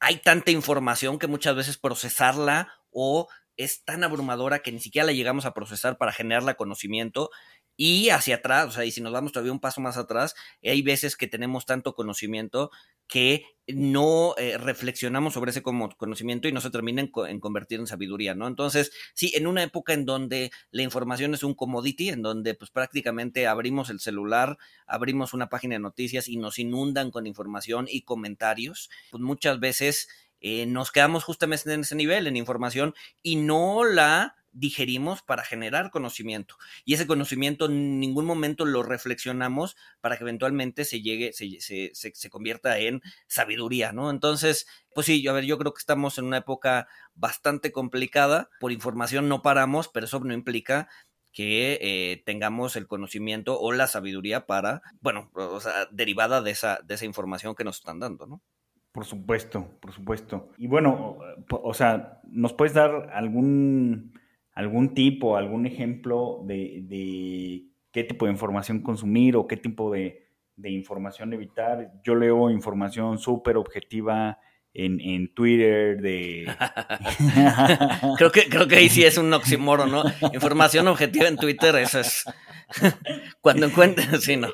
hay 0.00 0.18
tanta 0.18 0.50
información 0.50 1.18
que 1.18 1.26
muchas 1.26 1.56
veces 1.56 1.78
procesarla 1.78 2.72
o 2.90 3.28
es 3.56 3.84
tan 3.84 4.04
abrumadora 4.04 4.58
que 4.60 4.72
ni 4.72 4.80
siquiera 4.80 5.06
la 5.06 5.12
llegamos 5.12 5.46
a 5.46 5.54
procesar 5.54 5.96
para 5.96 6.12
generarla 6.12 6.54
conocimiento 6.54 7.30
y 7.76 8.10
hacia 8.10 8.36
atrás, 8.36 8.66
o 8.68 8.70
sea, 8.70 8.84
y 8.84 8.90
si 8.90 9.00
nos 9.00 9.12
vamos 9.12 9.32
todavía 9.32 9.52
un 9.52 9.60
paso 9.60 9.80
más 9.80 9.96
atrás, 9.96 10.34
hay 10.62 10.82
veces 10.82 11.16
que 11.16 11.26
tenemos 11.26 11.66
tanto 11.66 11.94
conocimiento 11.94 12.70
que 13.08 13.44
no 13.68 14.34
eh, 14.36 14.58
reflexionamos 14.58 15.34
sobre 15.34 15.50
ese 15.50 15.62
conocimiento 15.62 16.48
y 16.48 16.52
no 16.52 16.60
se 16.60 16.70
termina 16.70 17.02
en, 17.02 17.40
convertir 17.40 17.80
en 17.80 17.86
sabiduría, 17.86 18.34
¿no? 18.34 18.46
Entonces, 18.46 18.92
sí, 19.14 19.32
en 19.34 19.46
una 19.46 19.62
época 19.62 19.92
en 19.92 20.04
donde 20.06 20.50
la 20.70 20.82
información 20.82 21.34
es 21.34 21.42
un 21.42 21.54
commodity, 21.54 22.10
en 22.10 22.22
donde 22.22 22.54
pues 22.54 22.70
prácticamente 22.70 23.46
abrimos 23.46 23.90
el 23.90 24.00
celular, 24.00 24.56
abrimos 24.86 25.34
una 25.34 25.48
página 25.48 25.74
de 25.74 25.80
noticias 25.80 26.28
y 26.28 26.36
nos 26.36 26.58
inundan 26.58 27.10
con 27.10 27.26
información 27.26 27.86
y 27.88 28.02
comentarios, 28.02 28.88
pues 29.10 29.22
muchas 29.22 29.58
veces 29.60 30.08
eh, 30.40 30.66
nos 30.66 30.92
quedamos 30.92 31.24
justamente 31.24 31.72
en 31.72 31.80
ese 31.80 31.96
nivel, 31.96 32.26
en 32.26 32.36
información, 32.36 32.94
y 33.22 33.36
no 33.36 33.84
la 33.84 34.36
digerimos 34.56 35.22
para 35.22 35.44
generar 35.44 35.90
conocimiento. 35.90 36.56
Y 36.84 36.94
ese 36.94 37.06
conocimiento 37.06 37.66
en 37.66 38.00
ningún 38.00 38.24
momento 38.24 38.64
lo 38.64 38.82
reflexionamos 38.82 39.76
para 40.00 40.16
que 40.16 40.24
eventualmente 40.24 40.84
se 40.84 41.02
llegue, 41.02 41.32
se, 41.32 41.60
se, 41.60 41.92
se, 41.94 42.30
convierta 42.30 42.78
en 42.78 43.02
sabiduría, 43.26 43.92
¿no? 43.92 44.10
Entonces, 44.10 44.66
pues 44.94 45.06
sí, 45.06 45.26
a 45.28 45.32
ver, 45.32 45.44
yo 45.44 45.58
creo 45.58 45.74
que 45.74 45.80
estamos 45.80 46.18
en 46.18 46.24
una 46.24 46.38
época 46.38 46.88
bastante 47.14 47.70
complicada. 47.70 48.48
Por 48.60 48.72
información 48.72 49.28
no 49.28 49.42
paramos, 49.42 49.88
pero 49.88 50.06
eso 50.06 50.20
no 50.20 50.32
implica 50.32 50.88
que 51.32 51.78
eh, 51.82 52.22
tengamos 52.24 52.76
el 52.76 52.86
conocimiento 52.86 53.60
o 53.60 53.72
la 53.72 53.86
sabiduría 53.86 54.46
para, 54.46 54.80
bueno, 55.02 55.30
o 55.34 55.60
sea, 55.60 55.86
derivada 55.90 56.40
de 56.40 56.50
esa, 56.50 56.80
de 56.82 56.94
esa 56.94 57.04
información 57.04 57.54
que 57.54 57.64
nos 57.64 57.76
están 57.76 58.00
dando, 58.00 58.26
¿no? 58.26 58.42
Por 58.90 59.04
supuesto, 59.04 59.68
por 59.78 59.92
supuesto. 59.92 60.48
Y 60.56 60.66
bueno, 60.66 61.18
o 61.50 61.74
sea, 61.74 62.22
¿nos 62.24 62.54
puedes 62.54 62.72
dar 62.72 63.10
algún 63.12 64.15
algún 64.56 64.94
tipo, 64.94 65.36
algún 65.36 65.66
ejemplo 65.66 66.42
de, 66.44 67.66
qué 67.92 68.04
tipo 68.04 68.24
de 68.24 68.32
información 68.32 68.80
consumir 68.80 69.36
o 69.36 69.46
qué 69.46 69.58
tipo 69.58 69.92
de, 69.92 70.24
información 70.64 71.32
evitar. 71.34 71.92
Yo 72.02 72.14
leo 72.14 72.50
información 72.50 73.18
súper 73.18 73.58
objetiva 73.58 74.40
en, 74.72 75.32
Twitter 75.34 76.00
de... 76.00 76.46
creo, 78.16 78.32
que, 78.32 78.48
creo 78.48 78.66
que 78.66 78.76
ahí 78.76 78.88
sí 78.88 79.04
es 79.04 79.18
un 79.18 79.32
oxímoro, 79.32 79.86
¿no? 79.86 80.02
Información 80.32 80.88
objetiva 80.88 81.28
en 81.28 81.36
Twitter, 81.36 81.76
eso 81.76 82.00
es... 82.00 82.24
Cuando 83.42 83.66
encuentres, 83.66 84.24
sí, 84.24 84.36
¿no? 84.36 84.48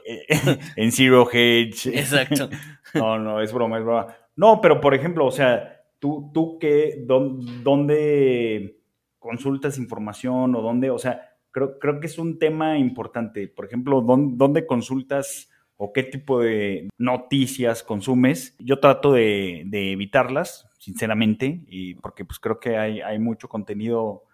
en 0.77 0.93
Zero 0.93 1.29
Hedge. 1.33 1.87
Exacto. 1.97 2.51
No, 2.95 3.19
no, 3.19 3.41
es 3.41 3.51
broma, 3.55 3.79
es 3.79 3.85
broma. 3.85 4.15
No, 4.37 4.61
pero 4.61 4.79
por 4.79 4.95
ejemplo, 4.95 5.25
o 5.25 5.31
sea, 5.31 5.83
tú, 5.99 6.31
tú 6.35 6.59
qué, 6.59 7.03
dónde 7.07 8.82
consultas 9.23 9.79
información 9.79 10.55
o 10.55 10.61
dónde, 10.61 10.91
o 10.91 10.99
sea, 10.99 11.31
creo, 11.53 11.79
creo 11.79 12.01
que 12.01 12.09
es 12.09 12.19
un 12.19 12.39
tema 12.39 12.77
importante. 12.77 13.47
Por 13.47 13.65
ejemplo, 13.65 14.03
¿dónde, 14.03 14.67
consultas 14.67 15.49
o 15.77 15.93
qué 15.93 16.03
tipo 16.03 16.41
de 16.41 16.89
noticias 16.99 17.83
consumes? 17.83 18.57
Yo 18.59 18.81
trato 18.81 19.13
de, 19.13 19.65
evitarlas, 19.71 20.69
sinceramente, 20.79 21.63
y 21.69 21.95
porque 21.95 22.25
pues 22.25 22.41
creo 22.41 22.59
que 22.59 22.77
hay, 22.77 23.01
hay 23.01 23.19
mucho 23.19 23.49
contenido 23.49 24.25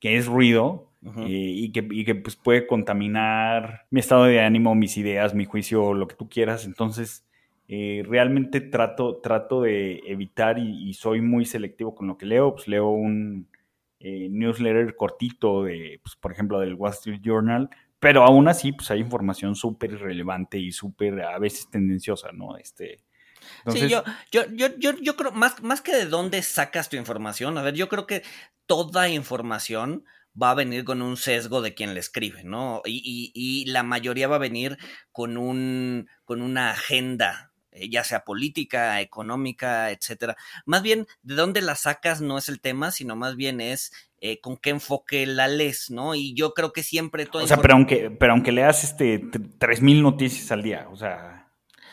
que 0.00 0.16
es 0.16 0.26
ruido 0.26 0.90
eh, 1.04 1.28
y, 1.28 1.72
que, 1.72 1.86
y 1.90 2.04
que 2.04 2.14
pues, 2.14 2.36
puede 2.36 2.66
contaminar 2.66 3.86
mi 3.90 4.00
estado 4.00 4.24
de 4.24 4.40
ánimo, 4.40 4.74
mis 4.74 4.96
ideas, 4.96 5.34
mi 5.34 5.44
juicio, 5.44 5.92
lo 5.92 6.08
que 6.08 6.16
tú 6.16 6.28
quieras. 6.28 6.64
Entonces, 6.64 7.26
eh, 7.68 8.02
realmente 8.06 8.60
trato, 8.60 9.18
trato 9.18 9.62
de 9.62 10.00
evitar 10.06 10.58
y, 10.58 10.88
y, 10.88 10.94
soy 10.94 11.20
muy 11.20 11.44
selectivo 11.44 11.94
con 11.94 12.06
lo 12.06 12.16
que 12.16 12.26
leo. 12.26 12.54
Pues 12.54 12.66
leo 12.66 12.88
un, 12.88 13.46
eh, 14.00 14.28
newsletter 14.30 14.96
cortito 14.96 15.64
de, 15.64 16.00
pues, 16.02 16.16
por 16.16 16.32
ejemplo, 16.32 16.58
del 16.60 16.74
Wall 16.74 16.92
Street 16.92 17.20
Journal, 17.22 17.68
pero 17.98 18.24
aún 18.24 18.48
así, 18.48 18.72
pues 18.72 18.90
hay 18.90 19.00
información 19.00 19.54
súper 19.54 19.98
relevante 19.98 20.58
y 20.58 20.72
súper 20.72 21.22
a 21.22 21.38
veces 21.38 21.68
tendenciosa, 21.70 22.32
¿no? 22.32 22.56
Este, 22.56 23.04
Sí, 23.72 23.88
yo, 23.88 24.02
yo, 24.30 24.42
yo, 24.52 24.68
yo, 24.78 24.92
yo 25.00 25.16
creo, 25.16 25.32
más, 25.32 25.62
más 25.62 25.80
que 25.80 25.94
de 25.94 26.06
dónde 26.06 26.42
sacas 26.42 26.88
tu 26.88 26.96
información, 26.96 27.56
a 27.58 27.62
ver, 27.62 27.74
yo 27.74 27.88
creo 27.88 28.06
que 28.06 28.22
toda 28.66 29.08
información 29.08 30.04
va 30.40 30.50
a 30.50 30.54
venir 30.54 30.84
con 30.84 31.02
un 31.02 31.16
sesgo 31.16 31.60
de 31.60 31.74
quien 31.74 31.94
le 31.94 32.00
escribe, 32.00 32.44
¿no? 32.44 32.82
Y, 32.84 33.02
y, 33.04 33.32
y 33.34 33.64
la 33.66 33.82
mayoría 33.82 34.28
va 34.28 34.36
a 34.36 34.40
venir 34.40 34.78
con 35.12 35.36
un, 35.36 36.08
con 36.24 36.42
una 36.42 36.70
agenda 36.70 37.49
ya 37.72 38.04
sea 38.04 38.24
política, 38.24 39.00
económica, 39.00 39.90
etcétera. 39.90 40.36
Más 40.64 40.82
bien, 40.82 41.06
de 41.22 41.34
dónde 41.34 41.60
la 41.62 41.74
sacas 41.74 42.20
no 42.20 42.38
es 42.38 42.48
el 42.48 42.60
tema, 42.60 42.90
sino 42.90 43.16
más 43.16 43.36
bien 43.36 43.60
es 43.60 43.92
eh, 44.22 44.40
con 44.40 44.58
qué 44.58 44.70
enfoque 44.70 45.24
la 45.26 45.48
lees, 45.48 45.90
¿no? 45.90 46.14
Y 46.14 46.34
yo 46.34 46.52
creo 46.52 46.72
que 46.72 46.82
siempre 46.82 47.24
todo. 47.26 47.42
O 47.42 47.46
sea, 47.46 47.56
pero 47.56 47.74
aunque, 47.74 48.10
pero 48.10 48.32
aunque 48.32 48.52
leas 48.52 48.84
este 48.84 49.18
tres 49.58 49.80
mil 49.80 50.02
noticias 50.02 50.50
al 50.52 50.62
día, 50.62 50.88
o 50.90 50.96
sea. 50.96 51.48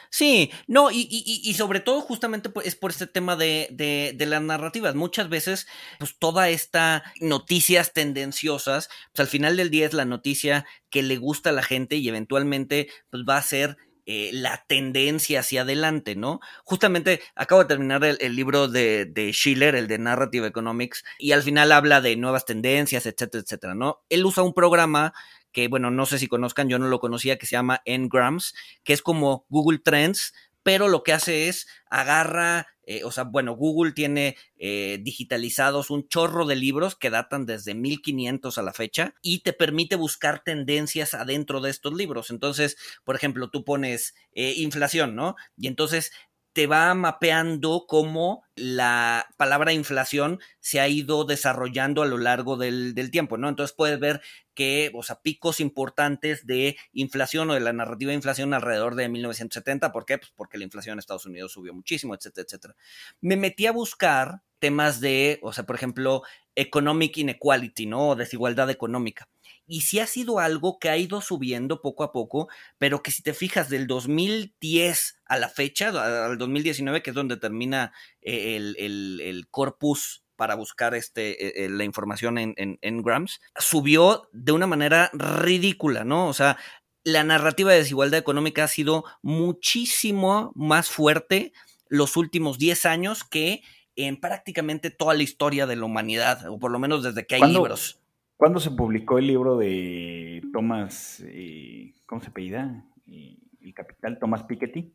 Sí, 0.10 0.52
no, 0.68 0.90
y, 0.90 1.08
y, 1.10 1.42
y, 1.44 1.54
sobre 1.54 1.82
todo 1.82 2.00
justamente 2.00 2.50
es 2.64 2.76
por 2.76 2.92
este 2.92 3.08
tema 3.08 3.36
de, 3.36 3.68
de, 3.72 4.14
de, 4.16 4.26
las 4.26 4.42
narrativas. 4.42 4.96
Muchas 4.96 5.28
veces, 5.28 5.68
pues 6.00 6.18
toda 6.18 6.50
esta 6.50 7.04
noticias 7.20 7.92
tendenciosas, 7.92 8.90
pues 9.14 9.20
al 9.20 9.28
final 9.28 9.58
del 9.58 9.70
día 9.70 9.86
es 9.86 9.94
la 9.94 10.06
noticia 10.06 10.66
que 10.90 11.04
le 11.04 11.18
gusta 11.18 11.50
a 11.50 11.54
la 11.54 11.62
gente 11.62 11.98
y 11.98 12.08
eventualmente 12.08 12.88
pues 13.10 13.24
va 13.28 13.38
a 13.38 13.42
ser 13.42 13.78
eh, 14.10 14.30
la 14.32 14.64
tendencia 14.70 15.42
hacia 15.42 15.64
adelante, 15.64 16.16
¿no? 16.16 16.40
Justamente 16.64 17.20
acabo 17.36 17.62
de 17.62 17.68
terminar 17.68 18.06
el, 18.06 18.36
libro 18.38 18.70
de, 18.70 19.04
de, 19.04 19.34
Schiller, 19.34 19.76
el 19.76 19.90
de 19.90 20.00
Narrative 20.00 20.48
Economics, 20.48 21.04
y 21.20 21.34
al 21.34 21.44
final 21.44 21.74
habla 21.74 22.00
de 22.00 22.16
nuevas 22.16 22.46
tendencias, 22.46 23.06
etcétera, 23.06 23.44
etcétera, 23.44 23.76
¿no? 23.76 24.00
Él 24.08 24.26
usa 24.26 24.44
un 24.44 24.54
programa 24.54 25.14
que, 25.52 25.68
bueno, 25.68 25.92
no 25.92 26.06
sé 26.06 26.20
si 26.20 26.28
conozcan, 26.28 26.70
yo 26.70 26.80
no 26.80 26.88
lo 26.88 27.02
conocía, 27.02 27.38
que 27.38 27.48
se 27.48 27.58
llama 27.58 27.82
Ngrams, 27.86 28.56
que 28.86 28.94
es 28.94 29.02
como 29.02 29.46
Google 29.50 29.80
Trends, 29.80 30.34
pero 30.68 30.90
lo 30.90 31.02
que 31.02 31.14
hace 31.14 31.48
es 31.48 31.66
agarra, 31.90 32.68
eh, 32.84 33.06
o 33.06 33.12
sea, 33.12 33.24
bueno, 33.24 33.56
Google 33.56 33.94
tiene 33.94 34.36
eh, 34.58 35.00
digitalizados 35.02 35.90
un 35.90 36.10
chorro 36.10 36.46
de 36.46 36.58
libros 36.58 36.98
que 36.98 37.10
datan 37.10 37.46
desde 37.46 37.74
1500 37.74 38.58
a 38.58 38.62
la 38.64 38.74
fecha 38.74 39.14
y 39.22 39.44
te 39.44 39.54
permite 39.54 39.96
buscar 39.96 40.44
tendencias 40.44 41.14
adentro 41.14 41.62
de 41.62 41.70
estos 41.70 41.94
libros. 41.94 42.32
Entonces, 42.32 42.76
por 43.06 43.16
ejemplo, 43.16 43.50
tú 43.50 43.64
pones 43.64 44.14
eh, 44.34 44.56
inflación, 44.58 45.16
¿no? 45.16 45.38
Y 45.56 45.68
entonces 45.68 46.12
te 46.58 46.66
va 46.66 46.92
mapeando 46.96 47.86
cómo 47.88 48.44
la 48.56 49.28
palabra 49.38 49.74
inflación 49.74 50.40
se 50.60 50.80
ha 50.80 50.88
ido 50.88 51.24
desarrollando 51.24 52.02
a 52.02 52.08
lo 52.08 52.18
largo 52.18 52.58
del, 52.58 53.12
tiempo, 53.12 53.38
¿no? 53.38 53.48
Entonces 53.48 53.76
puedes 53.78 54.00
ver 54.00 54.22
que, 54.56 54.90
o 54.96 55.04
sea, 55.04 55.22
picos 55.22 55.60
importantes 55.60 56.48
de 56.48 56.76
inflación 56.94 57.52
o 57.52 57.54
de 57.54 57.60
la 57.60 57.74
narrativa 57.74 58.10
de 58.10 58.16
inflación 58.16 58.56
alrededor 58.56 58.96
de 58.96 59.08
1970. 59.08 59.92
¿Por 59.92 60.08
qué? 60.08 60.18
Pues 60.18 60.32
porque 60.36 60.58
la 60.58 60.64
inflación 60.64 60.94
en 60.94 61.00
Estados 61.00 61.28
Unidos 61.28 61.52
subió 61.52 61.76
muchísimo, 61.76 62.16
etcétera, 62.16 62.46
etcétera. 62.48 62.76
Me 63.22 63.38
metí 63.38 63.68
a 63.68 63.72
buscar 63.72 64.42
temas 64.58 65.00
de, 65.00 65.38
o 65.44 65.54
sea, 65.54 65.68
por 65.68 65.76
ejemplo, 65.76 66.24
economic 66.58 67.18
inequality, 67.18 67.86
¿no? 67.86 68.10
O 68.10 68.16
desigualdad 68.16 68.70
económica 68.70 69.28
y 69.68 69.82
sí 69.82 70.00
ha 70.00 70.08
sido 70.08 70.40
algo 70.40 70.80
que 70.80 70.90
ha 70.90 70.98
ido 70.98 71.22
subiendo 71.22 71.82
poco 71.82 72.04
a 72.04 72.14
poco, 72.14 72.48
pero 72.78 73.04
que 73.04 73.12
si 73.12 73.22
te 73.22 73.34
fijas 73.34 73.70
del 73.70 73.86
2010 73.86 75.20
a 75.26 75.38
la 75.38 75.50
fecha, 75.50 75.90
al 76.26 76.38
2019, 76.38 77.04
que 77.04 77.10
es 77.10 77.16
donde 77.16 77.36
termina 77.36 77.92
eh, 78.22 78.56
el, 78.56 79.48
corpus 79.52 80.24
para 80.38 80.56
buscar 80.56 80.96
este, 80.96 81.64
e, 81.64 81.66
e, 81.66 81.70
la 81.70 81.84
información 81.84 82.38
en, 82.38 82.56
en, 82.58 83.02
Grams, 83.04 83.42
subió 83.58 84.30
de 84.32 84.54
una 84.54 84.68
manera 84.68 85.12
ridícula, 85.14 86.06
¿no? 86.06 86.28
O 86.28 86.34
sea, 86.34 86.58
la 87.04 87.24
narrativa 87.24 87.72
de 87.72 87.80
desigualdad 87.80 88.20
económica 88.20 88.64
ha 88.64 88.68
sido 88.70 89.04
muchísimo 89.22 90.52
más 90.56 90.90
fuerte 90.90 91.52
los 91.90 92.18
últimos 92.18 92.58
10 92.58 92.86
años 92.86 93.24
que 93.24 93.64
en 93.98 94.18
prácticamente 94.18 94.92
toda 94.92 95.14
la 95.16 95.24
historia 95.24 95.66
de 95.66 95.76
la 95.76 95.86
humanidad, 95.86 96.48
o 96.50 96.60
por 96.60 96.72
lo 96.72 96.80
menos 96.80 97.04
desde 97.04 97.26
que 97.26 97.36
hay 97.36 97.52
libros. 97.52 98.00
¿Cuándo 98.38 98.60
se 98.60 98.70
publicó 98.70 99.18
el 99.18 99.28
libro 99.28 99.58
de 99.58 100.44
Thomas, 100.54 101.24
eh, 101.26 101.96
¿cómo 102.06 102.22
se 102.22 102.28
apellida? 102.28 102.86
Eh, 103.08 103.36
el 103.62 103.74
capital, 103.74 104.20
Thomas 104.20 104.44
Piketty. 104.44 104.94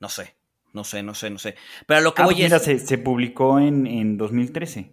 No 0.00 0.08
sé, 0.08 0.34
no 0.72 0.82
sé, 0.82 1.02
no 1.02 1.14
sé, 1.14 1.28
no 1.28 1.38
sé. 1.38 1.54
Pero 1.86 2.00
lo 2.00 2.14
que 2.14 2.22
ah, 2.22 2.24
voy 2.24 2.34
pues 2.34 2.44
mira, 2.44 2.58
se, 2.58 2.98
publicó 2.98 3.60
en, 3.60 3.86
en 3.86 4.16
2013. 4.16 4.90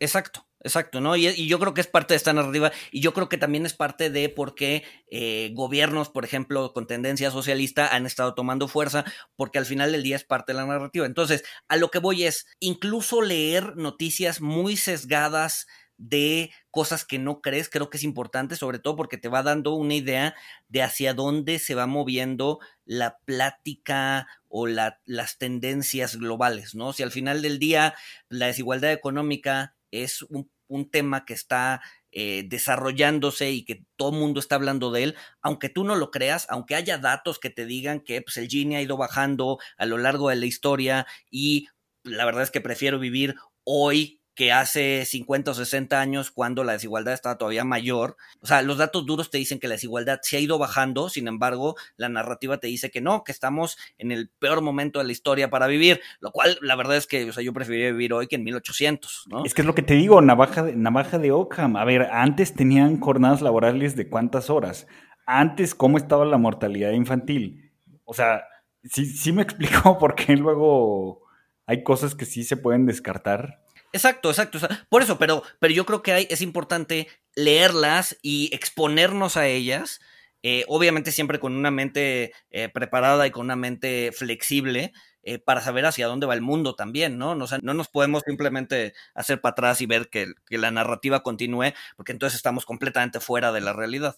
exacto, 0.00 0.44
exacto, 0.62 1.00
¿no? 1.00 1.16
Y, 1.16 1.46
yo 1.46 1.58
creo 1.58 1.74
que 1.74 1.80
es 1.80 1.86
parte 1.86 2.14
de 2.14 2.16
esta 2.16 2.32
narrativa 2.32 2.72
y 2.90 3.00
yo 3.00 3.12
creo 3.12 3.28
que 3.28 3.38
también 3.38 3.66
es 3.66 3.74
parte 3.74 4.10
de 4.10 4.28
por 4.28 4.54
qué 4.54 4.84
eh, 5.08 5.50
gobiernos, 5.54 6.08
por 6.08 6.24
ejemplo, 6.24 6.72
con 6.72 6.86
tendencia 6.86 7.30
socialista 7.30 7.94
han 7.94 8.06
estado 8.06 8.34
tomando 8.34 8.68
fuerza, 8.68 9.04
porque 9.36 9.58
al 9.58 9.66
final 9.66 9.92
del 9.92 10.02
día 10.02 10.16
es 10.16 10.24
parte 10.24 10.52
de 10.52 10.58
la 10.58 10.66
narrativa. 10.66 11.06
Entonces, 11.06 11.44
a 11.68 11.76
lo 11.76 11.90
que 11.90 11.98
voy 11.98 12.24
es, 12.24 12.46
incluso 12.60 13.22
leer 13.22 13.76
noticias 13.76 14.40
muy 14.40 14.76
sesgadas 14.76 15.66
de 15.98 16.50
cosas 16.70 17.04
que 17.04 17.18
no 17.18 17.40
crees, 17.40 17.68
creo 17.68 17.88
que 17.88 17.96
es 17.96 18.02
importante, 18.02 18.56
sobre 18.56 18.80
todo 18.80 18.96
porque 18.96 19.18
te 19.18 19.28
va 19.28 19.44
dando 19.44 19.74
una 19.74 19.94
idea 19.94 20.34
de 20.68 20.82
hacia 20.82 21.14
dónde 21.14 21.60
se 21.60 21.76
va 21.76 21.86
moviendo 21.86 22.58
la 22.84 23.18
plática 23.24 24.26
o 24.48 24.66
las 24.66 25.38
tendencias 25.38 26.16
globales, 26.16 26.74
¿no? 26.74 26.92
Si 26.92 27.04
al 27.04 27.12
final 27.12 27.40
del 27.40 27.60
día 27.60 27.94
la 28.28 28.46
desigualdad 28.46 28.90
económica 28.90 29.76
es 29.92 30.22
un, 30.22 30.50
un 30.66 30.90
tema 30.90 31.24
que 31.24 31.34
está 31.34 31.82
eh, 32.10 32.44
desarrollándose 32.48 33.52
y 33.52 33.64
que 33.64 33.84
todo 33.96 34.10
el 34.10 34.18
mundo 34.18 34.40
está 34.40 34.56
hablando 34.56 34.90
de 34.90 35.04
él, 35.04 35.16
aunque 35.42 35.68
tú 35.68 35.84
no 35.84 35.94
lo 35.94 36.10
creas, 36.10 36.46
aunque 36.48 36.74
haya 36.74 36.98
datos 36.98 37.38
que 37.38 37.50
te 37.50 37.66
digan 37.66 38.00
que 38.00 38.22
pues, 38.22 38.36
el 38.38 38.48
Gini 38.48 38.76
ha 38.76 38.82
ido 38.82 38.96
bajando 38.96 39.58
a 39.76 39.86
lo 39.86 39.98
largo 39.98 40.30
de 40.30 40.36
la 40.36 40.46
historia 40.46 41.06
y 41.30 41.68
la 42.04 42.24
verdad 42.24 42.42
es 42.42 42.50
que 42.50 42.60
prefiero 42.60 42.98
vivir 42.98 43.36
hoy 43.64 44.21
que 44.34 44.52
hace 44.52 45.04
50 45.04 45.50
o 45.50 45.54
60 45.54 46.00
años 46.00 46.30
cuando 46.30 46.64
la 46.64 46.72
desigualdad 46.72 47.14
estaba 47.14 47.36
todavía 47.36 47.64
mayor. 47.64 48.16
O 48.40 48.46
sea, 48.46 48.62
los 48.62 48.78
datos 48.78 49.04
duros 49.04 49.30
te 49.30 49.38
dicen 49.38 49.58
que 49.58 49.68
la 49.68 49.74
desigualdad 49.74 50.20
se 50.22 50.36
ha 50.36 50.40
ido 50.40 50.58
bajando, 50.58 51.08
sin 51.08 51.28
embargo, 51.28 51.76
la 51.96 52.08
narrativa 52.08 52.58
te 52.58 52.68
dice 52.68 52.90
que 52.90 53.00
no, 53.00 53.24
que 53.24 53.32
estamos 53.32 53.76
en 53.98 54.10
el 54.10 54.30
peor 54.38 54.62
momento 54.62 54.98
de 54.98 55.04
la 55.04 55.12
historia 55.12 55.50
para 55.50 55.66
vivir, 55.66 56.00
lo 56.20 56.30
cual 56.30 56.56
la 56.62 56.76
verdad 56.76 56.96
es 56.96 57.06
que 57.06 57.28
o 57.28 57.32
sea, 57.32 57.42
yo 57.42 57.52
preferiría 57.52 57.90
vivir 57.90 58.12
hoy 58.14 58.26
que 58.26 58.36
en 58.36 58.44
1800, 58.44 59.24
¿no? 59.28 59.44
Es 59.44 59.54
que 59.54 59.62
es 59.62 59.66
lo 59.66 59.74
que 59.74 59.82
te 59.82 59.94
digo, 59.94 60.20
navaja 60.22 60.62
de, 60.62 60.76
navaja 60.76 61.18
de 61.18 61.30
Ockham. 61.30 61.76
A 61.76 61.84
ver, 61.84 62.08
antes 62.10 62.54
tenían 62.54 63.00
jornadas 63.00 63.42
laborales 63.42 63.96
de 63.96 64.08
cuántas 64.08 64.48
horas. 64.50 64.86
Antes, 65.26 65.74
¿cómo 65.74 65.98
estaba 65.98 66.24
la 66.24 66.38
mortalidad 66.38 66.92
infantil? 66.92 67.72
O 68.04 68.14
sea, 68.14 68.44
sí, 68.84 69.04
sí 69.06 69.32
me 69.32 69.42
explico 69.42 69.98
por 69.98 70.14
qué 70.14 70.36
luego 70.36 71.22
hay 71.66 71.82
cosas 71.82 72.14
que 72.14 72.24
sí 72.24 72.44
se 72.44 72.56
pueden 72.56 72.86
descartar 72.86 73.62
Exacto, 73.92 74.30
exacto. 74.30 74.58
Por 74.88 75.02
eso, 75.02 75.18
pero, 75.18 75.42
pero 75.58 75.74
yo 75.74 75.84
creo 75.84 76.02
que 76.02 76.12
hay, 76.12 76.26
es 76.30 76.40
importante 76.40 77.08
leerlas 77.34 78.18
y 78.22 78.54
exponernos 78.54 79.36
a 79.36 79.46
ellas. 79.46 80.00
Eh, 80.42 80.64
obviamente 80.66 81.12
siempre 81.12 81.38
con 81.38 81.54
una 81.54 81.70
mente 81.70 82.32
eh, 82.50 82.68
preparada 82.68 83.26
y 83.26 83.30
con 83.30 83.44
una 83.44 83.54
mente 83.54 84.10
flexible 84.12 84.92
eh, 85.22 85.38
para 85.38 85.60
saber 85.60 85.86
hacia 85.86 86.08
dónde 86.08 86.26
va 86.26 86.34
el 86.34 86.40
mundo 86.40 86.74
también, 86.74 87.16
¿no? 87.16 87.36
no 87.36 87.74
nos 87.74 87.88
podemos 87.88 88.24
simplemente 88.26 88.92
hacer 89.14 89.40
para 89.40 89.52
atrás 89.52 89.80
y 89.80 89.86
ver 89.86 90.08
que, 90.08 90.34
la 90.48 90.72
narrativa 90.72 91.22
continúe, 91.22 91.74
porque 91.96 92.10
entonces 92.10 92.36
estamos 92.36 92.66
completamente 92.66 93.20
fuera 93.20 93.52
de 93.52 93.60
la 93.60 93.72
realidad. 93.72 94.16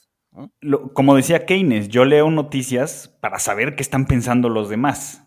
como 0.95 1.15
decía 1.15 1.45
Keynes, 1.45 1.89
yo 1.89 2.07
leo 2.07 2.31
noticias 2.31 3.15
para 3.21 3.39
saber 3.39 3.77
qué 3.77 3.83
están 3.83 4.07
pensando 4.07 4.49
los 4.49 4.71
demás. 4.71 5.25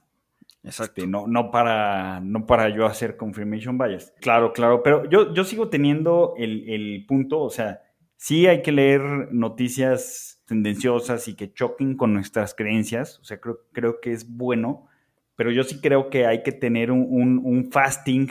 Exacto. 0.68 1.01
Este, 1.01 1.07
no, 1.09 1.28
no, 1.28 1.49
para, 1.49 2.20
no 2.20 2.45
para 2.45 2.70
yo 2.70 2.86
hacer 2.86 3.15
confirmation 3.15 3.78
bias. 3.78 4.13
Claro, 4.20 4.51
claro, 4.51 4.84
pero 4.84 5.09
yo, 5.09 5.34
yo 5.34 5.43
sigo 5.43 5.70
teniendo 5.70 6.34
el, 6.38 7.05
punto, 7.07 7.39
o 7.39 7.49
sea, 7.49 7.82
sí 8.18 8.47
hay 8.47 8.61
que 8.61 8.74
leer 8.74 9.01
noticias 9.32 10.43
tendenciosas 10.45 11.28
y 11.28 11.36
que 11.36 11.53
choquen 11.53 11.95
con 11.95 12.13
nuestras 12.13 12.53
creencias, 12.53 13.20
o 13.20 13.24
sea, 13.24 13.39
creo, 13.39 13.59
creo 13.72 14.01
que 14.01 14.11
es 14.11 14.30
bueno, 14.30 14.88
pero 15.36 15.51
yo 15.51 15.63
sí 15.63 15.80
creo 15.80 16.09
que 16.09 16.26
hay 16.26 16.43
que 16.43 16.51
tener 16.51 16.91
un, 16.91 17.70
fasting 17.72 18.28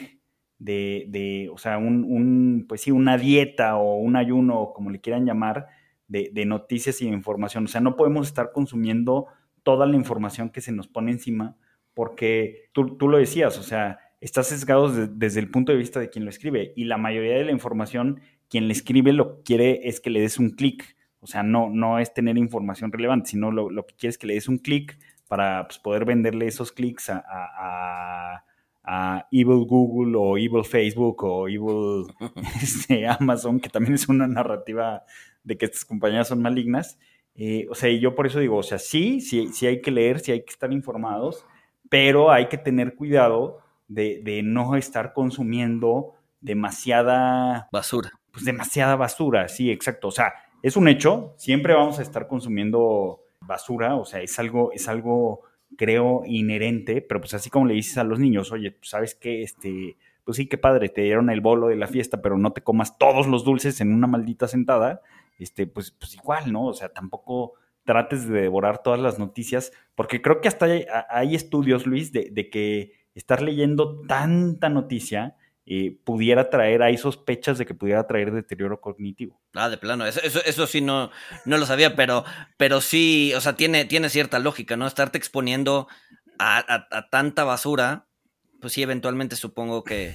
de, 0.58 1.06
de, 1.08 1.48
o 1.52 1.58
sea, 1.58 1.78
un, 1.78 2.66
pues 2.68 2.82
sí, 2.82 2.90
una 2.90 3.16
dieta 3.16 3.76
o 3.76 3.96
un 3.96 4.16
ayuno, 4.16 4.72
como 4.74 4.90
le 4.90 5.00
quieran 5.00 5.24
llamar, 5.24 5.68
de, 6.08 6.30
de 6.32 6.44
noticias 6.44 7.00
y 7.00 7.06
de 7.06 7.12
información. 7.12 7.64
O 7.64 7.68
sea, 7.68 7.80
no 7.80 7.96
podemos 7.96 8.26
estar 8.26 8.52
consumiendo 8.52 9.26
toda 9.62 9.86
la 9.86 9.96
información 9.96 10.50
que 10.50 10.60
se 10.60 10.72
nos 10.72 10.86
pone 10.88 11.12
encima 11.12 11.56
porque 11.96 12.68
tú, 12.72 12.98
tú 12.98 13.08
lo 13.08 13.16
decías, 13.16 13.58
o 13.58 13.62
sea, 13.62 14.00
está 14.20 14.42
sesgado 14.42 14.90
desde 14.90 15.40
el 15.40 15.50
punto 15.50 15.72
de 15.72 15.78
vista 15.78 15.98
de 15.98 16.10
quien 16.10 16.26
lo 16.26 16.30
escribe 16.30 16.74
y 16.76 16.84
la 16.84 16.98
mayoría 16.98 17.36
de 17.36 17.44
la 17.46 17.52
información, 17.52 18.20
quien 18.50 18.68
le 18.68 18.74
escribe 18.74 19.14
lo 19.14 19.38
que 19.38 19.42
quiere 19.44 19.88
es 19.88 19.98
que 20.00 20.10
le 20.10 20.20
des 20.20 20.38
un 20.38 20.50
clic, 20.50 20.94
o 21.20 21.26
sea, 21.26 21.42
no, 21.42 21.70
no 21.70 21.98
es 21.98 22.12
tener 22.12 22.36
información 22.36 22.92
relevante, 22.92 23.30
sino 23.30 23.50
lo, 23.50 23.70
lo 23.70 23.86
que 23.86 23.94
quiere 23.94 24.10
es 24.10 24.18
que 24.18 24.26
le 24.26 24.34
des 24.34 24.46
un 24.46 24.58
clic 24.58 24.98
para 25.26 25.66
pues, 25.66 25.78
poder 25.78 26.04
venderle 26.04 26.46
esos 26.46 26.70
clics 26.70 27.08
a, 27.08 27.24
a, 27.26 28.44
a, 28.84 29.26
Evil 29.32 29.64
Google 29.64 30.18
o 30.18 30.36
Evil 30.36 30.66
Facebook 30.66 31.24
o 31.24 31.48
Evil 31.48 32.12
este, 32.62 33.06
Amazon, 33.06 33.58
que 33.58 33.70
también 33.70 33.94
es 33.94 34.06
una 34.06 34.28
narrativa 34.28 35.02
de 35.44 35.56
que 35.56 35.64
estas 35.64 35.86
compañías 35.86 36.28
son 36.28 36.42
malignas. 36.42 36.98
Eh, 37.34 37.66
o 37.70 37.74
sea, 37.74 37.88
y 37.88 38.00
yo 38.00 38.14
por 38.14 38.26
eso 38.26 38.38
digo, 38.38 38.58
o 38.58 38.62
sea, 38.62 38.78
sí, 38.78 39.22
sí, 39.22 39.48
sí 39.54 39.66
hay 39.66 39.80
que 39.80 39.90
leer, 39.90 40.20
sí 40.20 40.32
hay 40.32 40.44
que 40.44 40.50
estar 40.50 40.70
informados, 40.74 41.46
pero 41.88 42.30
hay 42.30 42.48
que 42.48 42.58
tener 42.58 42.94
cuidado 42.94 43.60
de, 43.88 44.40
no 44.44 44.76
estar 44.76 45.12
consumiendo 45.12 46.14
demasiada 46.40 47.68
basura. 47.72 48.12
Pues 48.32 48.44
demasiada 48.44 48.96
basura, 48.96 49.48
sí, 49.48 49.70
exacto. 49.70 50.08
O 50.08 50.10
sea, 50.10 50.34
es 50.62 50.76
un 50.76 50.88
hecho, 50.88 51.34
siempre 51.36 51.74
vamos 51.74 51.98
a 51.98 52.02
estar 52.02 52.26
consumiendo 52.26 53.20
basura, 53.40 53.96
o 53.96 54.04
sea, 54.04 54.20
es 54.20 54.38
algo, 54.38 54.72
es 54.72 54.88
algo, 54.88 55.42
creo, 55.76 56.22
inherente, 56.26 57.00
pero 57.00 57.20
pues 57.20 57.34
así 57.34 57.50
como 57.50 57.66
le 57.66 57.74
dices 57.74 57.98
a 57.98 58.04
los 58.04 58.18
niños, 58.18 58.52
oye, 58.52 58.72
pues, 58.72 58.90
sabes 58.90 59.14
que 59.14 59.42
este, 59.42 59.96
pues 60.24 60.36
sí, 60.36 60.48
qué 60.48 60.58
padre, 60.58 60.88
te 60.88 61.02
dieron 61.02 61.30
el 61.30 61.40
bolo 61.40 61.68
de 61.68 61.76
la 61.76 61.86
fiesta, 61.86 62.20
pero 62.20 62.36
no 62.36 62.52
te 62.52 62.62
comas 62.62 62.98
todos 62.98 63.26
los 63.26 63.44
dulces 63.44 63.80
en 63.80 63.92
una 63.92 64.06
maldita 64.06 64.48
sentada, 64.48 65.00
este, 65.38 65.66
pues, 65.66 65.92
pues 65.92 66.14
igual, 66.14 66.52
¿no? 66.52 66.66
O 66.66 66.74
sea, 66.74 66.88
tampoco 66.88 67.54
trates 67.86 68.28
de 68.28 68.42
devorar 68.42 68.82
todas 68.82 69.00
las 69.00 69.18
noticias, 69.18 69.72
porque 69.94 70.20
creo 70.20 70.42
que 70.42 70.48
hasta 70.48 70.66
hay, 71.08 71.34
estudios, 71.34 71.86
Luis, 71.86 72.12
de, 72.12 72.50
que 72.50 72.92
estar 73.14 73.40
leyendo 73.40 74.02
tanta 74.02 74.68
noticia 74.68 75.36
eh, 75.64 75.98
pudiera 76.04 76.50
traer, 76.50 76.82
hay 76.82 76.98
sospechas 76.98 77.56
de 77.56 77.64
que 77.64 77.74
pudiera 77.74 78.06
traer 78.06 78.32
deterioro 78.32 78.80
cognitivo. 78.80 79.40
Ah, 79.54 79.70
de 79.70 79.78
plano, 79.78 80.04
eso, 80.04 80.20
eso, 80.22 80.66
sí 80.66 80.80
no, 80.80 81.10
no 81.44 81.56
lo 81.56 81.64
sabía, 81.64 81.96
pero, 81.96 82.24
pero 82.58 82.80
sí, 82.80 83.32
o 83.34 83.40
sea, 83.40 83.54
tiene, 83.54 83.86
tiene 83.86 84.10
cierta 84.10 84.38
lógica, 84.38 84.76
¿no? 84.76 84.86
Estarte 84.86 85.16
exponiendo 85.16 85.88
a 86.38 87.08
tanta 87.10 87.44
basura, 87.44 88.06
pues 88.60 88.74
sí, 88.74 88.82
eventualmente 88.82 89.36
supongo 89.36 89.82
que, 89.84 90.14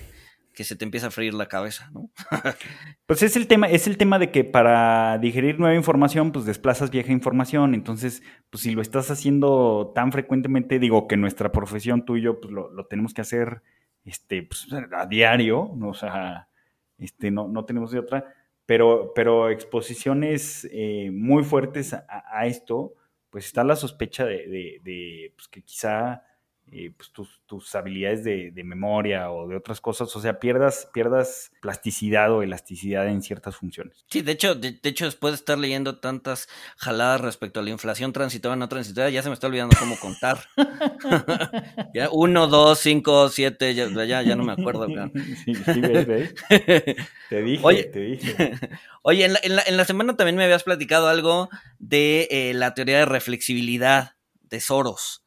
que 0.54 0.64
se 0.64 0.76
te 0.76 0.86
empieza 0.86 1.08
a 1.08 1.12
freír 1.12 1.34
la 1.34 1.47
cabeza, 1.47 1.89
¿no? 1.93 2.10
pues 3.06 3.24
es 3.24 3.36
el 3.36 3.47
tema, 3.47 3.68
es 3.68 3.88
el 3.88 3.97
tema 3.97 4.20
de 4.20 4.32
que 4.32 4.43
para 4.43 5.18
digerir 5.18 5.60
nueva 5.60 5.76
información, 5.76 6.32
pues 6.32 6.45
desplazas 6.45 6.91
vieja 6.91 7.12
información. 7.12 7.74
Entonces, 7.74 8.22
pues 8.49 8.64
si 8.64 8.72
lo 8.72 8.82
estás 8.82 9.12
haciendo 9.12 9.91
tan 9.95 10.12
frecuentemente, 10.12 10.80
digo 10.80 11.08
que 11.08 11.18
nuestra 11.18 11.52
profesión, 11.52 12.06
tú 12.06 12.18
y 12.18 12.22
yo, 12.22 12.39
pues 12.41 12.54
lo, 12.54 12.86
tenemos 12.88 13.14
que 13.14 13.22
hacer 13.22 13.62
este, 14.04 14.43
pues, 14.43 14.68
a 14.91 15.06
diario, 15.06 15.72
¿no? 15.76 15.89
o 15.89 15.93
sea, 15.93 16.49
este, 16.97 17.32
no, 17.32 17.47
no 17.47 17.66
tenemos 17.66 17.91
de 17.91 17.99
otra, 17.99 18.26
pero, 18.66 19.14
pero 19.16 19.49
exposiciones 19.49 20.68
eh, 20.72 21.10
muy 21.12 21.43
fuertes 21.43 21.93
a, 21.93 22.45
esto, 22.45 22.93
pues 23.30 23.45
está 23.45 23.64
la 23.64 23.76
sospecha 23.76 24.26
de, 24.26 24.47
de, 24.47 24.82
de 24.84 25.34
pues 25.36 25.47
que 25.47 25.62
quizá 25.62 26.24
eh, 26.72 26.93
pues, 26.95 27.11
tus, 27.11 27.76
habilidades 27.76 28.24
de, 28.24 28.63
memoria 28.63 29.30
o 29.32 29.47
de 29.47 29.57
otras 29.57 29.82
cosas, 29.82 30.15
o 30.15 30.22
sea, 30.22 30.39
pierdas, 30.39 30.89
pierdas 30.93 31.51
plasticidad 31.61 32.32
o 32.32 32.43
elasticidad 32.43 33.07
en 33.07 33.22
ciertas 33.22 33.57
funciones. 33.57 34.05
Sí, 34.09 34.22
de 34.22 34.32
hecho, 34.32 34.55
de, 34.55 34.80
hecho, 34.82 35.05
después 35.05 35.34
de 35.34 35.36
estar 35.36 35.57
leyendo 35.57 35.99
tantas 35.99 36.47
jaladas 36.78 37.19
respecto 37.22 37.59
a 37.59 37.63
la 37.63 37.72
inflación 37.72 38.13
transitoria 38.13 38.55
no 38.55 38.69
transitoria, 38.69 39.09
ya 39.09 39.22
se 39.22 39.30
me 39.30 39.34
está 39.34 39.47
olvidando 39.47 39.76
cómo 39.78 39.99
contar. 39.99 40.39
ya, 41.93 42.09
uno, 42.11 42.47
dos, 42.47 42.80
cinco, 42.80 43.28
siete, 43.28 43.76
ya, 43.76 43.89
ya, 44.22 44.36
no 44.36 44.43
me 44.43 44.53
acuerdo. 44.53 44.88
sí, 45.45 45.55
sí, 45.55 45.82
Te 47.30 47.41
dije, 47.41 47.84
te 47.86 47.99
dije. 47.99 48.51
Oye, 49.03 49.26
en 49.26 49.34
la, 49.34 49.39
en, 49.43 49.55
la, 49.55 49.63
en 49.65 49.78
la, 49.78 49.86
semana 49.86 50.15
también 50.15 50.36
me 50.36 50.43
habías 50.43 50.63
platicado 50.63 51.07
algo 51.07 51.49
de 51.80 52.28
eh, 52.32 52.53
la 52.53 52.74
teoría 52.74 52.99
de 52.99 53.05
reflexibilidad 53.05 54.15
de 54.41 54.59
Soros. 54.59 55.24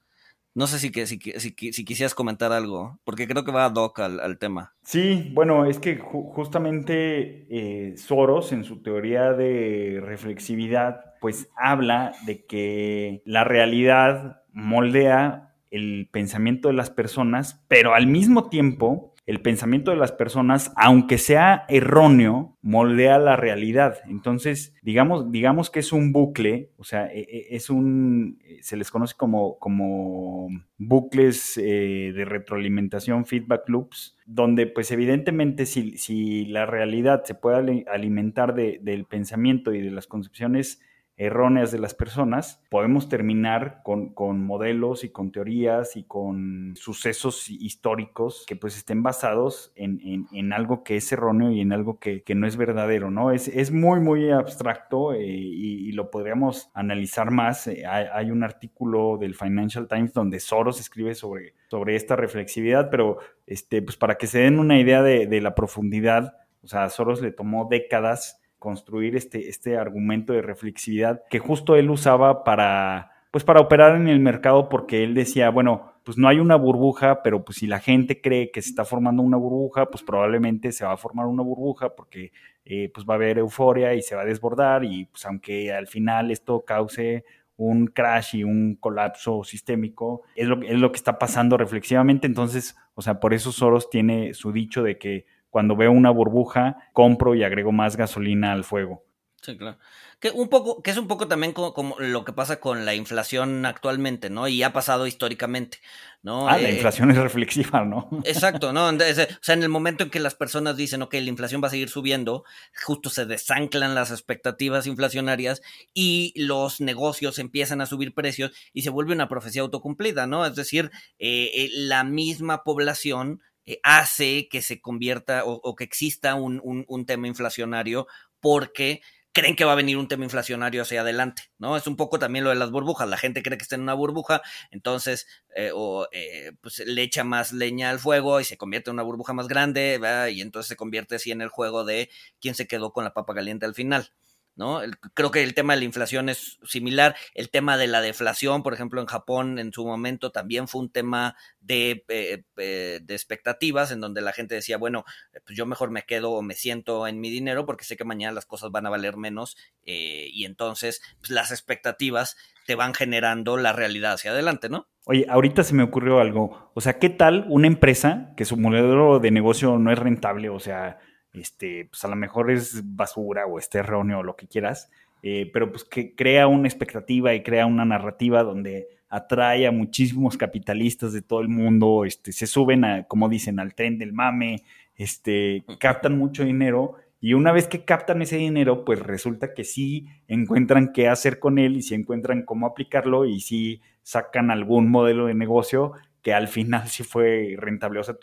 No 0.54 0.68
sé 0.68 0.78
si, 0.78 0.92
que, 0.92 1.06
si, 1.06 1.18
si, 1.18 1.84
quisieras 1.84 2.14
comentar 2.14 2.52
algo, 2.52 3.00
porque 3.04 3.26
creo 3.26 3.44
que 3.44 3.50
va 3.50 3.64
a 3.64 3.70
doc 3.70 3.98
al, 3.98 4.38
tema. 4.38 4.72
Sí, 4.84 5.32
bueno, 5.34 5.66
es 5.66 5.80
que 5.80 5.96
justamente 5.98 7.46
eh, 7.50 7.96
Soros 7.96 8.52
en 8.52 8.62
su 8.62 8.80
teoría 8.80 9.32
de 9.32 10.00
reflexividad, 10.00 11.14
pues 11.20 11.48
habla 11.56 12.12
de 12.26 12.44
que 12.44 13.22
la 13.24 13.42
realidad 13.42 14.42
moldea 14.52 15.54
el 15.72 16.08
pensamiento 16.12 16.68
de 16.68 16.74
las 16.74 16.90
personas, 16.90 17.64
pero 17.66 17.94
al 17.94 18.06
mismo 18.06 18.48
tiempo 18.48 19.13
el 19.26 19.40
pensamiento 19.40 19.90
de 19.90 19.96
las 19.96 20.12
personas, 20.12 20.72
aunque 20.76 21.16
sea 21.16 21.64
erróneo, 21.68 22.58
moldea 22.60 23.18
la 23.18 23.36
realidad. 23.36 23.98
Entonces, 24.06 24.74
digamos, 24.82 25.32
digamos 25.32 25.70
que 25.70 25.80
es 25.80 25.92
un 25.92 26.12
bucle, 26.12 26.70
o 26.76 26.84
sea, 26.84 27.06
e, 27.06 27.20
e, 27.20 27.56
es 27.56 27.70
un, 27.70 28.38
se 28.60 28.76
les 28.76 28.90
conoce 28.90 29.14
como, 29.16 29.58
como 29.58 30.48
bucles 30.76 31.56
eh, 31.56 32.12
de 32.14 32.24
retroalimentación, 32.26 33.24
feedback 33.24 33.68
loops, 33.68 34.16
donde 34.26 34.66
pues 34.66 34.90
evidentemente 34.90 35.64
si, 35.64 36.44
la 36.46 36.66
realidad 36.66 37.24
se 37.24 37.34
puede 37.34 37.84
alimentar 37.90 38.54
del 38.54 39.04
pensamiento 39.06 39.72
y 39.72 39.80
de 39.80 39.90
las 39.90 40.06
concepciones 40.06 40.80
erróneas 41.16 41.70
de 41.70 41.78
las 41.78 41.94
personas, 41.94 42.60
podemos 42.70 43.08
terminar 43.08 43.82
con, 43.84 44.12
modelos 44.44 45.04
y 45.04 45.10
con 45.10 45.30
teorías 45.30 45.96
y 45.96 46.04
con 46.04 46.74
sucesos 46.76 47.48
históricos 47.48 48.44
que 48.48 48.56
pues 48.56 48.76
estén 48.76 49.02
basados 49.02 49.72
en, 49.76 50.52
algo 50.52 50.82
que 50.82 50.96
es 50.96 51.12
erróneo 51.12 51.52
y 51.52 51.60
en 51.60 51.72
algo 51.72 51.98
que, 51.98 52.22
no 52.34 52.48
es 52.48 52.56
verdadero, 52.56 53.10
¿no? 53.10 53.30
Es, 53.30 53.46
es 53.46 53.70
muy, 53.70 54.00
muy 54.00 54.30
abstracto 54.30 55.12
eh, 55.12 55.24
y, 55.24 55.92
lo 55.92 56.10
podríamos 56.10 56.70
analizar 56.74 57.30
más. 57.30 57.68
Eh, 57.68 57.84
hay, 57.86 58.32
un 58.32 58.42
artículo 58.42 59.16
del 59.16 59.36
Financial 59.36 59.86
Times 59.86 60.12
donde 60.12 60.40
Soros 60.40 60.80
escribe 60.80 61.14
sobre, 61.14 61.54
sobre 61.68 61.94
esta 61.94 62.16
reflexividad, 62.16 62.90
pero 62.90 63.18
este, 63.46 63.80
pues 63.82 63.96
para 63.96 64.16
que 64.16 64.26
se 64.26 64.40
den 64.40 64.58
una 64.58 64.80
idea 64.80 65.02
de, 65.02 65.28
de 65.28 65.40
la 65.40 65.54
profundidad, 65.54 66.36
o 66.64 66.66
sea, 66.66 66.84
a 66.84 66.90
Soros 66.90 67.22
le 67.22 67.30
tomó 67.30 67.68
décadas 67.70 68.40
construir 68.64 69.14
este, 69.14 69.50
este 69.50 69.76
argumento 69.76 70.32
de 70.32 70.40
reflexividad 70.40 71.20
que 71.28 71.38
justo 71.38 71.76
él 71.76 71.90
usaba 71.90 72.44
para, 72.44 73.12
pues 73.30 73.44
para 73.44 73.60
operar 73.60 73.94
en 73.94 74.08
el 74.08 74.20
mercado 74.20 74.70
porque 74.70 75.04
él 75.04 75.12
decía, 75.12 75.50
bueno, 75.50 75.92
pues 76.02 76.16
no 76.16 76.28
hay 76.28 76.38
una 76.38 76.56
burbuja, 76.56 77.22
pero 77.22 77.44
pues 77.44 77.58
si 77.58 77.66
la 77.66 77.78
gente 77.78 78.22
cree 78.22 78.50
que 78.50 78.62
se 78.62 78.70
está 78.70 78.86
formando 78.86 79.22
una 79.22 79.36
burbuja, 79.36 79.90
pues 79.90 80.02
probablemente 80.02 80.72
se 80.72 80.86
va 80.86 80.92
a 80.92 80.96
formar 80.96 81.26
una 81.26 81.42
burbuja 81.42 81.94
porque 81.94 82.32
eh, 82.64 82.90
pues 82.94 83.06
va 83.06 83.12
a 83.12 83.16
haber 83.16 83.36
euforia 83.36 83.92
y 83.92 84.00
se 84.00 84.16
va 84.16 84.22
a 84.22 84.24
desbordar 84.24 84.82
y 84.82 85.04
pues 85.04 85.26
aunque 85.26 85.70
al 85.70 85.86
final 85.86 86.30
esto 86.30 86.64
cause 86.64 87.26
un 87.58 87.88
crash 87.88 88.36
y 88.36 88.44
un 88.44 88.76
colapso 88.76 89.44
sistémico, 89.44 90.22
es 90.36 90.48
lo, 90.48 90.62
es 90.62 90.78
lo 90.78 90.90
que 90.90 90.96
está 90.96 91.18
pasando 91.18 91.58
reflexivamente, 91.58 92.26
entonces, 92.26 92.76
o 92.94 93.02
sea, 93.02 93.20
por 93.20 93.34
eso 93.34 93.52
Soros 93.52 93.90
tiene 93.90 94.32
su 94.32 94.52
dicho 94.52 94.82
de 94.82 94.96
que 94.96 95.26
cuando 95.54 95.76
veo 95.76 95.92
una 95.92 96.10
burbuja, 96.10 96.78
compro 96.92 97.36
y 97.36 97.44
agrego 97.44 97.70
más 97.70 97.96
gasolina 97.96 98.50
al 98.50 98.64
fuego. 98.64 99.04
Sí, 99.40 99.56
claro. 99.56 99.78
Que, 100.18 100.30
un 100.30 100.48
poco, 100.48 100.82
que 100.82 100.90
es 100.90 100.96
un 100.96 101.06
poco 101.06 101.28
también 101.28 101.52
como, 101.52 101.94
lo 102.00 102.24
que 102.24 102.32
pasa 102.32 102.58
con 102.58 102.84
la 102.84 102.96
inflación 102.96 103.64
actualmente, 103.64 104.30
¿no? 104.30 104.48
Y 104.48 104.64
ha 104.64 104.72
pasado 104.72 105.06
históricamente, 105.06 105.78
¿no? 106.24 106.48
Ah, 106.48 106.58
la 106.58 106.70
eh, 106.70 106.74
inflación 106.74 107.12
es 107.12 107.18
reflexiva, 107.18 107.84
¿no? 107.84 108.08
Exacto, 108.24 108.72
¿no? 108.72 108.88
o 108.88 108.98
sea, 108.98 109.54
en 109.54 109.62
el 109.62 109.68
momento 109.68 110.02
en 110.02 110.10
que 110.10 110.18
las 110.18 110.34
personas 110.34 110.76
dicen, 110.76 111.02
ok, 111.02 111.14
la 111.14 111.28
inflación 111.28 111.62
va 111.62 111.68
a 111.68 111.70
seguir 111.70 111.88
subiendo, 111.88 112.42
justo 112.84 113.10
se 113.10 113.26
desanclan 113.26 113.94
las 113.94 114.10
expectativas 114.10 114.88
inflacionarias 114.88 115.62
y 115.94 116.32
los 116.34 116.80
negocios 116.80 117.38
empiezan 117.38 117.80
a 117.80 117.86
subir 117.86 118.12
precios 118.12 118.50
y 118.72 118.82
se 118.82 118.90
vuelve 118.90 119.12
una 119.12 119.28
profecía 119.28 119.62
autocumplida, 119.62 120.26
¿no? 120.26 120.44
Es 120.46 120.56
decir, 120.56 120.90
eh, 121.20 121.52
eh, 121.54 121.68
la 121.70 122.02
misma 122.02 122.64
población 122.64 123.40
eh, 123.66 123.80
hace 123.82 124.48
que 124.48 124.62
se 124.62 124.80
convierta 124.80 125.42
o, 125.44 125.74
que 125.74 125.84
exista 125.84 126.34
un, 126.34 126.60
un, 126.64 127.06
tema 127.06 127.28
inflacionario 127.28 128.06
porque 128.40 129.00
creen 129.32 129.56
que 129.56 129.64
va 129.64 129.72
a 129.72 129.76
venir 129.76 129.96
un 129.96 130.06
tema 130.06 130.24
inflacionario 130.24 130.82
hacia 130.82 131.00
adelante, 131.00 131.50
¿no? 131.58 131.76
Es 131.76 131.86
un 131.86 131.96
poco 131.96 132.18
también 132.18 132.44
lo 132.44 132.50
de 132.50 132.56
las 132.56 132.70
burbujas. 132.70 133.08
La 133.08 133.16
gente 133.16 133.42
cree 133.42 133.58
que 133.58 133.62
está 133.62 133.74
en 133.74 133.82
una 133.82 133.94
burbuja, 133.94 134.42
entonces 134.70 135.26
eh, 135.56 135.72
o, 135.74 136.06
eh, 136.12 136.52
pues 136.60 136.78
le 136.78 137.02
echa 137.02 137.24
más 137.24 137.52
leña 137.52 137.90
al 137.90 137.98
fuego 137.98 138.40
y 138.40 138.44
se 138.44 138.56
convierte 138.56 138.90
en 138.90 138.94
una 138.94 139.02
burbuja 139.02 139.32
más 139.32 139.48
grande, 139.48 139.98
y 140.32 140.40
entonces 140.40 140.68
se 140.68 140.76
convierte 140.76 141.16
así 141.16 141.32
en 141.32 141.42
el 141.42 141.48
juego 141.48 141.84
de 141.84 142.10
quién 142.40 142.54
se 142.54 142.66
quedó 142.66 142.92
con 142.92 143.04
la 143.04 143.12
papa 143.12 143.34
caliente 143.34 143.66
al 143.66 143.74
final. 143.74 144.12
¿No? 144.56 144.80
creo 145.14 145.30
que 145.30 145.42
el 145.42 145.54
tema 145.54 145.74
de 145.74 145.80
la 145.80 145.84
inflación 145.84 146.28
es 146.28 146.58
similar. 146.64 147.16
El 147.34 147.50
tema 147.50 147.76
de 147.76 147.86
la 147.86 148.00
deflación, 148.00 148.62
por 148.62 148.74
ejemplo, 148.74 149.00
en 149.00 149.06
Japón 149.06 149.58
en 149.58 149.72
su 149.72 149.84
momento 149.84 150.30
también 150.30 150.68
fue 150.68 150.82
un 150.82 150.90
tema 150.90 151.36
de, 151.60 152.04
eh, 152.08 152.44
eh, 152.56 153.00
de 153.02 153.14
expectativas 153.14 153.90
en 153.90 154.00
donde 154.00 154.20
la 154.20 154.32
gente 154.32 154.54
decía, 154.54 154.76
bueno, 154.76 155.04
eh, 155.32 155.40
pues 155.44 155.56
yo 155.56 155.66
mejor 155.66 155.90
me 155.90 156.02
quedo 156.02 156.32
o 156.32 156.42
me 156.42 156.54
siento 156.54 157.06
en 157.06 157.20
mi 157.20 157.30
dinero 157.30 157.66
porque 157.66 157.84
sé 157.84 157.96
que 157.96 158.04
mañana 158.04 158.32
las 158.32 158.46
cosas 158.46 158.70
van 158.70 158.86
a 158.86 158.90
valer 158.90 159.16
menos 159.16 159.56
y 159.86 160.44
entonces 160.46 161.02
pues, 161.20 161.30
las 161.30 161.50
expectativas 161.50 162.36
te 162.66 162.74
van 162.74 162.94
generando 162.94 163.56
la 163.56 163.72
realidad 163.72 164.14
hacia 164.14 164.30
adelante, 164.30 164.68
¿no? 164.68 164.88
Oye, 165.04 165.26
ahorita 165.28 165.62
se 165.64 165.74
me 165.74 165.82
ocurrió 165.82 166.20
algo. 166.20 166.70
O 166.74 166.80
sea, 166.80 166.98
¿qué 166.98 167.10
tal 167.10 167.44
una 167.48 167.66
empresa 167.66 168.32
que 168.36 168.46
su 168.46 168.56
modelo 168.56 169.18
de 169.18 169.30
negocio 169.30 169.78
no 169.78 169.92
es 169.92 169.98
rentable? 169.98 170.48
O 170.48 170.60
sea, 170.60 170.98
este, 171.34 171.86
pues 171.90 172.04
a 172.04 172.08
lo 172.08 172.16
mejor 172.16 172.50
es 172.50 172.82
basura 172.96 173.46
o 173.46 173.58
este 173.58 173.78
erróneo 173.78 174.20
o 174.20 174.22
lo 174.22 174.36
que 174.36 174.46
quieras, 174.46 174.90
eh, 175.22 175.50
pero 175.52 175.70
pues 175.70 175.84
que 175.84 176.14
crea 176.14 176.46
una 176.46 176.68
expectativa 176.68 177.34
y 177.34 177.42
crea 177.42 177.66
una 177.66 177.84
narrativa 177.84 178.42
donde 178.42 178.88
atrae 179.08 179.66
a 179.66 179.72
muchísimos 179.72 180.36
capitalistas 180.36 181.12
de 181.12 181.22
todo 181.22 181.40
el 181.40 181.48
mundo, 181.48 182.04
este, 182.04 182.32
se 182.32 182.46
suben 182.46 182.84
a, 182.84 183.04
como 183.04 183.28
dicen, 183.28 183.60
al 183.60 183.74
tren 183.74 183.98
del 183.98 184.12
mame, 184.12 184.62
este, 184.96 185.64
captan 185.78 186.18
mucho 186.18 186.44
dinero 186.44 186.96
y 187.24 187.32
una 187.32 187.52
vez 187.52 187.68
que 187.68 187.86
captan 187.86 188.20
ese 188.20 188.36
dinero, 188.36 188.84
pues 188.84 189.00
resulta 189.00 189.54
que 189.54 189.64
sí 189.64 190.08
encuentran 190.28 190.92
qué 190.92 191.08
hacer 191.08 191.38
con 191.38 191.58
él 191.58 191.76
y 191.76 191.80
sí 191.80 191.94
encuentran 191.94 192.42
cómo 192.42 192.66
aplicarlo 192.66 193.24
y 193.24 193.40
sí 193.40 193.80
sacan 194.02 194.50
algún 194.50 194.90
modelo 194.90 195.24
de 195.24 195.32
negocio 195.32 195.94
que 196.20 196.34
al 196.34 196.48
final 196.48 196.86
sí 196.88 197.02
fue 197.02 197.56
rentable. 197.56 198.00
O 198.00 198.04
sea, 198.04 198.16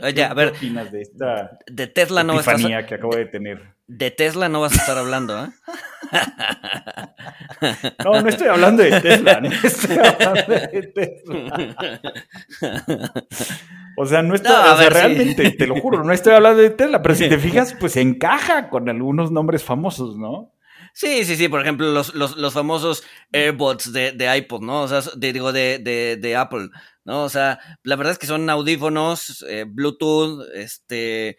Oye, 0.00 0.24
a 0.24 0.34
ver. 0.34 0.52
de 0.52 1.00
esta 1.00 1.58
de 1.66 1.86
Tesla 1.88 2.22
no 2.22 2.34
vas 2.34 2.46
a 2.46 2.56
que 2.86 2.94
acabo 2.94 3.16
de 3.16 3.26
tener? 3.26 3.74
De 3.86 4.10
Tesla 4.10 4.48
no 4.48 4.60
vas 4.60 4.72
a 4.72 4.76
estar 4.76 4.98
hablando, 4.98 5.44
¿eh? 5.44 5.48
No, 8.04 8.20
no 8.22 8.28
estoy 8.28 8.48
hablando 8.48 8.82
de 8.82 9.00
Tesla, 9.00 9.40
no 9.40 9.48
estoy 9.64 9.98
hablando 9.98 10.54
de 10.54 10.82
Tesla. 10.94 11.76
O 13.96 14.06
sea, 14.06 14.22
no 14.22 14.36
estoy, 14.36 14.52
o 14.52 14.76
sea, 14.76 14.90
realmente, 14.90 15.50
te 15.50 15.66
lo 15.66 15.80
juro, 15.80 16.04
no 16.04 16.12
estoy 16.12 16.34
hablando 16.34 16.62
de 16.62 16.70
Tesla, 16.70 17.02
pero 17.02 17.16
si 17.16 17.28
te 17.28 17.38
fijas, 17.38 17.74
pues 17.80 17.96
encaja 17.96 18.70
con 18.70 18.88
algunos 18.88 19.32
nombres 19.32 19.64
famosos, 19.64 20.16
¿no? 20.16 20.54
Sí, 20.94 21.24
sí, 21.24 21.34
sí, 21.36 21.48
por 21.48 21.60
ejemplo, 21.62 21.90
los, 21.90 22.14
los, 22.14 22.36
los 22.36 22.54
famosos 22.54 23.04
AirBots 23.32 23.92
de, 23.92 24.12
de, 24.12 24.36
iPod, 24.36 24.62
¿no? 24.62 24.82
O 24.82 24.88
sea, 24.88 25.00
digo, 25.16 25.52
de, 25.52 25.78
de, 25.78 26.16
de 26.16 26.36
Apple. 26.36 26.68
¿No? 27.08 27.24
O 27.24 27.30
sea, 27.30 27.58
la 27.84 27.96
verdad 27.96 28.12
es 28.12 28.18
que 28.18 28.26
son 28.26 28.50
audífonos, 28.50 29.42
eh, 29.48 29.64
Bluetooth, 29.66 30.44
este, 30.52 31.38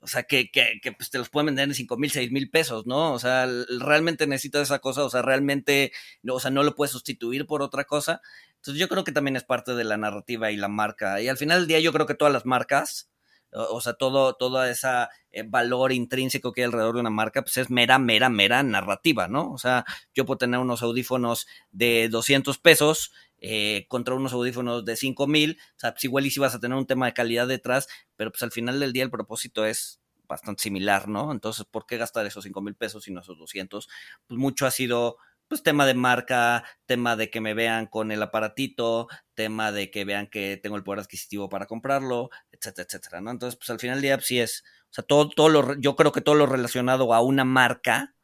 o 0.00 0.08
sea, 0.08 0.24
que, 0.24 0.50
que, 0.50 0.80
que 0.82 0.90
pues, 0.90 1.08
te 1.08 1.18
los 1.18 1.30
pueden 1.30 1.46
vender 1.46 1.68
en 1.68 1.74
5 1.76 1.96
mil, 1.96 2.10
6 2.10 2.32
mil 2.32 2.50
pesos, 2.50 2.84
¿no? 2.84 3.12
O 3.12 3.20
sea, 3.20 3.46
realmente 3.78 4.26
necesitas 4.26 4.62
esa 4.62 4.80
cosa, 4.80 5.04
o 5.04 5.10
sea, 5.10 5.22
realmente, 5.22 5.92
o 6.28 6.40
sea, 6.40 6.50
no 6.50 6.64
lo 6.64 6.74
puedes 6.74 6.90
sustituir 6.90 7.46
por 7.46 7.62
otra 7.62 7.84
cosa. 7.84 8.22
Entonces 8.56 8.80
yo 8.80 8.88
creo 8.88 9.04
que 9.04 9.12
también 9.12 9.36
es 9.36 9.44
parte 9.44 9.76
de 9.76 9.84
la 9.84 9.96
narrativa 9.96 10.50
y 10.50 10.56
la 10.56 10.66
marca. 10.66 11.20
Y 11.20 11.28
al 11.28 11.36
final 11.36 11.60
del 11.60 11.68
día 11.68 11.78
yo 11.78 11.92
creo 11.92 12.06
que 12.06 12.16
todas 12.16 12.34
las 12.34 12.44
marcas, 12.44 13.08
o, 13.52 13.80
sea, 13.80 13.92
todo, 13.92 14.34
todo 14.34 14.64
ese 14.64 14.88
eh, 15.30 15.44
valor 15.46 15.92
intrínseco 15.92 16.52
que 16.52 16.62
hay 16.62 16.66
alrededor 16.66 16.94
de 16.96 17.00
una 17.02 17.10
marca, 17.10 17.42
pues 17.42 17.56
es 17.56 17.70
mera, 17.70 18.00
mera, 18.00 18.30
mera 18.30 18.64
narrativa, 18.64 19.28
¿no? 19.28 19.52
O 19.52 19.58
sea, 19.58 19.84
yo 20.12 20.26
puedo 20.26 20.38
tener 20.38 20.58
unos 20.58 20.82
audífonos 20.82 21.46
de 21.70 22.08
200 22.08 22.58
pesos 22.58 23.12
eh, 23.46 23.84
contra 23.88 24.14
unos 24.14 24.32
audífonos 24.32 24.84
de 24.86 24.96
5000. 24.96 25.58
O 25.60 25.78
sea, 25.78 25.92
pues 25.92 26.04
igual 26.04 26.24
y 26.26 26.30
si 26.30 26.40
vas 26.40 26.54
a 26.54 26.60
tener 26.60 26.78
un 26.78 26.86
tema 26.86 27.06
de 27.06 27.12
calidad 27.12 27.46
detrás, 27.46 27.88
pero 28.16 28.30
pues 28.30 28.42
al 28.42 28.52
final 28.52 28.80
del 28.80 28.92
día 28.94 29.04
el 29.04 29.10
propósito 29.10 29.66
es 29.66 30.00
bastante 30.26 30.62
similar, 30.62 31.08
¿no? 31.08 31.30
Entonces, 31.30 31.66
¿por 31.70 31.84
qué 31.86 31.98
gastar 31.98 32.24
esos 32.24 32.44
5 32.44 32.62
mil 32.62 32.74
pesos 32.74 33.06
y 33.06 33.12
no 33.12 33.20
esos 33.20 33.38
200? 33.38 33.88
Pues 34.26 34.38
mucho 34.38 34.66
ha 34.66 34.70
sido 34.70 35.18
pues 35.46 35.62
tema 35.62 35.84
de 35.84 35.92
marca, 35.92 36.64
tema 36.86 37.16
de 37.16 37.28
que 37.28 37.42
me 37.42 37.52
vean 37.52 37.86
con 37.86 38.10
el 38.10 38.22
aparatito, 38.22 39.08
tema 39.34 39.72
de 39.72 39.90
que 39.90 40.06
vean 40.06 40.26
que 40.26 40.58
tengo 40.62 40.76
el 40.76 40.82
poder 40.82 41.00
adquisitivo 41.00 41.50
para 41.50 41.66
comprarlo, 41.66 42.30
etcétera, 42.50 42.86
etcétera, 42.86 43.20
¿no? 43.20 43.30
Entonces, 43.30 43.58
pues 43.58 43.68
al 43.68 43.78
final 43.78 43.96
del 43.96 44.02
día 44.02 44.16
pues, 44.16 44.26
sí 44.26 44.40
es, 44.40 44.64
o 44.84 44.94
sea, 44.94 45.04
todo, 45.04 45.28
todo 45.28 45.50
lo, 45.50 45.78
yo 45.78 45.96
creo 45.96 46.12
que 46.12 46.22
todo 46.22 46.34
lo 46.34 46.46
relacionado 46.46 47.12
a 47.12 47.20
una 47.20 47.44
marca, 47.44 48.14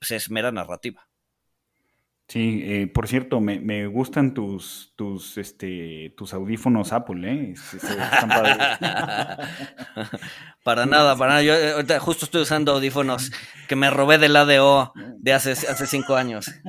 pues 0.00 0.10
es 0.10 0.30
mera 0.30 0.50
narrativa. 0.50 1.07
Sí, 2.28 2.60
eh, 2.62 2.86
por 2.86 3.08
cierto, 3.08 3.40
me, 3.40 3.58
me, 3.58 3.86
gustan 3.86 4.34
tus, 4.34 4.92
tus, 4.96 5.38
este, 5.38 6.12
tus 6.14 6.34
audífonos 6.34 6.92
Apple, 6.92 7.26
¿eh? 7.26 7.54
para 10.62 10.84
nada, 10.84 11.16
para 11.16 11.30
nada. 11.30 11.42
Yo 11.42 11.54
eh, 11.54 11.98
justo 11.98 12.26
estoy 12.26 12.42
usando 12.42 12.72
audífonos 12.72 13.32
que 13.66 13.76
me 13.76 13.88
robé 13.88 14.18
del 14.18 14.36
ADO 14.36 14.92
de 15.16 15.32
hace, 15.32 15.52
hace 15.52 15.86
cinco 15.86 16.16
años. 16.16 16.52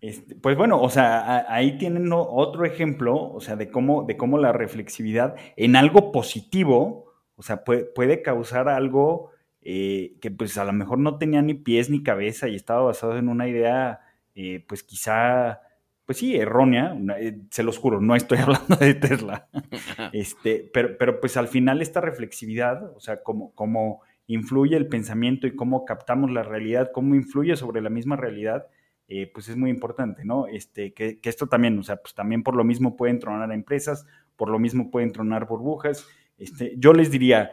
Este, 0.00 0.36
pues 0.36 0.56
bueno, 0.56 0.80
o 0.80 0.88
sea, 0.88 1.44
ahí 1.52 1.76
tienen 1.76 2.08
otro 2.14 2.64
ejemplo, 2.64 3.30
o 3.30 3.42
sea, 3.42 3.56
de 3.56 3.70
cómo, 3.70 4.04
de 4.04 4.16
cómo 4.16 4.38
la 4.38 4.54
reflexividad 4.54 5.36
en 5.58 5.76
algo 5.76 6.12
positivo, 6.12 7.12
o 7.36 7.42
sea, 7.42 7.62
puede, 7.62 7.84
puede 7.84 8.22
causar 8.22 8.70
algo 8.70 9.32
eh, 9.62 10.16
que 10.20 10.30
pues 10.30 10.56
a 10.56 10.64
lo 10.64 10.72
mejor 10.72 10.98
no 10.98 11.18
tenía 11.18 11.42
ni 11.42 11.54
pies 11.54 11.90
ni 11.90 12.02
cabeza 12.02 12.48
y 12.48 12.54
estaba 12.54 12.82
basado 12.82 13.18
en 13.18 13.28
una 13.28 13.48
idea, 13.48 14.00
eh, 14.34 14.64
pues 14.68 14.82
quizá, 14.82 15.60
pues 16.06 16.18
sí, 16.18 16.36
errónea, 16.36 16.96
eh, 17.18 17.40
se 17.50 17.62
los 17.62 17.78
juro, 17.78 18.00
no 18.00 18.14
estoy 18.14 18.38
hablando 18.38 18.76
de 18.76 18.94
Tesla, 18.94 19.48
este, 20.12 20.70
pero, 20.72 20.96
pero 20.96 21.20
pues 21.20 21.36
al 21.36 21.48
final 21.48 21.82
esta 21.82 22.00
reflexividad, 22.00 22.94
o 22.96 23.00
sea, 23.00 23.22
cómo, 23.22 23.52
cómo 23.54 24.02
influye 24.26 24.76
el 24.76 24.88
pensamiento 24.88 25.46
y 25.46 25.56
cómo 25.56 25.84
captamos 25.84 26.30
la 26.30 26.42
realidad, 26.42 26.90
cómo 26.92 27.14
influye 27.14 27.56
sobre 27.56 27.80
la 27.80 27.90
misma 27.90 28.16
realidad, 28.16 28.66
pues 29.32 29.48
es 29.48 29.56
muy 29.56 29.70
importante, 29.70 30.22
¿no? 30.26 30.46
Este, 30.46 30.92
que, 30.92 31.18
que, 31.18 31.30
esto 31.30 31.46
también, 31.46 31.78
o 31.78 31.82
sea, 31.82 31.96
pues 31.96 32.14
también 32.14 32.42
por 32.42 32.54
lo 32.54 32.62
mismo 32.62 32.94
pueden 32.94 33.18
tronar 33.18 33.50
a 33.50 33.54
empresas, 33.54 34.06
por 34.36 34.50
lo 34.50 34.58
mismo 34.58 34.90
pueden 34.90 35.12
tronar 35.12 35.46
burbujas. 35.46 36.06
Este, 36.36 36.74
yo 36.76 36.92
les 36.92 37.10
diría, 37.10 37.50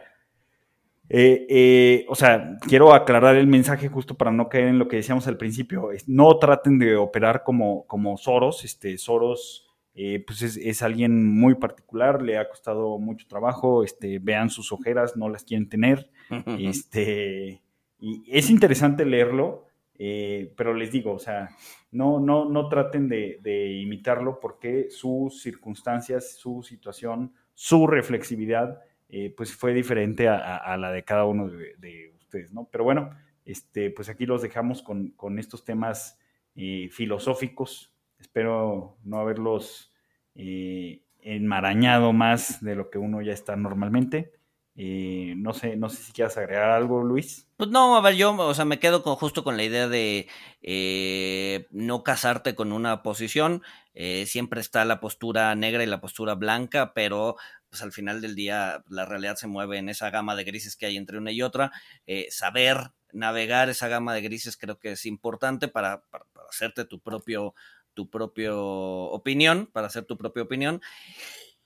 Eh, 1.08 1.46
eh, 1.48 2.06
o 2.08 2.14
sea, 2.14 2.56
quiero 2.60 2.92
aclarar 2.92 3.36
el 3.36 3.46
mensaje 3.46 3.88
justo 3.88 4.16
para 4.16 4.32
no 4.32 4.48
caer 4.48 4.68
en 4.68 4.78
lo 4.78 4.88
que 4.88 4.96
decíamos 4.96 5.26
al 5.28 5.36
principio. 5.36 5.90
No 6.06 6.38
traten 6.38 6.78
de 6.78 6.96
operar 6.96 7.42
como, 7.44 7.86
como 7.86 8.16
Soros. 8.16 8.64
Este, 8.64 8.98
Soros 8.98 9.66
eh, 9.94 10.22
pues 10.26 10.42
es, 10.42 10.82
alguien 10.82 11.26
muy 11.26 11.54
particular, 11.54 12.20
le 12.22 12.38
ha 12.38 12.48
costado 12.48 12.98
mucho 12.98 13.26
trabajo. 13.28 13.84
Este, 13.84 14.18
vean 14.18 14.50
sus 14.50 14.72
ojeras, 14.72 15.16
no 15.16 15.28
las 15.28 15.44
quieren 15.44 15.68
tener. 15.68 16.10
este, 16.58 17.62
y 17.98 18.24
es 18.28 18.50
interesante 18.50 19.04
leerlo, 19.04 19.64
pero 19.96 20.74
les 20.74 20.92
digo, 20.92 21.12
o 21.12 21.18
sea, 21.18 21.48
no, 21.96 22.20
no, 22.20 22.44
no 22.44 22.68
traten 22.68 23.08
de, 23.08 23.80
imitarlo 23.80 24.38
porque 24.38 24.88
sus 24.90 25.40
circunstancias, 25.40 26.36
su 26.36 26.62
situación, 26.62 27.32
su 27.54 27.86
reflexividad, 27.86 28.80
eh, 29.08 29.32
pues 29.36 29.54
fue 29.54 29.72
diferente 29.72 30.28
a, 30.28 30.76
la 30.76 30.90
de 30.90 31.04
cada 31.04 31.24
uno 31.24 31.48
de, 31.48 32.12
ustedes, 32.16 32.52
¿no? 32.52 32.68
Pero 32.70 32.84
bueno, 32.84 33.10
este, 33.44 33.90
pues 33.90 34.08
aquí 34.08 34.26
los 34.26 34.42
dejamos 34.42 34.82
con, 34.82 35.38
estos 35.38 35.64
temas 35.64 36.18
eh, 36.54 36.88
filosóficos. 36.90 37.92
Espero 38.18 38.98
no 39.04 39.20
haberlos 39.20 39.92
eh, 40.34 41.02
enmarañado 41.20 42.12
más 42.12 42.62
de 42.62 42.74
lo 42.74 42.90
que 42.90 42.98
uno 42.98 43.22
ya 43.22 43.32
está 43.32 43.54
normalmente. 43.56 44.32
Eh, 44.78 45.32
no 45.38 45.54
sé, 45.54 45.74
no 45.76 45.88
sé 45.88 46.02
si 46.02 46.12
quieras 46.12 46.36
agregar 46.36 46.70
algo, 46.70 47.02
Luis. 47.02 47.48
Pues 47.56 47.70
no, 47.70 47.96
a 47.96 48.00
ver, 48.02 48.14
yo, 48.14 48.36
o 48.36 48.54
sea, 48.54 48.66
me 48.66 48.78
quedo 48.78 49.00
justo 49.16 49.42
con 49.42 49.56
la 49.56 49.64
idea 49.64 49.88
de 49.88 50.28
eh, 50.60 51.66
no 51.70 52.02
casarte 52.02 52.54
con 52.54 52.72
una 52.72 53.02
posición. 53.02 53.62
Eh, 53.94 54.26
siempre 54.26 54.60
está 54.60 54.84
la 54.84 55.00
postura 55.00 55.54
negra 55.54 55.82
y 55.82 55.86
la 55.86 56.00
postura 56.00 56.34
blanca, 56.34 56.92
pero 56.92 57.36
pues 57.70 57.82
al 57.82 57.92
final 57.92 58.20
del 58.20 58.34
día 58.34 58.84
la 58.88 59.06
realidad 59.06 59.36
se 59.36 59.46
mueve 59.46 59.78
en 59.78 59.88
esa 59.88 60.10
gama 60.10 60.36
de 60.36 60.44
grises 60.44 60.76
que 60.76 60.86
hay 60.86 60.96
entre 60.98 61.18
una 61.18 61.32
y 61.32 61.40
otra. 61.40 61.72
saber 62.30 62.92
navegar 63.12 63.70
esa 63.70 63.88
gama 63.88 64.12
de 64.14 64.20
grises 64.20 64.58
creo 64.58 64.78
que 64.78 64.92
es 64.92 65.06
importante 65.06 65.68
para, 65.68 66.02
para, 66.10 66.26
para 66.26 66.48
hacerte 66.48 66.84
tu 66.84 67.00
propio, 67.00 67.54
tu 67.94 68.10
propio 68.10 68.60
opinión, 68.62 69.70
para 69.72 69.86
hacer 69.86 70.04
tu 70.04 70.18
propia 70.18 70.42
opinión. 70.42 70.82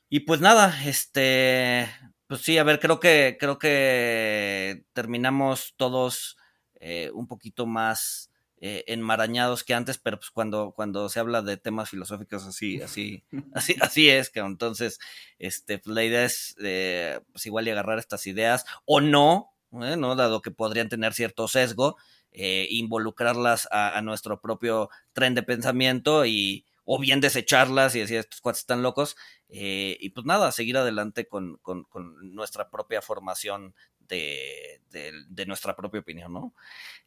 Y 0.08 0.20
pues 0.20 0.40
nada, 0.40 0.74
este, 0.86 1.88
pues 2.30 2.42
sí, 2.42 2.58
a 2.58 2.62
ver, 2.62 2.78
creo 2.78 3.00
que, 3.00 3.36
creo 3.40 3.58
que 3.58 4.84
terminamos 4.92 5.74
todos 5.76 6.36
eh, 6.78 7.10
un 7.12 7.26
poquito 7.26 7.66
más 7.66 8.30
eh, 8.60 8.84
enmarañados 8.86 9.64
que 9.64 9.74
antes, 9.74 9.98
pero 9.98 10.20
pues 10.20 10.30
cuando, 10.30 10.70
cuando 10.70 11.08
se 11.08 11.18
habla 11.18 11.42
de 11.42 11.56
temas 11.56 11.90
filosóficos 11.90 12.46
así, 12.46 12.80
así, 12.82 13.24
así, 13.52 13.74
así 13.80 14.08
es, 14.08 14.30
que 14.30 14.38
entonces, 14.38 15.00
este, 15.40 15.80
pues 15.80 15.92
la 15.92 16.04
idea 16.04 16.24
es 16.24 16.54
eh, 16.62 17.18
pues 17.32 17.46
igual 17.46 17.66
y 17.66 17.72
agarrar 17.72 17.98
estas 17.98 18.24
ideas, 18.28 18.64
o 18.84 19.00
no, 19.00 19.50
¿no? 19.72 20.14
Dado 20.14 20.40
que 20.40 20.52
podrían 20.52 20.88
tener 20.88 21.14
cierto 21.14 21.48
sesgo, 21.48 21.96
involucrarlas 22.30 23.66
a, 23.72 23.98
a, 23.98 24.02
nuestro 24.02 24.40
propio 24.40 24.88
tren 25.14 25.34
de 25.34 25.42
pensamiento 25.42 26.26
y, 26.26 26.64
o 26.84 27.00
bien 27.00 27.20
desecharlas 27.20 27.96
y 27.96 28.00
decir, 28.00 28.18
estos 28.18 28.40
cuates 28.40 28.60
están 28.60 28.82
locos, 28.82 29.16
eh, 29.52 29.96
y 30.00 30.10
pues 30.10 30.26
nada, 30.26 30.52
seguir 30.52 30.76
adelante 30.76 31.26
con, 31.26 31.56
con, 31.58 31.86
nuestra 32.34 32.70
propia 32.70 33.02
formación 33.02 33.74
de, 33.98 34.80
de, 34.90 35.46
nuestra 35.46 35.74
propia 35.76 36.00
opinión, 36.00 36.32
¿no? 36.32 36.54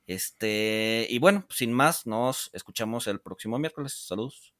Este, 0.08 1.08
y 1.10 1.20
bueno, 1.20 1.46
sin 1.50 1.72
más, 1.72 2.06
nos 2.06 2.50
escuchamos 2.54 3.08
el 3.08 3.20
próximo 3.22 3.58
miércoles. 3.60 3.94
Saludos. 3.94 4.54